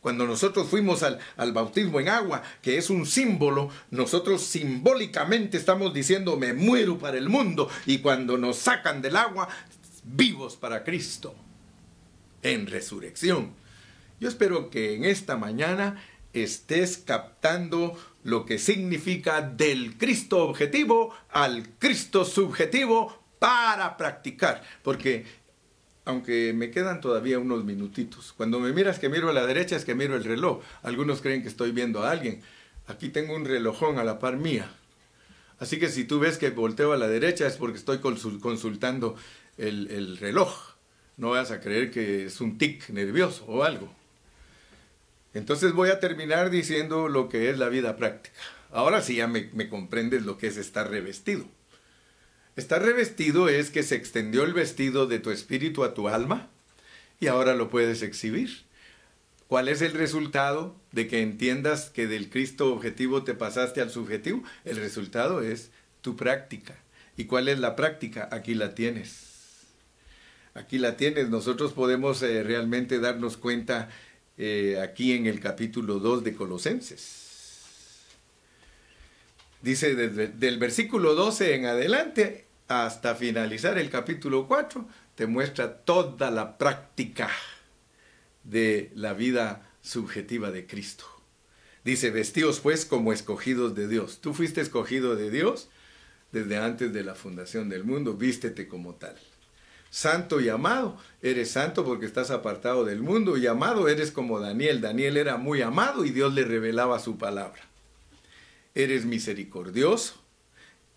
Cuando 0.00 0.26
nosotros 0.26 0.68
fuimos 0.68 1.02
al, 1.02 1.52
bautismo 1.52 2.00
en 2.00 2.08
agua, 2.08 2.42
que 2.62 2.78
es 2.78 2.88
un 2.88 3.04
símbolo, 3.06 3.68
nosotros 3.90 4.42
simbólicamente 4.42 5.58
estamos 5.58 5.92
diciendo 5.92 6.38
me 6.38 6.54
muero 6.54 6.98
para 6.98 7.18
el 7.18 7.28
mundo 7.28 7.68
y 7.84 7.98
cuando 7.98 8.38
nos 8.38 8.56
sacan 8.56 9.02
del 9.02 9.16
agua, 9.16 9.48
vivos 10.04 10.56
para 10.56 10.84
Cristo, 10.84 11.34
en 12.42 12.66
resurrección. 12.66 13.52
Yo 14.20 14.28
espero 14.28 14.70
que 14.70 14.94
en 14.94 15.04
esta 15.04 15.36
mañana 15.36 16.02
estés 16.32 16.96
captando 16.96 17.98
lo 18.22 18.46
que 18.46 18.58
significa 18.58 19.42
del 19.42 19.98
Cristo 19.98 20.44
objetivo 20.46 21.14
al 21.30 21.68
Cristo 21.78 22.24
subjetivo 22.24 23.20
para 23.38 23.96
practicar, 23.96 24.62
porque 24.82 25.24
aunque 26.04 26.52
me 26.54 26.70
quedan 26.70 27.00
todavía 27.00 27.38
unos 27.38 27.64
minutitos. 27.64 28.32
Cuando 28.36 28.60
me 28.60 28.72
miras 28.72 28.98
que 28.98 29.08
miro 29.08 29.28
a 29.28 29.32
la 29.32 29.46
derecha 29.46 29.76
es 29.76 29.84
que 29.84 29.94
miro 29.94 30.16
el 30.16 30.24
reloj. 30.24 30.62
Algunos 30.82 31.20
creen 31.20 31.42
que 31.42 31.48
estoy 31.48 31.72
viendo 31.72 32.02
a 32.02 32.10
alguien. 32.10 32.40
Aquí 32.86 33.08
tengo 33.08 33.34
un 33.34 33.44
relojón 33.44 33.98
a 33.98 34.04
la 34.04 34.18
par 34.18 34.36
mía. 34.36 34.70
Así 35.58 35.78
que 35.78 35.88
si 35.88 36.04
tú 36.04 36.18
ves 36.18 36.38
que 36.38 36.50
volteo 36.50 36.92
a 36.92 36.96
la 36.96 37.08
derecha 37.08 37.46
es 37.46 37.56
porque 37.56 37.78
estoy 37.78 37.98
consultando 37.98 39.16
el, 39.58 39.90
el 39.90 40.16
reloj. 40.16 40.74
No 41.16 41.30
vas 41.30 41.50
a 41.50 41.60
creer 41.60 41.90
que 41.90 42.24
es 42.26 42.40
un 42.40 42.56
tic 42.56 42.88
nervioso 42.88 43.44
o 43.46 43.62
algo. 43.62 43.92
Entonces 45.34 45.72
voy 45.72 45.90
a 45.90 46.00
terminar 46.00 46.50
diciendo 46.50 47.08
lo 47.08 47.28
que 47.28 47.50
es 47.50 47.58
la 47.58 47.68
vida 47.68 47.96
práctica. 47.96 48.36
Ahora 48.72 49.02
sí 49.02 49.16
ya 49.16 49.26
me, 49.26 49.50
me 49.52 49.68
comprendes 49.68 50.24
lo 50.24 50.38
que 50.38 50.46
es 50.46 50.56
estar 50.56 50.90
revestido. 50.90 51.44
Estar 52.56 52.82
revestido 52.82 53.48
es 53.48 53.70
que 53.70 53.82
se 53.82 53.94
extendió 53.94 54.44
el 54.44 54.52
vestido 54.52 55.06
de 55.06 55.18
tu 55.18 55.30
espíritu 55.30 55.84
a 55.84 55.94
tu 55.94 56.08
alma 56.08 56.48
y 57.20 57.28
ahora 57.28 57.54
lo 57.54 57.70
puedes 57.70 58.02
exhibir. 58.02 58.64
¿Cuál 59.46 59.68
es 59.68 59.82
el 59.82 59.92
resultado 59.92 60.76
de 60.92 61.08
que 61.08 61.22
entiendas 61.22 61.90
que 61.90 62.06
del 62.06 62.28
Cristo 62.30 62.72
objetivo 62.72 63.24
te 63.24 63.34
pasaste 63.34 63.80
al 63.80 63.90
subjetivo? 63.90 64.42
El 64.64 64.76
resultado 64.76 65.42
es 65.42 65.70
tu 66.02 66.16
práctica. 66.16 66.76
¿Y 67.16 67.24
cuál 67.24 67.48
es 67.48 67.58
la 67.58 67.76
práctica? 67.76 68.28
Aquí 68.32 68.54
la 68.54 68.74
tienes. 68.74 69.66
Aquí 70.54 70.78
la 70.78 70.96
tienes. 70.96 71.28
Nosotros 71.28 71.72
podemos 71.72 72.22
eh, 72.22 72.42
realmente 72.42 72.98
darnos 72.98 73.36
cuenta 73.36 73.88
eh, 74.38 74.78
aquí 74.82 75.12
en 75.12 75.26
el 75.26 75.40
capítulo 75.40 75.98
2 75.98 76.24
de 76.24 76.34
Colosenses. 76.34 77.29
Dice 79.62 79.94
desde 79.94 80.28
del 80.28 80.58
versículo 80.58 81.14
12 81.14 81.54
en 81.54 81.66
adelante 81.66 82.46
hasta 82.68 83.14
finalizar 83.14 83.76
el 83.78 83.90
capítulo 83.90 84.46
4, 84.46 84.86
te 85.14 85.26
muestra 85.26 85.78
toda 85.78 86.30
la 86.30 86.56
práctica 86.56 87.28
de 88.44 88.90
la 88.94 89.12
vida 89.12 89.68
subjetiva 89.82 90.50
de 90.50 90.66
Cristo. 90.66 91.04
Dice, 91.84 92.10
vestidos 92.10 92.60
pues 92.60 92.84
como 92.86 93.12
escogidos 93.12 93.74
de 93.74 93.88
Dios. 93.88 94.20
Tú 94.20 94.32
fuiste 94.32 94.60
escogido 94.60 95.16
de 95.16 95.30
Dios 95.30 95.68
desde 96.32 96.56
antes 96.56 96.92
de 96.92 97.02
la 97.02 97.14
fundación 97.14 97.68
del 97.68 97.84
mundo, 97.84 98.14
vístete 98.14 98.66
como 98.68 98.94
tal. 98.94 99.16
Santo 99.90 100.40
y 100.40 100.48
amado, 100.48 100.96
eres 101.20 101.50
santo 101.50 101.84
porque 101.84 102.06
estás 102.06 102.30
apartado 102.30 102.84
del 102.84 103.02
mundo 103.02 103.36
y 103.36 103.46
amado 103.46 103.88
eres 103.88 104.12
como 104.12 104.38
Daniel. 104.38 104.80
Daniel 104.80 105.16
era 105.16 105.36
muy 105.36 105.60
amado 105.60 106.04
y 106.04 106.10
Dios 106.10 106.32
le 106.32 106.44
revelaba 106.44 107.00
su 107.00 107.18
palabra 107.18 107.69
eres 108.74 109.04
misericordioso, 109.04 110.22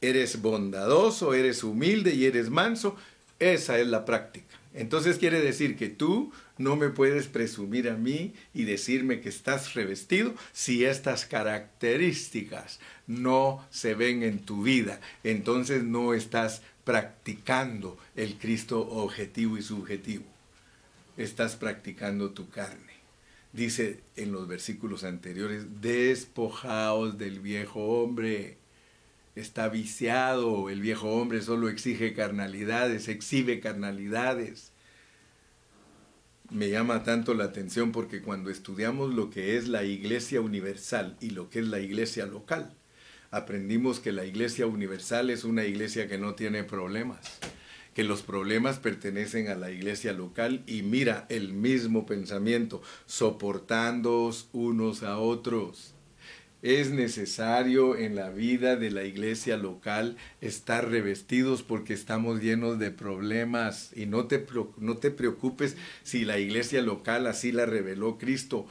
eres 0.01 0.41
bondadoso, 0.41 1.33
eres 1.33 1.63
humilde 1.63 2.13
y 2.13 2.25
eres 2.25 2.49
manso. 2.49 2.95
Esa 3.39 3.79
es 3.79 3.87
la 3.87 4.05
práctica. 4.05 4.45
Entonces 4.73 5.17
quiere 5.17 5.39
decir 5.41 5.77
que 5.77 5.89
tú 5.89 6.31
no 6.57 6.75
me 6.75 6.89
puedes 6.89 7.27
presumir 7.27 7.89
a 7.89 7.95
mí 7.95 8.33
y 8.53 8.63
decirme 8.63 9.21
que 9.21 9.29
estás 9.29 9.75
revestido 9.75 10.33
si 10.51 10.85
estas 10.85 11.25
características 11.25 12.79
no 13.05 13.65
se 13.69 13.93
ven 13.93 14.23
en 14.23 14.39
tu 14.39 14.63
vida. 14.63 14.99
Entonces 15.23 15.83
no 15.83 16.13
estás 16.13 16.63
practicando 16.83 17.97
el 18.15 18.37
Cristo 18.37 18.81
objetivo 18.81 19.57
y 19.57 19.61
subjetivo. 19.61 20.25
Estás 21.17 21.55
practicando 21.55 22.31
tu 22.31 22.49
carne 22.49 22.92
dice 23.53 24.01
en 24.15 24.31
los 24.31 24.47
versículos 24.47 25.03
anteriores, 25.03 25.81
despojaos 25.81 27.17
del 27.17 27.39
viejo 27.39 28.01
hombre. 28.01 28.57
Está 29.35 29.69
viciado, 29.69 30.69
el 30.69 30.81
viejo 30.81 31.09
hombre 31.09 31.41
solo 31.41 31.69
exige 31.69 32.13
carnalidades, 32.13 33.07
exhibe 33.07 33.59
carnalidades. 33.59 34.71
Me 36.51 36.69
llama 36.69 37.03
tanto 37.03 37.33
la 37.33 37.45
atención 37.45 37.91
porque 37.91 38.21
cuando 38.21 38.51
estudiamos 38.51 39.13
lo 39.13 39.31
que 39.31 39.57
es 39.57 39.67
la 39.67 39.83
iglesia 39.83 40.41
universal 40.41 41.17
y 41.19 41.31
lo 41.31 41.49
que 41.49 41.59
es 41.59 41.67
la 41.67 41.79
iglesia 41.79 42.27
local, 42.27 42.75
aprendimos 43.31 43.99
que 43.99 44.11
la 44.11 44.25
iglesia 44.25 44.67
universal 44.67 45.31
es 45.31 45.45
una 45.45 45.65
iglesia 45.65 46.07
que 46.07 46.19
no 46.19 46.35
tiene 46.35 46.63
problemas 46.63 47.39
que 47.93 48.03
los 48.03 48.21
problemas 48.21 48.79
pertenecen 48.79 49.47
a 49.47 49.55
la 49.55 49.71
iglesia 49.71 50.13
local 50.13 50.63
y 50.67 50.81
mira 50.81 51.25
el 51.29 51.53
mismo 51.53 52.05
pensamiento, 52.05 52.81
soportándoos 53.05 54.49
unos 54.51 55.03
a 55.03 55.17
otros. 55.17 55.93
Es 56.63 56.91
necesario 56.91 57.97
en 57.97 58.15
la 58.15 58.29
vida 58.29 58.77
de 58.77 58.89
la 58.89 59.03
iglesia 59.03 59.57
local 59.57 60.15
estar 60.39 60.89
revestidos 60.89 61.61
porque 61.61 61.93
estamos 61.93 62.41
llenos 62.41 62.79
de 62.79 62.89
problemas 62.89 63.91
y 63.97 64.05
no 64.05 64.27
te, 64.27 64.45
no 64.77 64.95
te 64.95 65.11
preocupes 65.11 65.75
si 66.03 66.23
la 66.23 66.39
iglesia 66.39 66.81
local 66.81 67.27
así 67.27 67.51
la 67.51 67.65
reveló 67.65 68.17
Cristo 68.17 68.65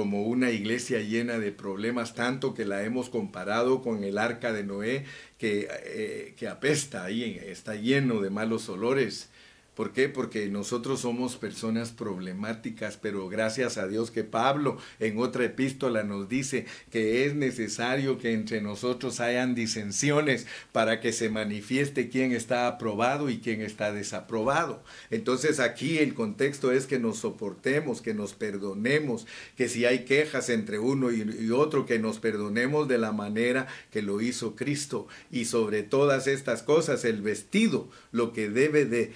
como 0.00 0.22
una 0.22 0.50
iglesia 0.50 1.00
llena 1.00 1.38
de 1.38 1.52
problemas, 1.52 2.14
tanto 2.14 2.54
que 2.54 2.64
la 2.64 2.84
hemos 2.84 3.10
comparado 3.10 3.82
con 3.82 4.02
el 4.02 4.16
arca 4.16 4.50
de 4.50 4.64
Noé, 4.64 5.04
que, 5.36 5.68
eh, 5.70 6.32
que 6.38 6.48
apesta 6.48 7.04
ahí, 7.04 7.38
está 7.44 7.74
lleno 7.74 8.22
de 8.22 8.30
malos 8.30 8.70
olores. 8.70 9.28
¿Por 9.74 9.92
qué? 9.92 10.08
Porque 10.08 10.48
nosotros 10.48 11.00
somos 11.00 11.36
personas 11.36 11.90
problemáticas, 11.90 12.96
pero 12.96 13.28
gracias 13.28 13.78
a 13.78 13.86
Dios 13.86 14.10
que 14.10 14.24
Pablo 14.24 14.76
en 14.98 15.18
otra 15.18 15.44
epístola 15.44 16.02
nos 16.02 16.28
dice 16.28 16.66
que 16.90 17.24
es 17.24 17.34
necesario 17.34 18.18
que 18.18 18.32
entre 18.32 18.60
nosotros 18.60 19.20
hayan 19.20 19.54
disensiones 19.54 20.46
para 20.72 21.00
que 21.00 21.12
se 21.12 21.30
manifieste 21.30 22.08
quién 22.08 22.32
está 22.32 22.66
aprobado 22.66 23.30
y 23.30 23.38
quién 23.38 23.60
está 23.62 23.92
desaprobado. 23.92 24.82
Entonces 25.10 25.60
aquí 25.60 25.98
el 25.98 26.14
contexto 26.14 26.72
es 26.72 26.86
que 26.86 26.98
nos 26.98 27.18
soportemos, 27.18 28.02
que 28.02 28.12
nos 28.12 28.34
perdonemos, 28.34 29.26
que 29.56 29.68
si 29.68 29.84
hay 29.84 30.04
quejas 30.04 30.48
entre 30.48 30.78
uno 30.78 31.10
y, 31.10 31.50
otro, 31.50 31.86
que 31.86 31.98
nos 31.98 32.18
perdonemos 32.18 32.88
de 32.88 32.98
la 32.98 33.12
manera 33.12 33.66
que 33.90 34.02
lo 34.02 34.20
hizo 34.20 34.56
Cristo. 34.56 35.06
Y 35.30 35.46
sobre 35.46 35.82
todas 35.82 36.26
estas 36.26 36.62
cosas, 36.62 37.04
el 37.04 37.22
vestido, 37.22 37.88
lo 38.12 38.32
que 38.32 38.48
debe 38.48 38.84
de 38.84 39.12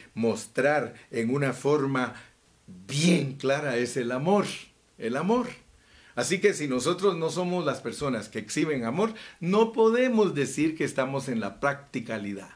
en 1.10 1.34
una 1.34 1.52
forma 1.52 2.14
bien 2.66 3.34
clara 3.34 3.76
es 3.76 3.96
el 3.96 4.12
amor, 4.12 4.46
el 4.98 5.16
amor. 5.16 5.48
Así 6.14 6.40
que 6.40 6.54
si 6.54 6.68
nosotros 6.68 7.16
no 7.16 7.30
somos 7.30 7.64
las 7.64 7.80
personas 7.80 8.28
que 8.28 8.38
exhiben 8.38 8.84
amor, 8.84 9.14
no 9.40 9.72
podemos 9.72 10.34
decir 10.34 10.76
que 10.76 10.84
estamos 10.84 11.28
en 11.28 11.40
la 11.40 11.58
practicalidad, 11.58 12.50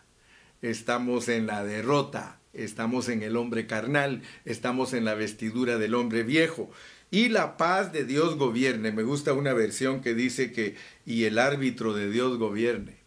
estamos 0.62 1.28
en 1.28 1.46
la 1.46 1.64
derrota, 1.64 2.38
estamos 2.52 3.08
en 3.08 3.22
el 3.22 3.36
hombre 3.36 3.66
carnal, 3.66 4.22
estamos 4.44 4.92
en 4.92 5.04
la 5.04 5.14
vestidura 5.14 5.78
del 5.78 5.94
hombre 5.94 6.22
viejo. 6.22 6.70
Y 7.10 7.30
la 7.30 7.56
paz 7.56 7.92
de 7.92 8.04
Dios 8.04 8.36
gobierne. 8.36 8.92
Me 8.92 9.02
gusta 9.02 9.32
una 9.32 9.54
versión 9.54 10.02
que 10.02 10.14
dice 10.14 10.52
que 10.52 10.76
y 11.06 11.24
el 11.24 11.38
árbitro 11.38 11.94
de 11.94 12.10
Dios 12.10 12.38
gobierne. 12.38 12.98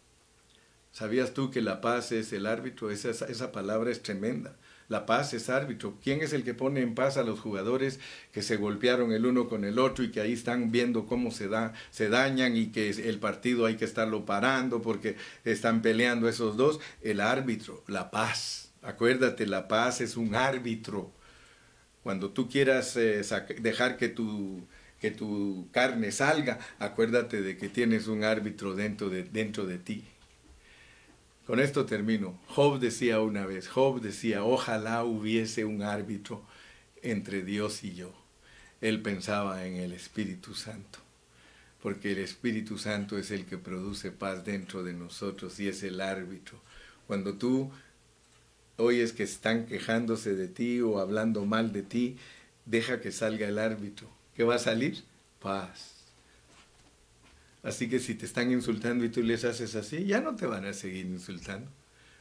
¿Sabías 0.90 1.32
tú 1.32 1.50
que 1.50 1.62
la 1.62 1.80
paz 1.80 2.12
es 2.12 2.32
el 2.32 2.46
árbitro? 2.46 2.90
Esa, 2.90 3.10
esa 3.10 3.52
palabra 3.52 3.90
es 3.90 4.02
tremenda. 4.02 4.56
La 4.88 5.06
paz 5.06 5.32
es 5.34 5.48
árbitro. 5.48 5.98
¿Quién 6.02 6.20
es 6.20 6.32
el 6.32 6.44
que 6.44 6.54
pone 6.54 6.80
en 6.80 6.94
paz 6.94 7.16
a 7.16 7.22
los 7.22 7.40
jugadores 7.40 8.00
que 8.32 8.42
se 8.42 8.56
golpearon 8.56 9.12
el 9.12 9.26
uno 9.26 9.48
con 9.48 9.64
el 9.64 9.78
otro 9.78 10.04
y 10.04 10.10
que 10.10 10.20
ahí 10.20 10.32
están 10.32 10.70
viendo 10.70 11.06
cómo 11.06 11.30
se, 11.30 11.48
da, 11.48 11.72
se 11.90 12.08
dañan 12.08 12.56
y 12.56 12.66
que 12.66 12.90
el 12.90 13.18
partido 13.18 13.66
hay 13.66 13.76
que 13.76 13.84
estarlo 13.84 14.24
parando 14.24 14.82
porque 14.82 15.16
están 15.44 15.82
peleando 15.82 16.28
esos 16.28 16.56
dos? 16.56 16.80
El 17.02 17.20
árbitro, 17.20 17.82
la 17.86 18.10
paz. 18.10 18.72
Acuérdate, 18.82 19.46
la 19.46 19.68
paz 19.68 20.00
es 20.00 20.16
un 20.16 20.34
árbitro. 20.34 21.12
Cuando 22.02 22.30
tú 22.30 22.48
quieras 22.48 22.96
eh, 22.96 23.22
dejar 23.60 23.96
que 23.96 24.08
tu, 24.08 24.66
que 25.00 25.10
tu 25.10 25.68
carne 25.72 26.12
salga, 26.12 26.58
acuérdate 26.78 27.42
de 27.42 27.56
que 27.56 27.68
tienes 27.68 28.08
un 28.08 28.24
árbitro 28.24 28.74
dentro 28.74 29.08
de, 29.08 29.24
dentro 29.24 29.66
de 29.66 29.78
ti. 29.78 30.04
Con 31.46 31.58
esto 31.58 31.86
termino. 31.86 32.38
Job 32.48 32.78
decía 32.78 33.20
una 33.20 33.46
vez, 33.46 33.68
Job 33.68 34.00
decía, 34.00 34.44
ojalá 34.44 35.04
hubiese 35.04 35.64
un 35.64 35.82
árbitro 35.82 36.42
entre 37.02 37.42
Dios 37.42 37.82
y 37.82 37.94
yo. 37.94 38.12
Él 38.80 39.02
pensaba 39.02 39.66
en 39.66 39.76
el 39.76 39.92
Espíritu 39.92 40.54
Santo, 40.54 41.00
porque 41.82 42.12
el 42.12 42.18
Espíritu 42.18 42.78
Santo 42.78 43.18
es 43.18 43.30
el 43.30 43.44
que 43.44 43.58
produce 43.58 44.12
paz 44.12 44.44
dentro 44.44 44.84
de 44.84 44.92
nosotros 44.92 45.58
y 45.58 45.68
es 45.68 45.82
el 45.82 46.00
árbitro. 46.00 46.60
Cuando 47.06 47.34
tú 47.34 47.70
oyes 48.76 49.12
que 49.12 49.24
están 49.24 49.66
quejándose 49.66 50.34
de 50.34 50.48
ti 50.48 50.80
o 50.80 50.98
hablando 50.98 51.44
mal 51.44 51.72
de 51.72 51.82
ti, 51.82 52.16
deja 52.66 53.00
que 53.00 53.12
salga 53.12 53.48
el 53.48 53.58
árbitro. 53.58 54.08
¿Qué 54.36 54.44
va 54.44 54.56
a 54.56 54.60
salir? 54.60 55.02
Paz. 55.40 55.91
Así 57.62 57.88
que 57.88 58.00
si 58.00 58.14
te 58.14 58.26
están 58.26 58.50
insultando 58.50 59.04
y 59.04 59.08
tú 59.08 59.22
les 59.22 59.44
haces 59.44 59.74
así, 59.76 60.04
ya 60.04 60.20
no 60.20 60.34
te 60.34 60.46
van 60.46 60.64
a 60.64 60.72
seguir 60.72 61.06
insultando. 61.06 61.70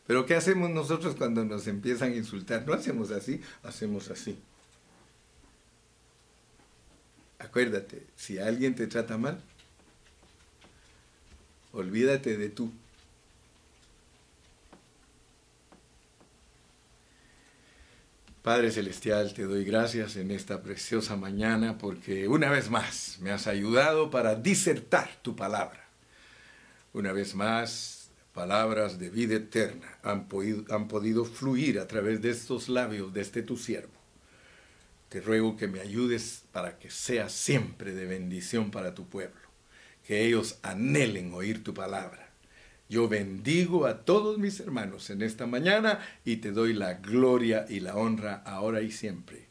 Pero 0.06 0.26
¿qué 0.26 0.36
hacemos 0.36 0.70
nosotros 0.70 1.16
cuando 1.16 1.44
nos 1.46 1.68
empiezan 1.68 2.12
a 2.12 2.16
insultar? 2.16 2.66
No 2.68 2.74
hacemos 2.74 3.12
así, 3.12 3.42
hacemos 3.64 4.10
así. 4.10 4.38
Acuérdate, 7.40 8.06
si 8.16 8.38
alguien 8.38 8.76
te 8.76 8.86
trata 8.86 9.18
mal, 9.18 9.42
olvídate 11.72 12.38
de 12.38 12.50
tú. 12.50 12.72
Padre 18.42 18.72
Celestial, 18.72 19.36
te 19.36 19.44
doy 19.44 19.64
gracias 19.64 20.16
en 20.16 20.32
esta 20.32 20.64
preciosa 20.64 21.16
mañana 21.16 21.78
porque 21.78 22.28
una 22.28 22.50
vez 22.50 22.72
más 22.72 23.20
me 23.22 23.30
has 23.30 23.46
ayudado 23.46 24.10
para 24.10 24.34
disertar 24.34 25.12
tu 25.22 25.36
palabra. 25.36 25.88
Una 26.92 27.12
vez 27.12 27.36
más, 27.36 28.10
palabras 28.34 28.98
de 28.98 29.12
vida 29.12 29.36
eterna 29.36 30.00
han 30.02 30.28
podido, 30.28 31.24
fluir 31.26 31.80
a 31.80 31.88
través 31.88 32.20
de 32.24 32.32
estos 32.32 32.68
labios 32.68 33.14
de 33.14 33.22
este 33.22 33.44
tu 33.44 33.58
siervo. 33.58 33.94
Te 35.10 35.22
ruego 35.22 35.56
que 35.56 35.68
me 35.68 35.80
ayudes 35.80 36.42
para 36.52 36.80
que 36.80 36.90
sea 36.90 37.30
siempre 37.30 37.94
de 37.94 38.08
bendición 38.08 38.72
para 38.72 38.96
tu 38.96 39.08
pueblo, 39.08 39.40
que 40.04 40.26
ellos 40.26 40.58
anhelen 40.64 41.32
oír 41.36 41.64
tu 41.64 41.76
palabra 41.76 42.31
yo 42.92 43.08
bendigo 43.08 43.86
a 43.86 44.04
todos 44.04 44.38
mis 44.38 44.60
hermanos 44.60 45.10
en 45.12 45.22
esta 45.22 45.48
mañana 45.48 46.02
y 46.26 46.36
te 46.38 46.52
doy 46.52 46.74
la 46.74 46.96
gloria 46.96 47.66
y 47.70 47.80
la 47.80 47.96
honra 47.96 48.44
ahora 48.46 48.82
y 48.82 48.92
siempre. 48.92 49.51